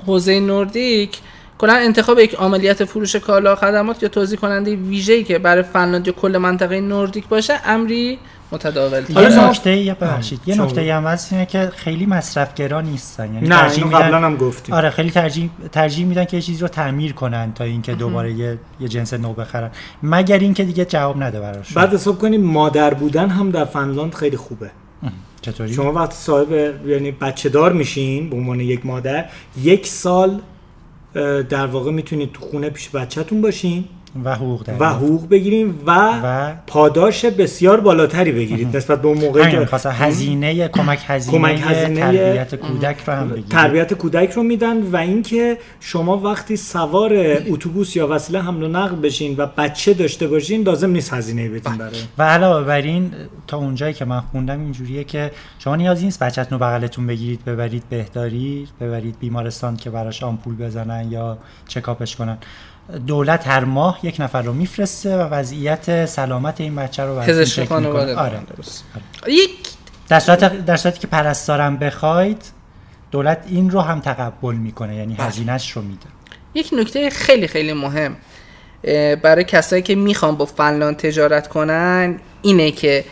حوزه 0.06 0.40
نوردیک 0.40 1.18
کلا 1.60 1.72
انتخاب 1.72 2.18
یک 2.18 2.34
عملیات 2.34 2.84
فروش 2.84 3.16
کالا 3.16 3.56
خدمات 3.56 4.02
یا 4.02 4.08
توضیح 4.08 4.38
کننده 4.38 4.76
ویژه‌ای 4.76 5.24
که 5.24 5.38
برای 5.38 5.62
فنلاند 5.62 6.06
یا 6.06 6.12
کل 6.12 6.38
منطقه 6.38 6.80
نوردیک 6.80 7.28
باشه 7.28 7.54
امری 7.64 8.18
متداول. 8.52 9.02
یه 9.08 9.14
حالا 9.14 9.48
نکته 9.48 9.76
یه 9.76 9.94
ببخشید 9.94 10.40
یه 10.46 10.62
نکته 10.62 10.94
هم 10.94 11.04
هست 11.04 11.32
اینه 11.32 11.46
که 11.46 11.72
خیلی 11.76 12.06
مصرفگرا 12.06 12.80
نیستن. 12.80 13.34
یعنی 13.34 13.48
نه 13.48 13.56
ترجیح 13.56 13.84
قبلا 13.84 14.18
هم 14.18 14.36
گفتیم. 14.36 14.74
آره 14.74 14.90
خیلی 14.90 15.10
ترجیح 15.10 15.50
ترجیح 15.72 16.06
میدن 16.06 16.24
که 16.24 16.36
یه 16.36 16.42
چیزی 16.42 16.60
رو 16.60 16.68
تعمیر 16.68 17.12
کنن 17.12 17.52
تا 17.54 17.64
اینکه 17.64 17.94
دوباره 17.94 18.32
یه, 18.32 18.58
یه 18.80 18.88
جنس 18.88 19.14
نو 19.14 19.32
بخرن. 19.32 19.70
مگر 20.02 20.38
اینکه 20.38 20.64
دیگه 20.64 20.84
جواب 20.84 21.22
نده 21.22 21.40
براشون 21.40 21.82
بعد 21.82 21.94
حساب 21.94 22.18
کنیم 22.18 22.40
مادر 22.40 22.94
بودن 22.94 23.28
هم 23.28 23.50
در 23.50 23.64
فنلاند 23.64 24.14
خیلی 24.14 24.36
خوبه. 24.36 24.70
چطوری؟ 25.42 25.74
شما 25.74 25.92
وقتی 25.92 26.14
صاحب 26.16 26.52
یعنی 26.86 27.10
بچه 27.10 27.48
دار 27.48 27.72
میشین 27.72 28.30
به 28.30 28.36
عنوان 28.36 28.60
یک 28.60 28.86
مادر 28.86 29.24
یک 29.62 29.86
سال 29.86 30.40
در 31.48 31.66
واقع 31.66 31.90
می‌تونید 31.90 32.32
تو 32.32 32.40
خونه 32.40 32.70
پیش 32.70 32.88
بچهتون 32.88 33.40
باشین. 33.40 33.84
و 34.24 34.34
حقوق 34.34 34.62
و 34.78 34.88
حقوق 34.88 35.28
بگیرین 35.28 35.74
و, 35.86 36.20
و 36.22 36.52
پاداش 36.66 37.24
بسیار 37.24 37.80
بالاتری 37.80 38.32
بگیرید 38.32 38.76
نسبت 38.76 39.02
به 39.02 39.08
اون 39.08 39.18
موقعی 39.18 39.50
که 39.50 39.76
هزینه 39.90 40.68
کمک 40.68 41.00
هزینه, 41.06 41.38
کمک 41.38 41.60
هزینه 41.64 42.00
تربیت 42.00 42.54
کودک 42.54 42.96
رو 43.06 43.12
هم 43.12 43.28
بگیرید 43.28 43.48
تربیت 43.48 43.94
کودک 43.94 44.32
رو 44.32 44.42
میدن 44.42 44.82
و 44.82 44.96
اینکه 44.96 45.58
شما 45.80 46.16
وقتی 46.18 46.56
سوار 46.56 47.12
اتوبوس 47.48 47.96
یا 47.96 48.08
وسیله 48.08 48.42
حمل 48.42 48.62
و 48.62 48.68
نقل 48.68 48.96
بشین 48.96 49.34
و 49.36 49.46
بچه 49.46 49.94
داشته 49.94 50.26
باشین 50.26 50.62
لازم 50.62 50.90
نیست 50.90 51.12
هزینه 51.12 51.48
بدین 51.48 51.76
برای. 51.76 52.00
و 52.18 52.22
علاوه 52.22 52.66
بر 52.66 52.80
این 52.80 53.10
تا 53.46 53.56
اونجایی 53.56 53.94
که 53.94 54.04
من 54.04 54.20
خوندم 54.20 54.60
اینجوریه 54.60 55.04
که 55.04 55.30
شما 55.58 55.76
نیازی 55.76 56.04
نیست 56.04 56.22
بچه‌تون 56.22 56.58
رو 56.58 56.64
بغلتون 56.64 57.06
بگیرید 57.06 57.44
ببرید 57.44 57.82
بهداری 57.90 58.68
ببرید 58.80 59.18
بیمارستان 59.20 59.76
که 59.76 59.90
براش 59.90 60.22
آمپول 60.22 60.56
بزنن 60.56 61.12
یا 61.12 61.38
چکاپش 61.68 62.16
کنن. 62.16 62.38
دولت 63.06 63.48
هر 63.48 63.64
ماه 63.64 63.98
یک 64.02 64.16
نفر 64.18 64.42
رو 64.42 64.52
میفرسته 64.52 65.16
و 65.16 65.20
وضعیت 65.20 66.06
سلامت 66.06 66.60
این 66.60 66.76
بچه 66.76 67.02
رو 67.02 67.20
پزشک 67.20 67.68
خانواده 67.68 68.10
می‌کنه. 68.10 68.26
آره 68.26 68.40
درست. 68.56 68.84
یک 69.26 69.50
در 70.08 70.20
صورت 70.20 70.64
در 70.64 70.76
صورتی 70.76 70.98
که 70.98 71.06
پرستارم 71.06 71.76
بخواید 71.76 72.42
دولت 73.10 73.44
این 73.46 73.70
رو 73.70 73.80
هم 73.80 74.00
تقبل 74.00 74.54
می‌کنه 74.54 74.96
یعنی 74.96 75.14
بله. 75.14 75.26
هزینهش 75.26 75.70
رو 75.70 75.82
میده 75.82 76.06
یک 76.54 76.70
نکته 76.72 77.10
خیلی 77.10 77.46
خیلی 77.46 77.72
مهم 77.72 78.16
برای 79.22 79.44
کسایی 79.44 79.82
که 79.82 79.94
می‌خوان 79.94 80.36
با 80.36 80.44
فنلاند 80.44 80.96
تجارت 80.96 81.48
کنن 81.48 82.20
اینه 82.42 82.70
که 82.70 83.04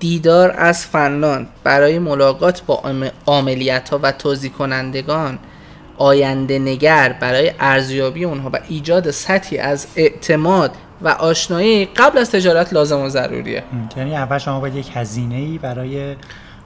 دیدار 0.00 0.54
از 0.58 0.86
فنلاند 0.86 1.48
برای 1.64 1.98
ملاقات 1.98 2.62
با 2.62 2.82
عملیات 3.26 3.88
ها 3.88 4.00
و 4.02 4.12
توضیح 4.12 4.50
کنندگان 4.50 5.38
آینده 5.98 6.58
نگر 6.58 7.16
برای 7.20 7.52
ارزیابی 7.60 8.24
اونها 8.24 8.50
و 8.52 8.58
ایجاد 8.68 9.10
سطحی 9.10 9.58
از 9.58 9.86
اعتماد 9.96 10.70
و 11.02 11.08
آشنایی 11.08 11.84
قبل 11.84 12.18
از 12.18 12.30
تجارت 12.30 12.72
لازم 12.72 13.00
و 13.00 13.08
ضروریه. 13.08 13.62
یعنی 13.96 14.16
اول 14.16 14.38
شما 14.38 14.60
باید 14.60 14.74
یک 14.74 14.90
هزینه 14.94 15.34
ای 15.34 15.58
برای 15.58 16.16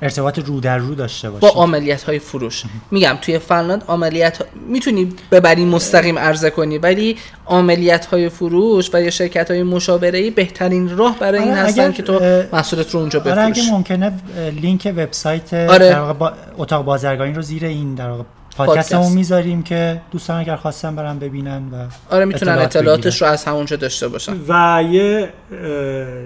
ارتباط 0.03 0.39
رو 0.39 0.61
در 0.61 0.79
رو 0.79 0.95
داشته 0.95 1.31
با 1.31 1.39
باشید. 1.39 1.59
عملیات 1.59 2.03
های 2.03 2.19
فروش 2.19 2.63
میگم 2.91 3.19
توی 3.21 3.39
فنلاند 3.39 3.85
عملیات 3.89 4.45
می‌تونی 4.69 5.13
ببری 5.31 5.65
مستقیم 5.65 6.19
عرضه 6.19 6.51
کنی 6.51 6.79
ولی 6.79 7.17
عملیات 7.47 8.07
های 8.07 8.29
فروش 8.29 8.91
و 8.95 9.03
یا 9.03 9.11
شرکت 9.11 9.51
های 9.51 9.63
مشاوره 9.63 10.19
ای 10.19 10.31
بهترین 10.31 10.97
راه 10.97 11.19
برای 11.19 11.41
این 11.41 11.51
آره، 11.51 11.61
هستن 11.61 11.83
اگر، 11.83 11.93
که 11.93 12.03
تو 12.03 12.21
محصولت 12.53 12.91
رو 12.91 13.01
اونجا 13.01 13.21
آره 13.21 13.31
بفروش. 13.31 13.59
اگه 13.59 13.73
ممکنه 13.73 14.13
لینک 14.61 14.93
وبسایت 14.97 15.55
آره. 15.55 15.89
در 15.89 16.13
با 16.13 16.33
اتاق 16.59 16.85
بازرگانی 16.85 17.33
رو 17.33 17.43
زیر 17.43 17.65
این 17.65 17.95
در 17.95 18.11
پادکستمون 18.57 19.03
پادکست. 19.03 19.17
می‌ذاریم 19.17 19.63
که 19.63 20.01
دوستان 20.11 20.41
اگر 20.41 20.57
خواستن 20.57 20.97
برن 20.97 21.19
ببینن 21.19 21.57
و 21.57 21.77
آره 22.15 22.25
می‌تونن 22.25 22.53
اطلاعات 22.53 22.77
اطلاعاتش. 22.77 23.23
رو 23.23 23.29
از 23.29 23.45
همونجا 23.45 23.77
داشته 23.77 24.09
باشن 24.09 24.37
و 24.49 24.83
یه 24.91 25.29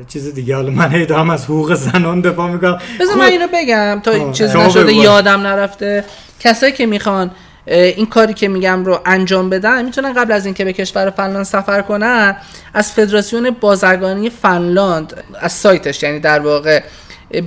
چیز 0.09 0.35
دیگه 0.35 0.57
حالا 0.57 0.71
من 0.71 0.93
هی 0.93 1.07
دارم 1.07 1.31
از 1.31 1.45
حقوق 1.45 1.75
زنان 1.75 2.21
دفاع 2.21 2.51
می‌کنم 2.51 2.79
بذار 3.01 3.17
من 3.17 3.25
اینو 3.25 3.47
بگم 3.55 4.01
تا 4.05 4.11
آه، 4.11 4.33
چیز 4.33 4.53
شما 4.53 4.67
نشده. 4.67 4.93
یادم 4.93 5.41
نرفته 5.41 6.05
کسایی 6.41 6.73
که 6.73 6.87
می‌خوان 6.87 7.31
این 7.67 8.07
کاری 8.07 8.35
که 8.35 8.49
میگم 8.49 8.85
رو 8.85 9.01
انجام 9.07 9.51
بدن 9.51 9.85
می‌تونن 9.85 10.13
قبل 10.13 10.33
از 10.33 10.45
اینکه 10.45 10.65
به 10.65 10.73
کشور 10.73 11.11
فنلاند 11.11 11.45
سفر 11.45 11.83
کنن 11.83 12.37
از 12.75 12.93
فدراسیون 12.93 13.51
بازرگانی 13.61 14.31
فنلاند 14.31 15.25
از 15.41 15.53
سایتش 15.53 16.03
یعنی 16.03 16.21
در 16.21 16.41
واقع 16.41 16.83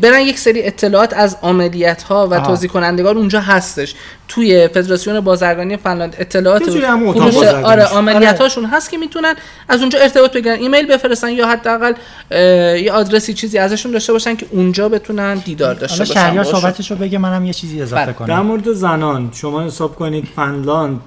برن 0.01 0.21
یک 0.21 0.39
سری 0.39 0.63
اطلاعات 0.63 1.13
از 1.13 1.37
عملیات 1.43 2.03
ها 2.03 2.27
و. 2.31 2.39
توضیح 2.39 2.69
کنندگان 2.69 3.17
اونجا 3.17 3.41
هستش 3.41 3.95
توی 4.27 4.67
فدراسیون 4.67 5.19
بازرگانی 5.19 5.77
فنلاند 5.77 6.15
اطلاعات 6.19 6.63
فروش. 6.69 7.35
آره 7.43 7.83
عملیات 7.83 8.41
هاشون 8.41 8.65
هست 8.65 8.89
که 8.89 8.97
می‌تونن 8.97 9.35
از 9.69 9.79
اونجا 9.79 9.99
ارتباط 9.99 10.33
بگیرن 10.33 10.59
ایمیل 10.59 10.87
بفرستن 10.87 11.29
یا 11.29 11.47
حداقل 11.47 11.93
یه 12.81 12.91
آدرسی 12.91 13.33
چیزی 13.33 13.57
ازشون 13.57 13.91
داشته 13.91 14.13
باشن 14.13 14.35
که 14.35 14.45
اونجا 14.51 14.89
بتونن 14.89 15.35
دیدار 15.35 15.73
داشته 15.73 15.95
حالا 15.95 16.05
باشن 16.05 16.13
شهریار 16.13 16.43
باشون. 16.43 16.59
صحبتش 16.59 16.91
رو 16.91 16.97
بگه 16.97 17.17
منم 17.17 17.45
یه 17.45 17.53
چیزی 17.53 17.81
اضافه 17.81 18.05
بله. 18.05 18.13
در 18.13 18.19
کنم 18.19 18.45
مورد 18.45 18.73
زنان 18.73 19.29
شما 19.33 19.63
حساب 19.63 19.95
کنید 19.95 20.27
فنلاند 20.35 21.01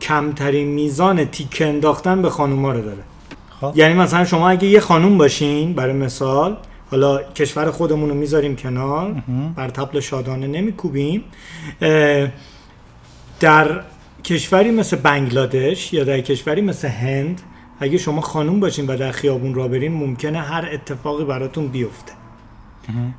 کمترین 0.00 0.68
میزان 0.68 1.24
تیکه 1.24 1.66
انداختن 1.66 2.22
به 2.22 2.30
خانوما 2.30 2.72
رو 2.72 2.82
داره 2.82 3.02
خب. 3.60 3.72
یعنی 3.74 3.94
مثلا 3.94 4.24
شما 4.24 4.50
اگه 4.50 4.68
یه 4.68 4.80
خانوم 4.80 5.18
باشین 5.18 5.74
برای 5.74 5.92
مثال 5.92 6.56
حالا 6.90 7.22
کشور 7.22 7.70
خودمون 7.70 8.08
رو 8.08 8.14
می‌ذاریم 8.14 8.56
کنار 8.56 9.22
بر 9.56 9.68
تبل 9.68 10.00
شادانه 10.00 10.46
نمیکوبیم. 10.46 11.24
در 13.40 13.80
کشوری 14.24 14.70
مثل 14.70 14.96
بنگلادش 14.96 15.92
یا 15.92 16.04
در 16.04 16.20
کشوری 16.20 16.60
مثل 16.60 16.88
هند 16.88 17.40
اگه 17.80 17.98
شما 17.98 18.20
خانوم 18.20 18.60
باشین 18.60 18.86
و 18.86 18.96
در 18.96 19.12
خیابون 19.12 19.54
را 19.54 19.68
برین 19.68 19.92
ممکنه 19.92 20.40
هر 20.40 20.68
اتفاقی 20.72 21.24
براتون 21.24 21.68
بیفته. 21.68 22.12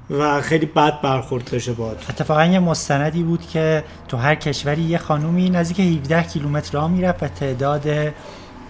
و 0.09 0.41
خیلی 0.41 0.65
بد 0.65 1.01
برخورد 1.01 1.49
بشه 1.53 1.73
باهاتون. 1.73 2.03
اتفاقا 2.09 2.45
یه 2.45 2.59
مستندی 2.59 3.23
بود 3.23 3.47
که 3.47 3.83
تو 4.07 4.17
هر 4.17 4.35
کشوری 4.35 4.81
یه 4.81 4.97
خانومی 4.97 5.49
نزدیک 5.49 5.79
17 5.79 6.23
کیلومتر 6.23 6.73
راه 6.73 6.91
می‌رفت 6.91 7.23
و 7.23 7.27
تعداد 7.27 8.13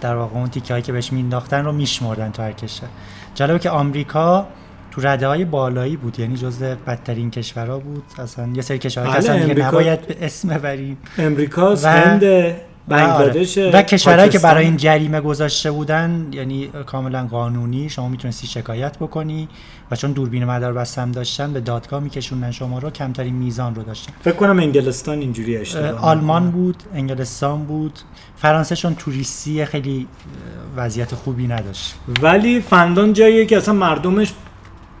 در 0.00 0.16
واقع 0.16 0.36
اون 0.36 0.48
تیکه 0.48 0.74
هایی 0.74 0.82
که 0.82 0.92
بهش 0.92 1.12
مینداختن 1.12 1.64
رو 1.64 1.72
میشمردن 1.72 2.30
تو 2.30 2.42
هر 2.42 2.52
کشور. 2.52 2.88
جالبه 3.34 3.58
که 3.58 3.70
آمریکا 3.70 4.46
تو 5.00 5.06
رده 5.06 5.26
های 5.26 5.44
بالایی 5.44 5.96
بود. 5.96 6.20
یعنی 6.20 6.36
جزو 6.36 6.64
بدترین 6.86 7.30
کشورها 7.30 7.78
بود. 7.78 8.02
اصلا 8.18 8.48
یه 8.54 8.62
سری 8.62 8.78
کشورها 8.78 9.12
که 9.12 9.18
بله، 9.18 9.24
اصلا 9.30 9.34
دیگه 9.38 9.46
امریکا- 9.54 9.68
نباید 9.68 10.06
به 10.06 10.16
اسم 10.20 10.48
ببریم. 10.48 10.98
امریکاست 11.18 11.84
و- 11.84 11.88
هند 11.88 12.22
و 12.22 12.26
آره. 12.26 12.56
بنگلادش 12.88 13.58
و 13.58 13.82
کشورهایی 13.82 14.30
که. 14.30 14.38
برای 14.38 14.64
این 14.64 14.76
جریمه 14.76 15.20
گذاشته 15.20 15.70
بودن 15.70 16.26
یعنی 16.32 16.70
کاملا 16.86 17.26
قانونی 17.30 17.88
شما 17.88 18.08
می‌تونستی 18.08 18.46
شکایت 18.46 18.98
بکنی 18.98 19.48
و 19.90 19.96
چون 19.96 20.12
دوربین 20.12 20.44
مدار 20.44 20.72
بستم 20.72 21.12
داشتن 21.12 21.52
به 21.52 21.60
دادگاه 21.60 22.00
میکشوندن. 22.00 22.50
شما 22.50 22.78
رو 22.78 22.90
کمترین 22.90 23.34
میزان 23.34 23.74
رو 23.74 23.82
داشتن. 23.82 24.12
فکر 24.24 24.34
کنم 24.34 24.58
انگلستان 24.58 25.18
اینجوری 25.18 25.54
اه، 25.56 25.60
اشتباه 25.62 26.04
آلمان 26.04 26.50
بود 26.50 26.76
انگلستان 26.94 27.64
بود. 27.64 27.98
فرانسه 28.36 28.76
چون 28.76 28.94
توریستی 28.94 29.64
خیلی 29.64 30.06
وضعیت 30.76 31.14
خوبی 31.14 31.46
نداشت. 31.46 31.94
ولی 32.22 32.60
فنلاند 32.60 33.14
جاییه 33.14 33.46
که 33.46 33.56
اصلا 33.56 33.74
مردمش 33.74 34.32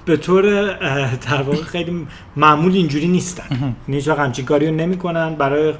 به 0.04 0.16
طور 0.16 0.72
در 1.16 1.42
واقع 1.42 1.62
خیلی 1.62 2.06
معمول 2.36 2.72
اینجوری 2.72 3.08
نیستن. 3.08 3.44
یعنی 3.50 3.96
هیچ 4.00 4.08
وقت 4.08 4.18
همچین 4.18 4.44
کاری 4.44 4.66
رو 4.66 4.74
نمی‌کنن 4.74 5.34
برای 5.34 5.74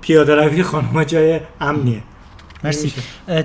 پیاده 0.00 0.34
روی 0.34 0.62
خانم 0.62 1.04
جای 1.04 1.40
امنیه. 1.60 2.02
مرسی. 2.64 2.92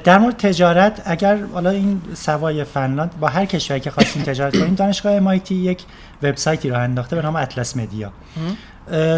در 0.04 0.20
مورد 0.20 0.38
تجارت 0.38 1.02
اگر 1.06 1.38
حالا 1.54 1.70
این 1.70 2.02
سوای 2.14 2.64
فنلاند 2.64 3.20
با 3.20 3.28
هر 3.28 3.46
کشوری 3.46 3.80
که 3.80 3.92
خواستین 3.92 4.24
تجارت 4.24 4.60
کنین 4.60 4.74
دانشگاه 4.74 5.38
MIT 5.38 5.52
یک 5.52 5.84
وبسایتی 6.24 6.70
رو 6.70 6.80
انداخته 6.80 7.16
به 7.16 7.22
نام 7.22 7.36
اطلس 7.36 7.78
مدیا 7.78 8.12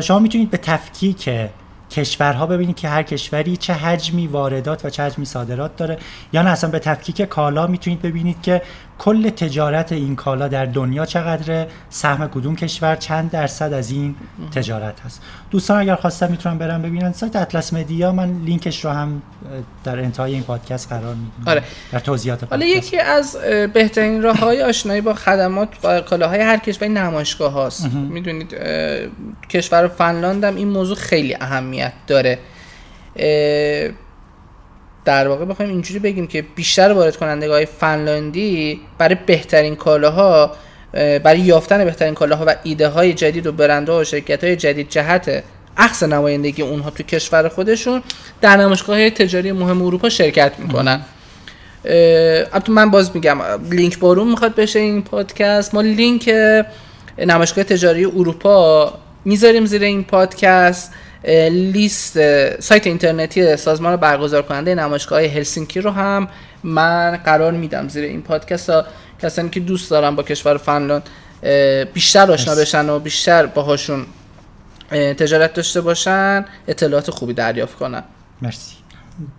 شما 0.02 0.20
می‌تونید 0.20 0.50
به 0.50 0.58
تفکیک 0.58 1.30
کشورها 1.92 2.46
ببینید 2.46 2.76
که 2.76 2.90
هر 2.90 3.04
کشوری 3.04 3.58
چه 3.58 3.74
حجمی 3.74 4.28
واردات 4.28 4.86
و 4.86 4.90
چه 4.90 5.04
حجمی 5.04 5.26
صادرات 5.26 5.76
داره 5.78 5.98
یا 6.34 6.42
نه 6.42 6.50
اصلا 6.50 6.70
به 6.70 6.80
تفکیک 6.80 7.22
کالا 7.22 7.68
می‌تونید 7.68 8.02
ببینید 8.02 8.42
که 8.42 8.62
کل 9.00 9.30
تجارت 9.30 9.92
این 9.92 10.16
کالا 10.16 10.48
در 10.48 10.66
دنیا 10.66 11.06
چقدره؟ 11.06 11.68
سهم 11.90 12.28
کدوم 12.28 12.56
کشور؟ 12.56 12.96
چند 12.96 13.32
درصد 13.32 13.74
از 13.74 13.92
این 13.92 14.16
تجارت 14.56 15.00
هست؟ 15.00 15.22
دوستان 15.52 15.78
اگر 15.80 15.96
خواستن 15.96 16.32
می‌تونن 16.32 16.58
برن 16.58 16.82
ببینن 16.82 17.12
سایت 17.12 17.36
اطلس 17.36 17.74
مدیا 17.74 18.12
من 18.12 18.42
لینکش 18.46 18.86
رو 18.86 18.92
هم 18.92 19.22
در 19.84 20.00
انتهای 20.00 20.34
این 20.34 20.44
پادکست 20.44 20.90
قرار 20.90 21.16
میدم. 21.16 21.52
آره. 21.52 21.64
در 21.92 22.00
توضیحات 22.00 22.44
حالا. 22.50 22.66
یکی 22.66 23.00
از 23.00 23.38
بهترین 23.74 24.22
راه 24.22 24.38
های 24.38 24.64
آشنایی 24.64 25.02
با 25.02 25.14
خدمات 25.14 25.70
و 25.84 26.02
کالاهای 26.02 26.42
هر 26.42 26.58
کشوری 26.58 26.92
نمایشگاه 26.92 27.52
هاست. 27.52 27.86
می‌دونید 27.86 28.56
کشور 29.50 29.88
فنلاند 29.88 30.44
هم 30.44 30.56
این 30.56 30.68
موضوع 30.70 30.98
خیلی 30.98 31.36
اهمیت 31.42 31.94
داره. 32.08 32.40
اه، 33.16 33.90
در 35.06 35.28
واقع 35.28 35.46
بخوایم 35.46 35.72
اینجوری 35.72 36.00
بگیم 36.00 36.28
که 36.28 36.42
بیشتر 36.42 36.92
وارد 36.92 37.18
کنندگان 37.18 37.56
های 37.56 37.66
فنلاندی 37.66 38.82
برای 38.98 39.18
بهترین 39.26 39.76
کالاها 39.76 40.52
اه، 40.94 41.20
برای 41.20 41.40
یافتن 41.40 41.86
بهترین 41.86 42.14
کالاها 42.14 42.46
و 42.48 42.56
ایده 42.64 42.88
های 42.88 43.14
جدید 43.14 43.48
و 43.48 43.52
برندها 43.52 44.00
و 44.00 44.04
شرکت 44.04 44.44
های 44.44 44.56
جدید 44.56 44.90
جهت 44.90 45.44
اخذ 45.78 46.04
نمایندگی 46.04 46.62
اونها 46.62 46.90
تو 46.90 47.04
کشور 47.04 47.50
خودشون 47.50 48.04
در 48.42 48.58
نمایشگاه 48.58 49.10
تجاری 49.10 49.52
مهم 49.52 49.82
اروپا 49.82 50.10
شرکت 50.10 50.52
می‌کنن. 50.58 51.02
البته 51.86 52.72
من 52.72 52.92
باز 52.92 53.12
میگم 53.16 53.38
لینک 53.72 54.00
بارون 54.00 54.28
می‌خواد 54.28 54.56
بشه 54.56 54.80
این 54.80 55.02
پادکست. 55.02 55.74
ما 55.74 55.82
لینک 55.82 56.34
نمایشگاه 57.18 57.64
تجاری 57.64 58.06
اروپا 58.06 58.94
می‌ذاریم 59.26 59.66
زیر 59.66 59.84
این 59.84 60.04
پادکست. 60.04 60.94
لیست 61.52 62.14
سایت 62.60 62.88
اینترنتی 62.88 63.56
سازمان 63.58 63.96
برگزار 63.96 64.42
کننده 64.42 64.76
نمایشگاه 64.76 65.22
هلسینکی 65.22 65.82
رو 65.82 65.92
هم 65.92 66.28
من 66.64 67.18
قرار 67.26 67.52
میدم 67.52 67.88
زیر 67.88 68.04
این 68.04 68.22
پادکست. 68.22 68.68
تا 68.68 68.86
کسانی 69.22 69.50
که 69.50 69.60
دوست 69.60 69.92
دارن 69.92 70.16
با 70.16 70.24
کشور 70.24 70.58
فنلاند 70.58 71.10
بیشتر 71.94 72.32
آشنا. 72.32 72.56
بشن 72.56 72.90
و 72.90 73.00
بیشتر 73.00 73.46
باهاشون 73.46 74.06
اه، 74.92 75.14
تجارت 75.14 75.54
داشته 75.54 75.82
باشن 75.82 76.46
اطلاعات 76.68 77.12
خوبی 77.12 77.34
دریافت 77.34 77.76
کنن. 77.76 78.04
مرسی. 78.42 78.76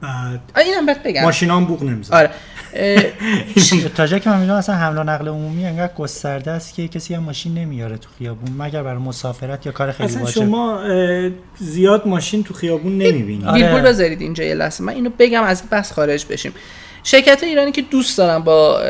بعد 0.03 0.41
اینم 0.57 0.87
بگم. 1.05 1.23
ماشینام 1.23 1.65
بوق 1.65 1.83
نمیزن 1.83 2.17
آره. 2.17 2.31
تا 3.97 4.07
جایی 4.07 4.21
که 4.21 4.31
من 4.31 4.41
می‌دونم 4.41 4.59
اصلا 4.59 4.75
حمل 4.75 4.99
و 4.99 5.03
نقل 5.03 5.29
عمومی 5.29 5.67
انقدر 5.67 5.95
گسترده 5.95 6.51
است 6.51 6.75
که 6.75 6.89
کسی 6.89 7.15
هم 7.15 7.23
ماشین 7.23 7.55
نمیاره 7.55 7.97
تو 7.97 8.09
خیابون 8.19 8.55
مگر 8.59 8.83
برای 8.83 9.03
مسافرت 9.03 9.67
یا 9.67 9.73
کار 9.73 9.93
خیلی 9.93 10.09
اصلا 10.09 10.23
واجب؟ 10.23 10.35
شما 10.35 10.81
زیاد 11.59 12.07
ماشین 12.07 12.45
تو 12.45 12.55
خیابون 12.55 12.99
نمی‌بینید 12.99 13.47
آره. 13.47 13.83
بذارید 13.83 14.21
اینجا 14.21 14.45
یه 14.45 14.55
لحظه. 14.55 14.85
من 14.85 14.93
اینو 14.93 15.11
بگم 15.19 15.43
از 15.43 15.63
بس 15.71 15.93
خارج 15.93 16.27
بشیم. 16.31 16.53
شرکت 17.03 17.45
ایرانی 17.45 17.73
که 17.73 17.83
دوست 17.83 18.19
دارن 18.19 18.39
با 18.39 18.81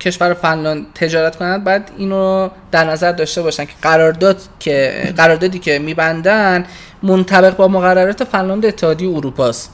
کشور 0.00 0.34
فنلاند 0.34 0.86
تجارت 0.94 1.36
کنند 1.36 1.64
باید 1.64 1.82
اینو 1.96 2.48
در 2.70 2.84
نظر 2.84 3.12
داشته 3.12 3.42
باشن 3.42 3.64
که 3.64 3.72
قرارداد 3.82 4.40
که 4.60 4.94
قراردادی 5.16 5.58
که 5.58 5.78
میبندن 5.78 6.64
منطبق 7.02 7.56
با 7.56 7.68
مقررات 7.68 8.24
فنلاند 8.24 8.66
اتحادیه 8.66 9.08
اروپاست. 9.08 9.70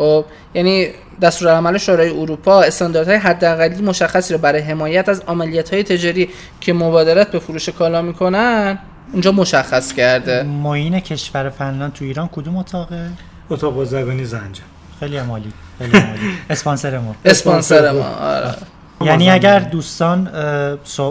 خب 0.00 0.24
یعنی 0.54 0.88
دستورالعمل 1.22 1.78
شورای 1.78 2.10
اروپا 2.10 2.62
استانداردهای 2.62 3.16
حداقلی 3.16 3.82
مشخصی 3.82 4.34
رو 4.34 4.40
برای 4.40 4.60
حمایت 4.60 5.08
از 5.08 5.20
عملیات‌های 5.28 5.82
تجاری 5.82 6.28
که 6.60 6.72
مبادرت 6.72 7.30
به 7.30 7.38
فروش 7.38 7.68
کالا 7.68 8.02
می‌کنن 8.02 8.78
اونجا 9.12 9.32
مشخص 9.32 9.92
کرده. 9.92 10.42
معین 10.42 11.00
کشور 11.00 11.48
فنلاند 11.48 11.92
تو 11.92 12.04
ایران 12.04 12.28
کدوم 12.32 12.56
اتاقه؟ 12.56 13.10
اتاق 13.50 13.74
بازرگانی 13.74 14.24
زنجان 14.24 14.66
خیلی 15.00 15.16
عالی 15.16 15.52
خیلی 15.78 15.92
عالی. 15.92 16.20
اسپانسر 16.50 16.98
ما. 16.98 17.14
اسپانسر 17.24 17.92
ما 17.92 18.04
آره. 18.04 18.54
یعنی 19.00 19.30
اگر. 19.30 19.58
دوستان 19.58 20.30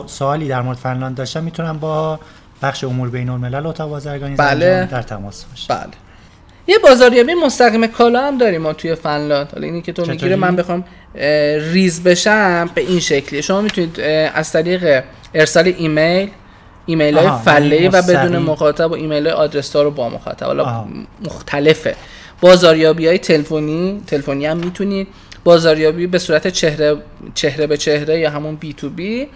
سوالی 0.07 0.47
در 0.47 0.61
مورد 0.61 0.77
فنلاند 0.77 1.15
داشتن 1.15 1.43
می‌تونن 1.43 1.73
با 1.73 2.19
بخش 2.61 2.83
امور 2.83 3.09
بین 3.09 3.29
الملل 3.29 3.65
اتاق 3.65 3.89
بازرگانی 3.89 4.35
بله. 4.35 4.65
زنجان 4.65 4.85
در 4.85 5.01
تماس 5.01 5.45
باشن. 5.45 5.75
بله. 5.75 6.08
یه 6.69 6.77
بازاریابی 6.79 7.33
مستقیم 7.33 7.87
کالا 7.87 8.27
هم 8.27 8.37
داریم 8.37 8.61
ما 8.61 8.73
توی 8.73 8.95
فنلاند. 8.95 9.49
حالا 9.53 9.65
اینی 9.65 9.81
که 9.81 9.93
تو؟ 9.93 10.05
می‌گیره 10.05 10.35
من 10.35 10.55
بخوام 10.55 10.83
ریز 11.73 12.03
بشم 12.03 12.69
به 12.75 12.81
این 12.81 12.99
شکلی 12.99 13.41
شما 13.41 13.61
می‌تونید 13.61 13.99
از 14.33 14.51
طریق 14.51 15.03
ارسال 15.33 15.73
ایمیل 15.77 16.29
ایمیل 16.85 17.17
های 17.17 17.29
فله 17.45 17.75
یعنی 17.75 17.87
و 17.87 18.01
بدون. 18.01 18.37
مخاطب 18.37 18.91
و 18.91 18.93
ایمیل 18.93 19.23
های 19.27 19.35
آدرس 19.35 19.75
رو 19.75 19.91
با 19.91 20.09
مخاطب. 20.09 20.45
حالا. 20.45 20.85
مختلفه. 21.25 21.95
بازاریابی 22.41 23.07
های 23.07 23.17
تلفنی 23.17 24.01
تلفنی 24.07 24.45
هم 24.45 24.57
می‌تونید. 24.57 25.07
بازاریابی 25.43 26.07
به 26.07 26.19
صورت 26.19 26.47
چهره 26.47 26.97
چهره 27.33 27.67
به 27.67 27.77
چهره 27.77 28.19
یا 28.19 28.29
همون 28.29 28.55
B 28.55 28.73
to 28.73 28.89
B 28.89 29.27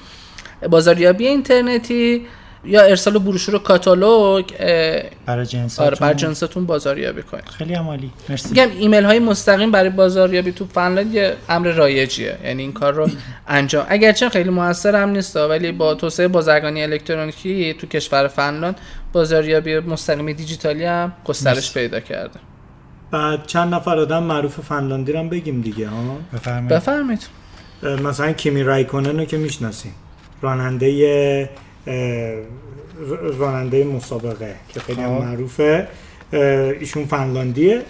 بازاریابی 0.69 1.27
اینترنتی. 1.27 2.25
یا 2.65 2.81
ارسال 2.81 3.17
بروشور 3.17 3.55
و 3.55 3.59
کاتالوگ 3.59 4.45
برای 5.25 5.45
جنس 5.45 5.79
آره 5.79 5.97
بر 5.99 6.13
جنستون 6.13 6.65
بازاریابی 6.65 7.21
کنید. 7.21 7.45
خیلی 7.45 7.73
هم 7.73 7.87
عالی. 7.87 8.11
مرسی. 8.29 8.49
میگم 8.49 8.69
ایمیل 8.79 9.03
های 9.03 9.19
مستقیم 9.19 9.71
برای 9.71 9.89
بازاریابی 9.89 10.51
تو 10.51 10.65
فنلاند 10.65 11.13
یه 11.13 11.35
امر 11.49 11.67
رایجیه. 11.67 12.37
یعنی 12.43 12.61
این 12.61 12.73
کار 12.73 12.93
رو 12.93 13.09
انجام. 13.47 13.85
اگرچه 13.89 14.29
خیلی 14.29 14.49
موثر 14.49 14.95
هم 14.95 15.09
نیست 15.09 15.35
ولی 15.35 15.71
با 15.71 15.95
توسعه 15.95 16.27
بازرگانی 16.27 16.83
الکترونیکی 16.83 17.73
تو 17.73 17.87
کشور 17.87 18.27
فنلاند 18.27 18.79
بازاریابی 19.13 19.79
مستقیم 19.79 20.31
دیجیتالی 20.31 20.85
هم 20.85 21.13
گسترش. 21.25 21.73
پیدا 21.73 21.99
کرده. 21.99 22.39
بعد 23.11 23.45
چند 23.45 23.73
نفر 23.73 23.99
آدم 23.99 24.23
معروف 24.23 24.59
فنلاندی 24.59 25.11
رو 25.11 25.19
هم 25.19 25.29
بگیم 25.29 25.61
دیگه 25.61 25.87
ها؟ 25.87 26.17
بفرمایید. 26.33 26.69
بفرمایید. 26.69 27.27
مثلا 28.03 28.31
کیمی 28.31 28.63
رایکونن 28.63 29.19
رو 29.19 29.25
که 29.25 29.37
می‌شناسیم. 29.37 29.93
راننده 30.41 31.49
راننده 33.37 33.83
مسابقه 33.83 34.55
که 34.69 34.79
خیلی 34.79 35.01
هم 35.01 35.19
خب. 35.19 35.23
معروفه 35.23 35.87
ایشون 36.79 37.05
فنلاندیه 37.05 37.81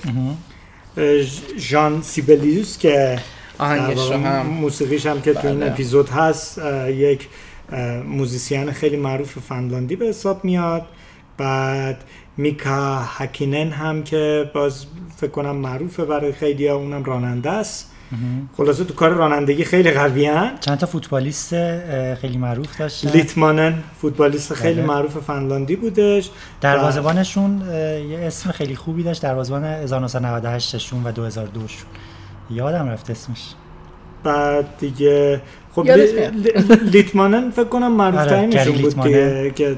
ژان 1.57 2.01
سیبلیوس 2.01 2.77
که 2.77 3.19
هم 3.59 4.45
موسیقیش 4.47 5.05
هم 5.05 5.21
که 5.21 5.33
تو 5.33 5.47
این 5.47 5.59
بله. 5.59 5.71
اپیزود 5.71 6.09
هست 6.09 6.61
یک 6.87 7.27
موزیسین 8.07 8.71
خیلی 8.71 8.97
معروف 8.97 9.39
فنلاندی 9.39 9.95
به 9.95 10.05
حساب 10.05 10.45
میاد 10.45 10.85
بعد 11.37 12.03
میکا 12.37 12.99
هکینن 12.99 13.71
هم 13.71 14.03
که 14.03 14.51
باز 14.53 14.85
فکر 15.17 15.31
کنم 15.31 15.55
معروفه 15.55 16.05
برای 16.05 16.31
خیلی 16.31 16.67
ها 16.67 16.75
اونم 16.75 17.03
راننده 17.03 17.49
است. 17.49 17.92
خلاصه 18.57 18.83
تو 18.83 18.93
کار 18.93 19.11
رانندگی 19.11 19.63
خیلی 19.63 19.91
قوی 19.91 20.25
هن. 20.25 20.51
چند 20.59 20.77
تا 20.77 20.85
فوتبالیست 20.85 21.55
خیلی 22.15 22.37
معروف 22.37 22.77
داشتن 22.77 23.09
لیتمانن 23.09 23.83
فوتبالیست 24.01 24.53
خیلی 24.53 24.73
بله. 24.81 24.85
معروف 24.85 25.17
فنلاندی 25.17 25.75
بودش 25.75 26.29
دروازه‌بانشون 26.61 27.61
اه، 27.61 27.99
یه 28.01 28.19
اسم 28.19 28.51
خیلی 28.51 28.75
خوبی 28.75 29.03
داشت 29.03 29.21
دروازه‌بان 29.21 29.63
1998 29.65 30.77
شون 30.77 31.03
و 31.03 31.11
2002 31.11 31.67
شون 31.67 31.87
یادم 32.49 32.89
رفت 32.89 33.09
اسمش 33.09 33.53
بعد 34.23 34.77
دیگه 34.79 35.41
خب 35.75 35.89
لیتمانن 36.91 37.51
فکر 37.51 37.63
کنم 37.63 37.91
معروف 37.91 38.19
آره، 38.19 38.71
بود. 38.71 39.03
دیگه 39.03 39.51
که 39.55 39.77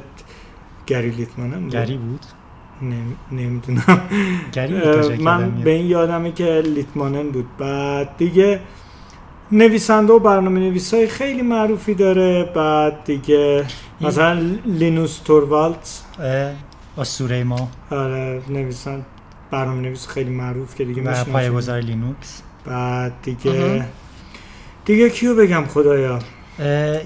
گری 0.87 1.09
لیتمانن 1.09 1.61
بود. 1.61 1.71
گری 1.71 1.97
بود 1.97 2.25
نمی‌دونم. 3.31 4.01
من 5.19 5.51
به. 5.51 5.71
این 5.71 5.85
یادمه 5.85 6.31
که 6.31 6.63
لیتمانن 6.65 7.29
بود. 7.29 7.57
بعد 7.57 8.17
دیگه 8.17 8.59
نویسنده 9.51 10.13
و 10.13 10.19
برنامه 10.19 10.59
نویسای 10.59 11.07
خیلی 11.07 11.41
معروفی 11.41 11.93
داره. 11.93 12.51
بعد 12.55 13.03
دیگه 13.03 13.65
مثلا 14.01 14.39
لینوس 14.65 15.19
توروالتز 15.19 15.99
اه، 16.19 16.51
اسطوره 16.97 17.43
ما. 17.43 17.69
آره 17.91 18.41
نویسن 18.49 19.05
برنامه 19.51 19.81
نویس 19.81 20.07
خیلی 20.07 20.29
معروف 20.29 20.75
که 20.75 20.85
دیگه 20.85 21.01
می‌شناسیم. 21.01 21.33
پایه‌گذار 21.33 21.79
لینوکس. 21.79 22.41
بعد 22.65 23.13
دیگه. 23.23 23.85
دیگه 24.85 25.09
کیو 25.09 25.35
بگم 25.35 25.63
خدایا؟ 25.65 26.19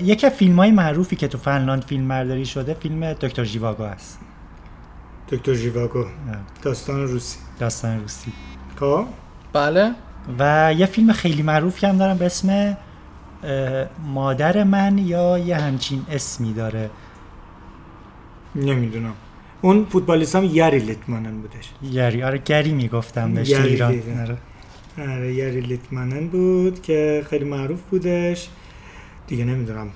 یکی 0.04 0.28
از 0.28 0.34
فیلم 0.34 0.56
های 0.56 0.72
معروفی 0.72 1.16
که 1.16 1.28
تو 1.28 1.38
فنلاند 1.38 1.84
فیلم 1.84 2.08
برداری 2.08 2.46
شده 2.46 2.74
فیلم 2.74 3.14
دکتر 3.14 3.44
ژیواگو 3.44 3.84
است. 3.84 4.20
دکتر 5.32 5.54
ژیواگو 5.54 6.00
اه، 6.00 6.08
داستان 6.62 7.08
روسی. 7.08 7.38
داستان 7.60 8.02
روسی. 8.02 8.34
خب؟ 8.80 9.06
بله. 9.54 9.92
و 10.40 10.74
یه 10.78 10.86
فیلم 10.86 11.14
خیلی 11.14 11.42
معروفی 11.42 11.86
هم 11.86 11.98
دارم 11.98 12.18
به 12.18 12.26
اسم 12.26 12.78
مادر 14.14 14.64
من 14.64 14.98
یا 14.98 15.38
یه 15.38 15.58
همچین 15.58 16.06
اسمی 16.12 16.54
داره. 16.54 16.90
نمی‌دونم. 18.56 19.14
اون 19.62 19.86
فوتبالیست 19.86 20.36
هم 20.36 20.44
یری 20.44 20.80
لیتمانن 20.80 21.42
بودش. 21.42 21.72
یاری. 21.82 22.24
آره 22.24 22.42
گری 22.46 22.72
می‌گفتم 22.72 23.34
بهش 23.34 23.50
گری 23.50 23.70
ایران. 23.70 24.02
آره. 24.22 24.38
آره 24.98 25.34
یری 25.34 25.62
لیتمانن 25.62 26.28
بود 26.28 26.82
که 26.82 27.26
خیلی 27.30 27.46
معروف 27.46 27.82
بودش. 27.82 28.50
دیگه 29.30 29.46
نمی‌دونم. 29.46 29.88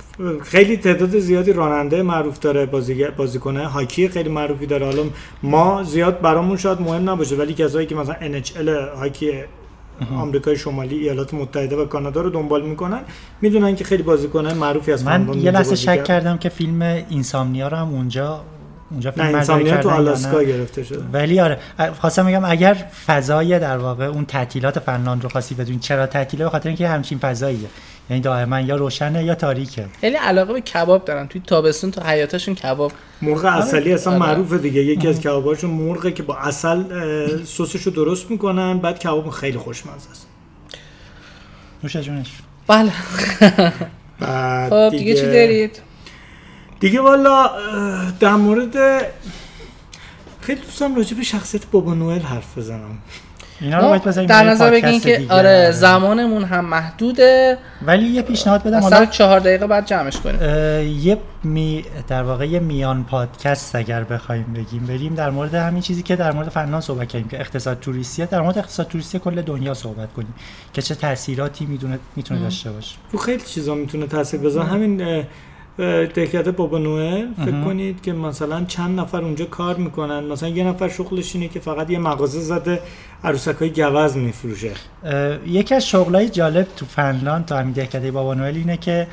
خیلی 0.44 0.78
تعداد 0.78 1.20
زیادی 1.20 1.54
راننده 1.54 2.02
معروف 2.02 2.40
داره 2.40 2.66
بازیکنه 3.18 3.68
هاکی 3.68 4.08
خیلی 4.08 4.30
معروفی 4.30 4.66
داره. 4.66 4.86
حالا 4.86 5.04
ما 5.44 5.84
زیاد 5.84 6.22
برامون 6.22 6.58
شاید 6.58 6.82
مهم 6.82 7.10
نباشه 7.10 7.36
ولی 7.36 7.54
کسایی 7.54 7.88
که 7.88 7.96
مثلا 7.96 8.16
NHL 8.16 8.98
هاکی 8.98 9.32
آمریکای 10.16 10.58
شمالی 10.58 10.96
ایالات 11.00 11.34
متحده 11.34 11.76
و 11.76 11.86
کانادا 11.86 12.22
رو 12.22 12.30
دنبال 12.30 12.62
می‌کنن 12.66 13.00
می‌دونن 13.42 13.76
که 13.76 13.84
خیلی 13.84 14.04
بازیکنه 14.04 14.54
معروفی 14.54 14.92
از 14.92 15.06
من 15.06 15.34
یه 15.34 15.52
لحظه 15.52 15.76
شک 15.76 15.86
کرد. 15.86 16.04
کردم 16.04 16.38
که 16.38 16.50
فیلم 16.50 16.82
اینسامنیا 17.10 17.68
رو 17.68 17.78
هم 17.78 17.90
اونجا 17.90 18.42
اونجا 18.92 19.10
نه 19.10 19.16
فیلم 19.16 19.36
اینسامنیا 19.36 19.78
تو 19.78 19.90
آلاسکا 19.90 20.40
نه. 20.40 20.46
گرفته 20.46 20.84
شده. 20.84 21.04
ولی 21.14 21.40
آره 21.40 21.58
خواستم 22.00 22.26
بگم 22.26 22.46
اگر 22.46 22.74
فضای 23.06 23.60
در 23.60 23.78
واقع 23.78 24.06
اون 24.06 24.26
تعطیلات 24.26 24.80
فنلاند 24.80 25.24
رو 25.24 25.30
خواستی 25.30 25.56
بدونی 25.56 25.80
چرا 25.80 26.08
تعطیله؟ 26.08 26.44
به 26.44 26.50
خاطر 26.50 26.70
اینکه 26.70 26.88
همچین 26.88 27.18
فضاییه. 27.18 27.68
یعنی 28.10 28.22
دائما 28.22 28.60
یا 28.60 28.76
روشنه 28.76 29.24
یا 29.24 29.36
تاریکه. 29.36 29.86
خیلی 30.02 30.16
علاقه 30.16 30.54
به 30.54 30.62
کباب 30.62 31.06
دارن. 31.06 31.28
توی 31.28 31.42
تابستون 31.48 31.92
تو 31.92 32.02
حیاتشون 32.02 32.56
کباب. 32.56 32.92
مرغ 33.22 33.46
اصلی 33.46 33.94
اصلا 33.94 34.14
آره. 34.14 34.22
معروفه 34.22 34.58
دیگه. 34.58 34.82
یکی 34.82 35.08
از 35.08 35.20
کباباشون 35.20 35.70
مرغه 35.70 36.12
که 36.12 36.24
با 36.24 36.38
اصل 36.38 36.84
سسشو 37.44 37.90
درست 37.90 38.32
می‌کنن. 38.32 38.80
بعد 38.80 39.00
کباب 39.00 39.30
خیلی 39.30 39.58
خوشمزه 39.58 40.12
است. 40.12 40.28
نوش 41.84 41.98
جونش. 41.98 42.32
بله. 42.68 42.92
بعد 44.20 44.70
خب 44.70 44.98
دیگه 44.98 45.16
چی 45.16 45.26
دارید؟ 45.26 45.80
دیگه 46.80 47.02
والا 47.02 47.50
در 48.20 48.36
مورد 48.36 49.06
خیلی 50.42 50.62
دوستم 50.62 50.96
راجع 50.96 51.18
به 51.18 51.24
شخصیت 51.24 51.66
بابا 51.72 51.94
نوئل 51.94 52.22
حرف 52.22 52.58
بزنم. 52.58 52.98
اینا 53.64 53.80
رو 53.80 53.88
باید 53.88 54.04
بذاریم 54.04 54.30
در 54.30 54.44
نظر 54.44 54.72
بگین 54.72 55.00
که 55.00 55.18
دیگه. 55.18 55.34
آره 55.34 55.72
زمانمون 55.72 56.44
هم 56.44 56.66
محدوده. 56.66 57.58
ولی 57.82 58.06
یه 58.06 58.22
پیشنهاد 58.22 58.64
بدم 58.64 58.78
مثلا 58.78 58.98
حالا 58.98 59.06
چهار 59.06 59.40
دقیقه 59.40 59.68
بعد 59.68 59.86
جمعش 59.86 60.18
کنیم. 60.20 60.42
یه 61.00 61.18
می 61.44 61.86
در 62.08 62.24
واقع 62.24 62.48
یه 62.48 62.60
میان 62.60 63.04
پادکست 63.04 63.76
اگر 63.76 64.04
بخوایم 64.04 64.54
بگیم 64.56 64.86
بریم 64.86 65.16
در 65.16 65.30
مورد 65.30 65.54
همین 65.54 65.82
چیزی 65.82 66.04
که 66.04 66.16
در 66.16 66.32
مورد 66.32 66.50
فنلاند 66.50 66.82
صحبت 66.82 67.08
کردیم 67.08 67.28
که 67.28 67.40
اقتصاد 67.40 67.80
توریستیه 67.80 68.26
در 68.26 68.42
مورد 68.42 68.58
اقتصاد 68.58 68.88
توریستی 68.88 69.20
کل 69.20 69.42
دنیا 69.42 69.74
صحبت 69.74 70.14
کنیم 70.14 70.34
که 70.74 70.82
چه 70.82 70.96
تاثیراتی 70.96 71.66
می‌دونه 71.66 72.00
می‌تونه 72.16 72.40
داشته 72.40 72.72
باشه. 72.72 72.96
تو 73.12 73.18
خیلی 73.18 73.44
چیزا 73.44 73.76
می‌تونه 73.76 74.08
تاثیر 74.08 74.40
بذاره. 74.40 74.68
همین 74.68 75.24
دهکده 75.78 76.52
بابا 76.52 76.78
نوئل 76.78 77.28
فکر 77.46 77.62
کنید 77.62 78.02
که 78.02 78.14
مثلا 78.14 78.64
چند 78.68 79.00
نفر 79.00 79.22
اونجا 79.22 79.46
کار 79.46 79.76
می‌کنن. 79.76 80.24
مثلا 80.24 80.50
یه 80.50 80.64
نفر 80.64 80.90
شغلش 80.90 81.36
اینه 81.36 81.48
که 81.48 81.60
فقط 81.60 81.90
یه 81.90 82.00
مغازه 82.00 82.40
زده 82.40 82.80
عروسک 83.24 83.56
های 83.56 83.70
گوز 83.70 84.18
میفروشه. 84.18 84.72
یکی 85.48 85.76
از 85.76 85.88
شغلای 85.88 86.30
جالب 86.30 86.68
تو 86.76 86.86
فنلاند 86.86 87.46
تو 87.46 87.56
همین 87.56 87.74
دهکده 87.74 88.12
بابا 88.12 88.34
نوئل 88.34 88.56
اینه 88.56 88.78
که 88.78 89.08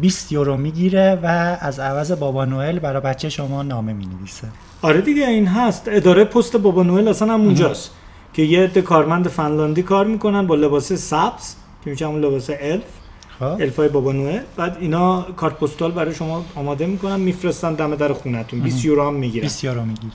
20 0.00 0.32
یورو 0.32 0.56
می‌گیره 0.56 1.18
و 1.22 1.26
از 1.60 1.80
عوض 1.80 2.12
بابا 2.12 2.44
نوئل 2.44 2.78
برای 2.78 3.00
بچه 3.00 3.28
شما 3.28 3.62
نامه 3.62 3.92
می‌نویسه. 3.92 4.48
آره 4.82 5.00
دیگه 5.00 5.28
این 5.28 5.46
هست. 5.46 5.84
اداره 5.86 6.24
پست 6.24 6.56
بابا 6.56 6.82
نوئل 6.82 7.08
اصلا 7.08 7.34
هم 7.34 7.40
اونجاست 7.40 7.90
که 8.34 8.42
یه 8.42 8.60
عده 8.60 8.82
کارمند 8.82 9.28
فنلاندی 9.28 9.82
کار 9.82 10.06
می‌کنن 10.06 10.46
با 10.46 10.54
لباس 10.54 10.92
سبز 10.92 11.54
که 11.84 11.90
میشه 11.90 12.06
همون 12.06 12.20
لباس 12.20 12.50
الف 12.60 12.99
الفای 13.42 13.88
بابا 13.88 14.12
نوئل 14.12 14.40
بعد 14.56 14.76
اینا 14.80 15.22
کارت 15.22 15.54
پستال 15.54 15.90
برای 15.90 16.14
شما 16.14 16.44
آماده 16.54 16.86
می‌کنن 16.86 17.20
میفرستن 17.20 17.74
دم 17.74 17.94
در 17.94 18.12
خونتون 18.12 18.60
20 18.60 18.84
یورو 18.84 19.06
هم 19.06 19.14
می‌گیرن. 19.14 19.42
20 19.42 19.64
یورو 19.64 19.84
می‌گیره 19.84 20.12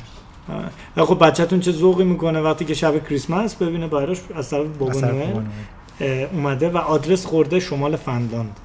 خب 0.96 1.28
بچهتون 1.28 1.60
چه 1.60 1.72
ذوقی 1.72 2.04
می‌کنه؟ 2.04 2.42
وقتی 2.42 2.66
که 2.66 2.74
شب 2.74 3.08
کریسمس 3.08 3.56
ببینه 3.56 3.88
براش 3.88 4.18
از 4.36 4.50
طرف 4.50 4.68
بابا. 4.80 5.02
اه، 6.02 6.08
اومده 6.10 6.70
و 6.70 6.78
آدرس 6.78 7.26
خورده 7.26 7.60
شمال 7.60 7.96
فنلاند. 7.96 8.60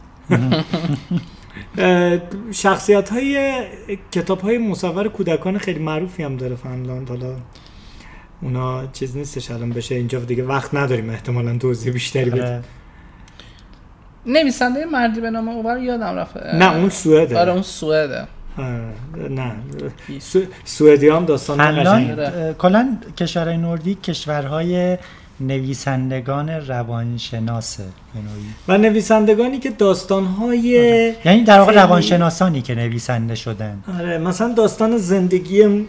شخصیت 2.53 3.09
های 3.09 3.53
کتاب 4.13 4.41
های 4.41 4.59
مصور 4.59 5.09
کودکان 5.09 5.59
خیلی 5.59 5.79
معروفی 5.79 6.23
هم 6.23 6.37
داره 6.37 6.57
فنلاند. 6.57 7.09
حالا 7.09 7.35
اونا 8.43 8.87
چیز 8.87 9.17
نیستش 9.17 9.51
الان 9.51 9.71
بشه 9.71 9.95
اینجا 9.95 10.19
دیگه 10.19 10.45
وقت 10.45 10.75
نداریم. 10.75 11.11
احتمالا 11.11 11.59
توضیح 11.59 11.93
بیشتری 11.93 12.31
بدیم. 12.31 12.43
آره. 12.43 12.63
نویسنده 14.27 14.85
مردی 14.85 15.21
به 15.21 15.31
نام 15.31 15.49
اوبر 15.49 15.79
یادم 15.79 16.17
رفت. 16.17 16.37
نه 16.37 16.77
اون 16.77 16.89
سوئده. 16.89 17.39
آره 17.39 17.53
اون 17.53 17.63
سوئده. 17.63 18.27
نه. 19.31 19.53
سو... 20.19 20.41
سوئدی 20.65 21.09
هم 21.09 21.25
داستان 21.25 21.83
قشنگه 21.83 22.23
اه، 22.23 22.53
کلا 22.53 22.99
کشورهای 23.19 23.57
نوردیک 23.57 24.03
کشورهای 24.03 24.99
نویسندگان 25.41 26.49
روانشناسه 26.51 27.83
به 28.15 28.21
نوعی. 28.21 28.47
و 28.69 28.89
نویسندگانی 28.89 29.59
که 29.59 29.71
داستان 29.71 30.25
های 30.25 30.59
یعنی 31.25 31.45
در 31.45 31.59
واقع 31.59 31.73
روانشناسانی 31.73 32.63
که 32.63 32.75
نویسنده 32.75 33.35
شدن. 33.35 33.79
آره 33.99 34.19
مثلا 34.19 34.53
داستان 34.53 34.99
زندگی 34.99 35.67
م، 35.67 35.87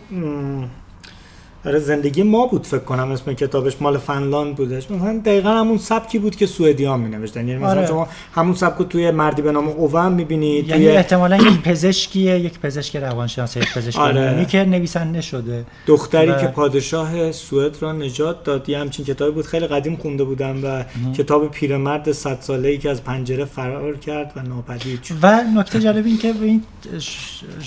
آره 1.65 1.79
زندگی 1.79 2.23
ما 2.23 2.45
بود 2.47 2.65
فکر 2.67 2.79
کنم 2.79 3.11
اسم 3.11 3.33
کتابش 3.33 3.73
مال 3.81 3.97
فنلاند 3.97 4.55
بودش. 4.55 4.91
مثلا 4.91 5.21
دقیقا 5.25 5.49
همون 5.49 5.77
سبکی 5.77 6.19
بود 6.19 6.35
که 6.35 6.45
سوئدی 6.45 6.85
ها 6.85 6.97
می 6.97 7.09
نوشتن 7.09 7.47
یعنی 7.47 7.59
مثلا 7.63 7.69
آره. 7.79 7.87
شما 7.87 8.07
همون 8.35 8.55
سبک 8.55 8.77
رو 8.77 8.85
توی 8.85 9.11
مردی 9.11 9.41
به 9.41 9.51
نام 9.51 9.67
اوون 9.67 10.11
می 10.11 10.25
بینید 10.25 10.67
یعنی 10.69 10.85
توی 10.85 10.95
احتمالا 10.97 11.37
یک 11.37 11.61
پزشکیه 11.61 12.39
یک 12.39 12.59
پزشک 12.59 12.95
روانشناس 12.95 13.57
یک 13.57 13.73
پزشک 13.73 13.99
آره. 13.99 14.45
که 14.45 14.63
نویسنده 14.63 15.21
شده. 15.21 15.65
دختری 15.87 16.29
و- 16.31 16.41
که 16.41 16.47
پادشاه 16.47 17.31
سوئد 17.31 17.77
را 17.81 17.91
نجات 17.93 18.43
داد. 18.43 18.69
یه 18.69 18.79
همچین 18.79 19.05
کتابی 19.05 19.31
بود. 19.31 19.45
خیلی 19.45 19.67
قدیم 19.67 19.95
خونده 19.95 20.23
بودم 20.23 20.63
و 20.65 20.83
کتاب 21.13 21.51
پیرمرد 21.51 22.11
صد 22.11 22.37
ساله 22.41 22.69
ای 22.69 22.77
که 22.77 22.89
از 22.89 23.03
پنجره 23.03 23.45
فرار 23.45 23.97
کرد 23.97 24.31
و 24.35 24.41
ناپدید 24.41 25.03
شد. 25.03 25.15
و 25.21 25.41
نکته 25.57 25.79
جالب 25.79 26.05
این 26.05 26.17
که 26.17 26.33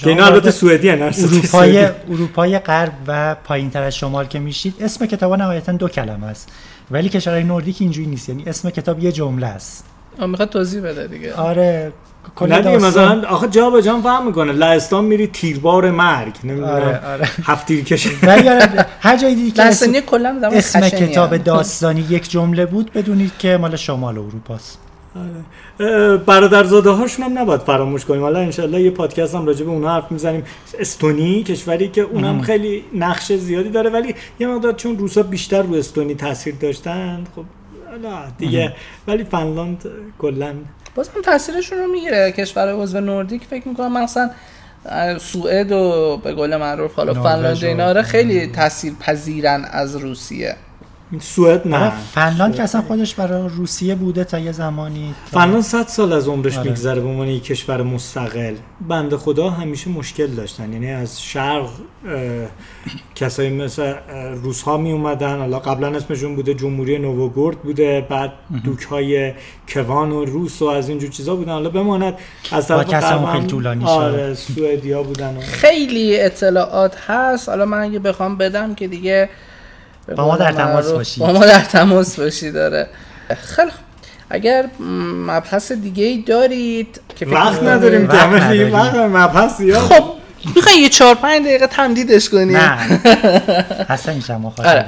اینا 0.06 0.26
البته 0.26 0.50
سوئدی. 0.50 0.90
اروپای 0.90 1.84
اروپای 2.10 2.58
غرب 2.58 2.92
و 3.06 3.36
پایینتر 3.44 3.83
از 3.84 3.96
شمال 3.96 4.26
که 4.26 4.38
میشید 4.38 4.74
اسم 4.80 5.06
کتاب 5.06 5.34
نهایتا 5.34 5.72
دو 5.72 5.88
کلمه 5.88 6.26
است. 6.26 6.48
ولی 6.90 7.08
کشورهای 7.08 7.44
نوردیک 7.44 7.76
اینجوری 7.80 8.06
نیست. 8.06 8.28
یعنی 8.28 8.44
اسم 8.46 8.70
کتاب 8.70 9.04
یه 9.04 9.12
جمله 9.12 9.46
است. 9.46 9.84
آه، 10.18 10.26
می‌خواد 10.26 10.48
توضیح 10.48 10.82
بده 10.82 11.06
دیگه. 11.06 11.34
آره 11.34 11.92
نه 12.40 12.62
دیگه 12.62 12.78
مثلا 12.78 13.28
آخه 13.28 13.48
جا 13.48 13.70
به 13.70 13.82
جا 13.82 14.00
فهم 14.00 14.26
می‌کنه. 14.26 14.52
لهستان 14.52 15.04
میری 15.04 15.26
تیربار 15.26 15.90
مرگ. 15.90 16.34
نمی‌دونم 16.44 16.72
آره 16.72 17.06
آره. 17.06 17.28
هفت 17.44 17.66
تیر 17.66 17.84
کشی. 17.84 18.10
ولی 18.22 18.48
آره 18.48 18.86
هر 19.00 19.16
جایی 19.16 19.34
دیدی 19.34 19.50
که 19.50 19.62
اسم, 19.62 19.92
اسم 20.52 20.88
کتاب 20.88 21.32
هم. 21.32 21.42
داستانی 21.42 22.00
یک 22.00 22.30
جمله 22.30 22.66
بود 22.66 22.92
بدونید 22.92 23.32
که 23.38 23.56
مال 23.56 23.76
شمال 23.76 24.18
اروپاست. 24.18 24.78
برادرزاده 26.26 26.90
هاشون 26.90 27.24
هم 27.24 27.38
نباید 27.38 27.60
فراموش 27.60 28.04
کنیم. 28.04 28.22
حالا 28.22 28.38
انشالله 28.38 28.80
یه 28.80 28.90
پادکست 28.90 29.34
هم 29.34 29.46
راجع 29.46 29.64
به 29.64 29.70
اونها 29.70 29.94
حرف 29.94 30.12
می‌زنیم. 30.12 30.44
استونی 30.78 31.42
کشوری 31.42 31.88
که 31.88 32.00
اونم 32.00 32.40
خیلی 32.40 32.84
نقش 32.94 33.32
زیادی 33.32 33.68
داره 33.68 33.90
ولی 33.90 34.14
یه 34.38 34.46
مقدار 34.46 34.72
چون 34.72 34.98
روسا 34.98 35.22
بیشتر 35.22 35.62
رو 35.62 35.74
استونی 35.74 36.14
تاثیر 36.14 36.54
داشتن 36.54 37.24
خب 37.36 37.44
حالا 37.90 38.22
دیگه. 38.38 38.72
ولی 39.08 39.24
فنلاند 39.24 39.84
کلا 40.18 40.54
باز 40.94 41.08
هم 41.08 41.22
تاثیرشون 41.22 41.78
رو 41.78 41.86
می‌گیره. 41.86 42.32
کشور 42.32 42.72
عضو 42.72 43.00
نوردیک 43.00 43.42
فکر 43.50 43.68
می‌کنم 43.68 44.02
مثلا 44.02 44.30
سوئد 45.18 45.72
و 45.72 46.16
به 46.24 46.32
قول 46.32 46.56
معروف 46.56 46.94
حالا 46.94 47.14
فنلاند 47.14 47.64
اینا 47.64 47.84
آره 47.84 48.02
خیلی 48.02 48.46
تاثیر 48.46 48.92
پذیرن 49.00 49.64
از 49.70 49.96
روسیه. 49.96 50.56
سوئد 51.18 51.68
نه. 51.68 51.76
آره 51.76 51.92
فنلاند 52.14 52.54
که 52.54 52.62
اصلا 52.62 52.82
خودش 52.82 53.14
برای 53.14 53.48
روسیه 53.48 53.94
بوده 53.94 54.24
تا 54.24 54.38
یه 54.38 54.52
زمانی. 54.52 55.14
فنلاند 55.30 55.62
100 55.62 55.86
سال 55.86 56.12
از 56.12 56.28
عمرش 56.28 56.58
آره. 56.58 56.68
میگذره 56.70 57.00
به 57.00 57.08
عنوان 57.08 57.28
یک 57.28 57.44
کشور 57.44 57.82
مستقل. 57.82 58.54
بنده 58.88 59.16
خدا 59.16 59.50
همیشه 59.50 59.90
مشکل 59.90 60.26
داشتن. 60.26 60.72
یعنی 60.72 60.90
از 60.90 61.22
شرق 61.22 61.68
کسایی 63.14 63.50
مثل 63.50 63.94
روس 64.42 64.62
ها 64.62 64.76
می 64.76 64.92
اومدن 64.92 65.38
حالا 65.38 65.58
قبلا 65.58 65.96
اسمشون 65.96 66.36
بوده 66.36 66.54
جمهوری 66.54 66.98
نووگورد 66.98 67.58
بوده. 67.58 68.06
بعد 68.10 68.32
دوک 68.64 68.82
های 68.82 69.32
کوان 69.68 70.12
و 70.12 70.24
روس 70.24 70.62
و 70.62 70.64
از 70.64 70.88
اینجور 70.88 71.10
چیزا 71.10 71.36
بودن. 71.36 71.52
حالا 71.52 71.68
بماند 71.68 72.14
از 72.52 72.68
طرف 72.68 73.32
خیلی 73.32 73.46
طولانی. 73.46 73.84
آره 73.84 74.34
سوئدیا 74.34 75.02
بودن 75.02 75.36
و 75.36 75.40
خیلی 75.40 76.20
اطلاعات 76.20 76.96
هست. 77.06 77.48
حالا 77.48 77.64
من 77.64 77.80
اگه 77.80 77.98
بخوام 77.98 78.36
بدم 78.36 78.74
که 78.74 78.88
دیگه 78.88 79.28
با 80.16 80.26
ما 80.26 80.36
در 80.36 80.52
تماس 80.52 80.92
باشید. 80.92 81.18
با 81.18 81.32
ما 81.32 81.46
در 81.46 81.60
تماس 81.60 82.20
باشید 82.20 82.54
داره 82.54 82.86
خیلی. 83.42 83.70
اگر 84.30 84.68
مبحث 85.26 85.72
دیگه 85.72 86.04
ای 86.04 86.22
دارید 86.22 87.00
که 87.16 87.26
وقت 87.26 87.62
نداریم 87.62 88.08
وقت 88.72 88.94
مبحث 88.94 89.60
یا 89.60 89.80
خب 89.80 90.04
می‌خوای 90.56 90.76
یه 90.76 90.88
چهار 90.88 91.14
پنج 91.14 91.44
دقیقه 91.44 91.66
تمدیدش 91.66 92.28
کنیم. 92.28 92.56
نه. 92.56 93.00
اصلا 93.88 94.14
میشم 94.14 94.52
آره. 94.58 94.86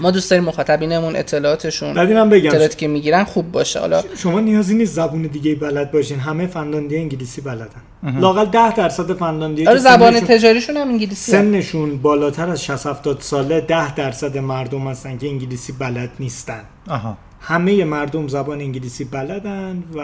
ما 0.00 0.10
دوست 0.10 0.30
داریم 0.30 0.44
مخاطبینمون 0.44 1.16
اطلاعاتشون 1.16 1.94
بعد 1.94 2.08
اینم 2.08 2.28
بگم 2.28 2.48
اطلاعاتی 2.48 2.76
که 2.76 2.88
می‌گیرن 2.88 3.24
خوب 3.24 3.52
باشه. 3.52 3.80
حالا 3.80 4.02
شما 4.16 4.40
نیازی 4.40 4.74
نیست 4.74 4.94
زبون 4.94 5.22
دیگه 5.22 5.54
بلد 5.54 5.90
باشین. 5.90 6.18
همه 6.18 6.46
فنلاندی 6.46 6.96
انگلیسی 6.96 7.40
بلدن. 7.40 7.82
لاقل 8.20 8.44
10 8.44 8.74
درصد 8.74 9.12
فنلاندی 9.12 9.66
آره 9.66 9.78
زبان 9.78 10.20
تجاریشون 10.20 10.76
هم 10.76 10.88
انگلیسی 10.88 11.32
سنشون 11.32 11.98
بالاتر 11.98 12.50
از 12.50 12.64
60 12.64 12.86
70 12.86 13.20
ساله 13.20 13.60
10 13.60 13.94
درصد 13.94 14.38
مردم 14.38 14.88
هستن 14.88 15.18
که 15.18 15.28
انگلیسی 15.28 15.72
بلد 15.72 16.10
نیستن. 16.20 16.60
آها 16.88 17.16
همه 17.40 17.84
مردم 17.84 18.28
زبان 18.28 18.60
انگلیسی 18.60 19.04
بلدن 19.04 19.82
و 19.94 20.00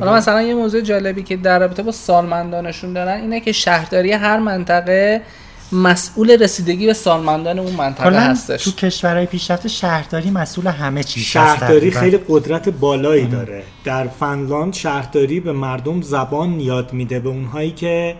حالا 0.00 0.14
مثلا 0.14 0.42
یه 0.42 0.54
موضوع 0.54 0.80
جالبی 0.80 1.22
که 1.22 1.36
در 1.36 1.58
رابطه 1.58 1.82
با 1.82 1.92
سالمندانشون 1.92 2.92
دارن 2.92 3.20
اینه 3.20 3.40
که 3.40 3.52
شهرداری 3.52 4.12
هر 4.12 4.38
منطقه 4.38 5.22
مسئول 5.72 6.42
رسیدگی 6.42 6.86
به 6.86 6.92
سالمندان 6.92 7.58
اون 7.58 7.72
منطقه 7.72 8.30
هستش. 8.30 8.64
تو 8.64 8.70
کشورهای 8.70 9.26
پیشرفته 9.26 9.68
شهرداری 9.68 10.30
مسئول 10.30 10.66
همه 10.66 11.02
چیز 11.04 11.22
هست 11.22 11.30
شهرداری. 11.30 11.90
خیلی 11.90 12.18
قدرت 12.28 12.68
بالایی 12.68 13.26
داره. 13.26 13.62
در 13.84 14.08
فنلاند 14.08 14.74
شهرداری 14.74 15.40
به 15.40 15.52
مردم 15.52 16.02
زبان 16.02 16.60
یاد 16.60 16.92
میده 16.92 17.20
به 17.20 17.28
اونهایی 17.28 17.70
که 17.70 18.16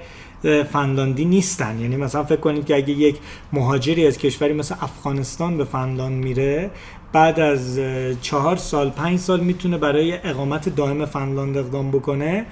فنلاندی 0.73 1.25
نیستن. 1.25 1.81
یعنی 1.81 1.97
مثلا 1.97 2.25
فکر 2.25 2.41
کنید 2.41 2.67
که 2.67 2.77
اگه 2.77 2.91
یک 2.91 3.17
مهاجری 3.53 4.07
از 4.07 4.19
کشوری 4.19 4.53
مثل 4.53 4.75
افغانستان 4.81 5.59
به 5.59 5.65
فنلاند 5.65 6.25
میره 6.25 6.71
بعد 7.13 7.41
از 7.41 7.81
چهار 8.23 8.57
سال 8.57 8.91
پنج 8.91 9.19
سال 9.19 9.41
می‌تونه 9.41 9.79
برای 9.79 10.19
اقامت 10.25 10.69
دائم 10.69 11.07
فنلاند 11.07 11.57
اقدام 11.57 11.91
بکنه. 11.91 12.47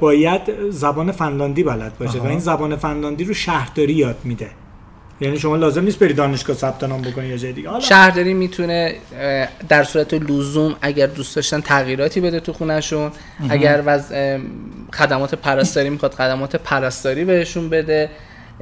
باید 0.00 0.70
زبان 0.70 1.12
فنلاندی 1.12 1.62
بلد 1.62 1.98
باشه 1.98 2.18
و 2.18 2.20
آها. 2.20 2.28
این 2.28 2.38
زبان 2.38 2.76
فنلاندی 2.76 3.24
رو 3.24 3.34
شهرداری 3.34 3.92
یاد 3.92 4.16
میده. 4.24 4.50
یعنی 5.20 5.38
شما 5.38 5.56
لازم 5.56 5.84
نیست 5.84 5.98
بری 5.98 6.14
دانشگاه 6.14 6.56
ثبت 6.56 6.84
نام 6.84 7.02
بکنی 7.02 7.26
یا 7.26 7.36
جای 7.36 7.52
دیگه. 7.52 7.68
حالا 7.68 7.80
شهرداری 7.80 8.34
می‌تونه 8.34 8.94
در 9.68 9.84
صورت 9.84 10.14
لزوم 10.14 10.76
اگر 10.82 11.06
دوست 11.06 11.36
داشتن 11.36 11.60
تغییراتی 11.60 12.20
بده 12.20 12.40
تو 12.40 12.52
خونشون 12.52 13.10
اگر 13.48 13.82
وز 13.86 14.12
خدمات 14.94 15.34
پرستاری 15.34 15.90
می‌خواد 15.90 16.14
خدمات 16.14 16.56
پرستاری 16.56 17.24
بهشون 17.24 17.68
بده. 17.68 18.10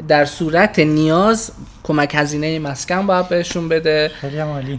در 0.09 0.25
صورت 0.25 0.79
نیاز 0.79 1.51
کمک 1.83 2.15
هزینه 2.15 2.59
مسکن 2.59 3.07
باید 3.07 3.29
بهشون 3.29 3.69
بده. 3.69 4.11
خیلی 4.21 4.39
عالی. 4.39 4.79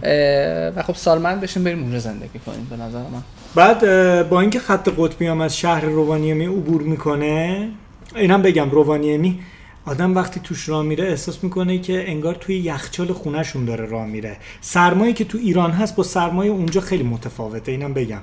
و 0.76 0.82
خب 0.82 0.94
سالمند 0.94 1.40
بشین 1.40 1.64
بریم 1.64 1.82
اونجا 1.82 1.98
زندگی 1.98 2.38
کنیم 2.38 2.66
به 2.70 2.76
نظر 2.76 2.98
من. 2.98 3.22
بعد 3.54 3.80
با 4.28 4.40
اینکه 4.40 4.58
خط 4.58 4.88
قطبی 4.98 5.26
هم 5.26 5.40
از 5.40 5.56
شهر 5.56 5.84
روانیمی 5.84 6.46
عبور 6.46 6.82
می‌کنه 6.82 7.68
اینم 8.16 8.42
بگم 8.42 8.70
روانیمی 8.70 9.40
آدم 9.86 10.14
وقتی 10.16 10.40
توش 10.40 10.68
راه 10.68 10.82
میره 10.82 11.04
احساس 11.04 11.44
می‌کنه 11.44 11.78
که 11.78 12.10
انگار 12.10 12.34
توی 12.34 12.58
یخچال 12.58 13.12
خونهشون 13.12 13.64
داره 13.64 13.86
راه 13.86 14.06
میره. 14.06 14.36
سرمایه 14.60 15.12
که 15.12 15.24
تو 15.24 15.38
ایران 15.38 15.70
هست 15.70 15.96
با 15.96 16.02
سرمایه 16.02 16.50
اونجا 16.50 16.80
خیلی 16.80 17.02
متفاوته 17.02 17.72
اینم 17.72 17.94
بگم. 17.94 18.20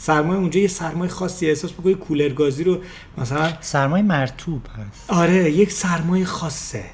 سرمایه 0.00 0.40
اونجا 0.40 0.60
یه 0.60 0.68
سرمایه 0.68 1.10
خاصی 1.10 1.48
احساس 1.48 1.70
می‌کنه 1.78 1.94
کولرگازی 1.94 2.64
رو 2.64 2.78
مثلا 3.18 3.52
سرمایه 3.60 4.02
مرتوب 4.02 4.66
هست. 4.66 5.10
آره 5.10 5.50
یک 5.50 5.72
سرمایه 5.72 6.24
خاصه. 6.24 6.84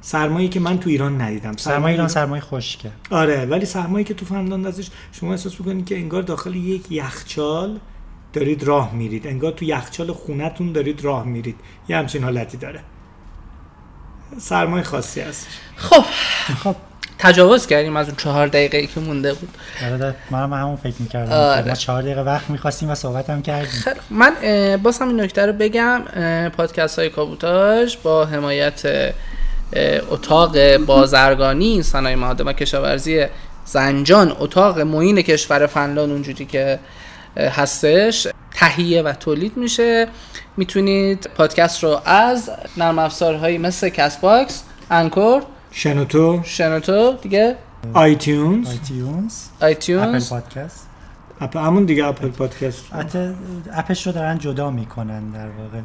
سرمایه 0.00 0.48
که 0.48 0.60
من 0.60 0.78
تو 0.78 0.90
ایران 0.90 1.20
ندیدم. 1.20 1.56
سرمایه 1.56 1.94
ایران 1.94 2.08
سرمایه 2.08 2.42
خشکه. 2.42 2.90
آره 3.10 3.46
ولی 3.46 3.66
سرمایه 3.66 4.04
که 4.04 4.14
تو 4.14 4.26
فنلاند 4.26 4.66
ازش 4.66 4.88
شما 5.12 5.30
احساس 5.30 5.60
می‌کنید 5.60 5.86
که 5.86 5.96
انگار 5.98 6.22
داخل 6.22 6.54
یک 6.56 6.92
یخچال 6.92 7.78
دارید 8.32 8.62
راه 8.62 8.94
میرید. 8.94 9.26
انگار 9.26 9.52
تو 9.52 9.64
یخچال 9.64 10.12
خونتون 10.12 10.72
دارید 10.72 11.04
راه 11.04 11.24
میرید. 11.24 11.56
یه 11.88 11.96
همچین 11.96 12.24
حالتی 12.24 12.56
داره. 12.56 12.80
سرمایه 14.38 14.84
خاصی 14.84 15.20
هست. 15.20 15.46
خب. 15.76 16.04
خب. 16.54 16.76
تجاوز 17.22 17.66
کردیم 17.66 17.96
از 17.96 18.06
اون 18.06 18.16
چهار 18.16 18.46
دقیقه 18.46 18.78
ای 18.78 18.86
که 18.86 19.00
مونده 19.00 19.34
بود 19.34 19.48
آره 19.84 20.14
منم 20.30 20.52
همون 20.52 20.76
فکر 20.76 20.94
می‌کردم 20.98 21.32
آره. 21.32 21.68
ما 21.68 21.74
چهار 21.74 22.02
دقیقه 22.02 22.20
وقت 22.20 22.50
می‌خواستیم 22.50 22.90
و 22.90 22.94
صحبت 22.94 23.30
هم 23.30 23.42
کردیم 23.42 23.80
خوب. 23.84 23.92
من 24.10 24.32
باز 24.82 24.98
هم 24.98 25.08
این 25.08 25.20
نکته 25.20 25.46
رو 25.46 25.52
بگم 25.52 26.02
پادکست 26.56 26.98
های 26.98 27.08
کابوتاژ 27.08 27.96
با 27.96 28.24
حمایت 28.26 29.12
اتاق 30.10 30.76
بازرگانی 30.76 31.82
صنایع 31.82 32.16
معادن 32.16 32.44
و 32.44 32.52
کشاورزی 32.52 33.26
زنجان 33.64 34.36
اتاق 34.38 34.80
معین 34.80 35.22
کشور 35.22 35.66
فنلاند 35.66 36.10
اونجوری 36.10 36.44
که 36.44 36.78
هستش 37.36 38.28
تهیه 38.54 39.02
و 39.02 39.12
تولید 39.12 39.56
میشه 39.56 40.06
می‌تونید 40.56 41.30
پادکست 41.36 41.84
رو 41.84 42.00
از 42.04 42.50
نرم 42.76 42.98
افزارهایی 42.98 43.58
مثل 43.58 43.88
Castbox 43.88 44.62
انکور 44.90 45.42
شنوتو. 45.70 46.40
شنوتو 46.44 47.12
دیگه. 47.22 47.56
آیتیونز. 47.94 48.68
آیتیونز. 48.68 49.34
اپل 49.60 49.66
آیتیونز 49.66 50.30
پادکست. 50.30 50.86
اپ 51.40 51.56
همون 51.56 51.84
دیگه 51.84 52.06
اپل 52.06 52.28
پادکست. 52.28 52.82
اپش 53.72 54.06
رو 54.06 54.12
دارن 54.12 54.38
جدا 54.38 54.70
می‌کنن 54.70 55.30
در 55.30 55.46
واقع. 55.46 55.78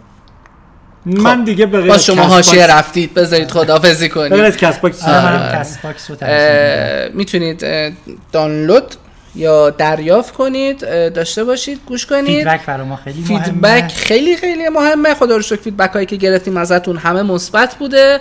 من 1.06 1.44
دیگه 1.44 1.66
به 1.66 1.82
غیر 1.82 1.92
با 1.92 1.98
شما 1.98 2.28
باکس- 2.28 2.54
رفتید 2.54 3.14
بذارید 3.14 3.52
خدافزی 3.52 4.08
به 4.08 4.14
غیر 4.14 4.30
کنید 4.30 4.46
از 4.46 4.58
کست 4.58 4.82
باکس 5.82 6.10
می‌تونید 7.14 7.66
دانلود 8.32 8.96
یا 9.36 9.70
دریافت 9.70 10.34
کنید 10.34 10.80
داشته 11.14 11.44
باشید 11.44 11.80
گوش 11.86 12.06
کنید. 12.06 12.26
فیدبک 12.26 12.66
برای 12.66 12.88
ما 12.88 12.96
خیلی 12.96 13.22
مهمه. 13.30 13.44
فیدبک 13.44 13.92
خیلی 13.92 14.38
خیلی 14.38 14.70
مهمه. 14.70 15.14
خدا 15.14 15.36
رو 15.36 15.42
شکر 15.42 15.62
فیدبک 15.62 15.90
هایی 15.90 16.06
که 16.06 16.16
گرفتیم 16.16 16.58
ازتون 16.58 16.98
همه 16.98 17.22
مثبت 17.22 17.76
بوده. 17.76 18.20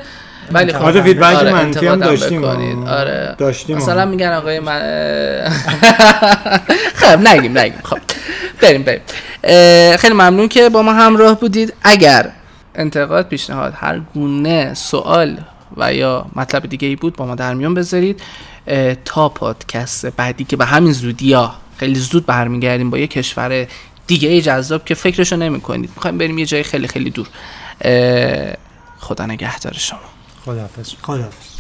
ولی 0.52 0.72
خب 0.72 0.84
آره 0.84 1.02
فیدبک 1.02 1.36
آره، 1.36 1.52
منفی 1.52 1.86
هم 1.86 1.96
داشتیم. 2.00 2.44
آره. 2.44 3.34
داشتیم. 3.38 3.76
مثلا. 3.76 4.04
میگن 4.04 4.32
آقای 4.32 4.60
من 4.60 4.80
خب 7.00 7.28
نگیم 7.28 7.58
نگیم. 7.58 7.80
خب. 7.84 7.98
بریم 8.60 8.82
بریم. 8.82 9.00
خیلی 9.96 10.14
ممنون 10.14 10.48
که 10.48 10.68
با 10.68 10.82
ما 10.82 10.92
همراه 10.92 11.40
بودید. 11.40 11.72
اگر 11.82 12.30
انتقاد 12.74 13.28
پیشنهاد 13.28 13.72
هر 13.76 14.00
گونه 14.14 14.74
سوال 14.74 15.38
و 15.76 15.94
یا 15.94 16.26
مطلب 16.36 16.66
دیگه 16.66 16.88
ای 16.88 16.96
بود 16.96 17.16
با 17.16 17.26
ما 17.26 17.34
در 17.34 17.54
میون 17.54 17.74
بذارید. 17.74 18.20
تا 19.04 19.28
پادکست 19.28 20.06
بعدی 20.06 20.44
که 20.44 20.56
به 20.56 20.64
همین 20.64 20.92
زودی 20.92 21.32
ها 21.32 21.54
خیلی 21.76 21.94
زود 21.94 22.26
برمیگردیم 22.26 22.90
با 22.90 22.98
یه 22.98 23.06
کشور 23.06 23.66
دیگه 24.06 24.28
ای 24.28 24.42
جذاب 24.42 24.84
که 24.84 24.94
فکرشو 24.94 25.36
نمی 25.36 25.60
کنید 25.60 25.90
می‌خوایم 25.96 26.18
بریم 26.18 26.38
یه 26.38 26.46
جای 26.46 26.62
خیلی 26.62 26.88
خیلی 26.88 27.10
دور. 27.10 27.26
خدا 28.98 29.26
نگهدار 29.26 29.72
شما. 29.72 30.13
خداحافظ 30.45 30.95
خداحافظ 31.01 31.52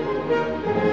Música 0.00 0.89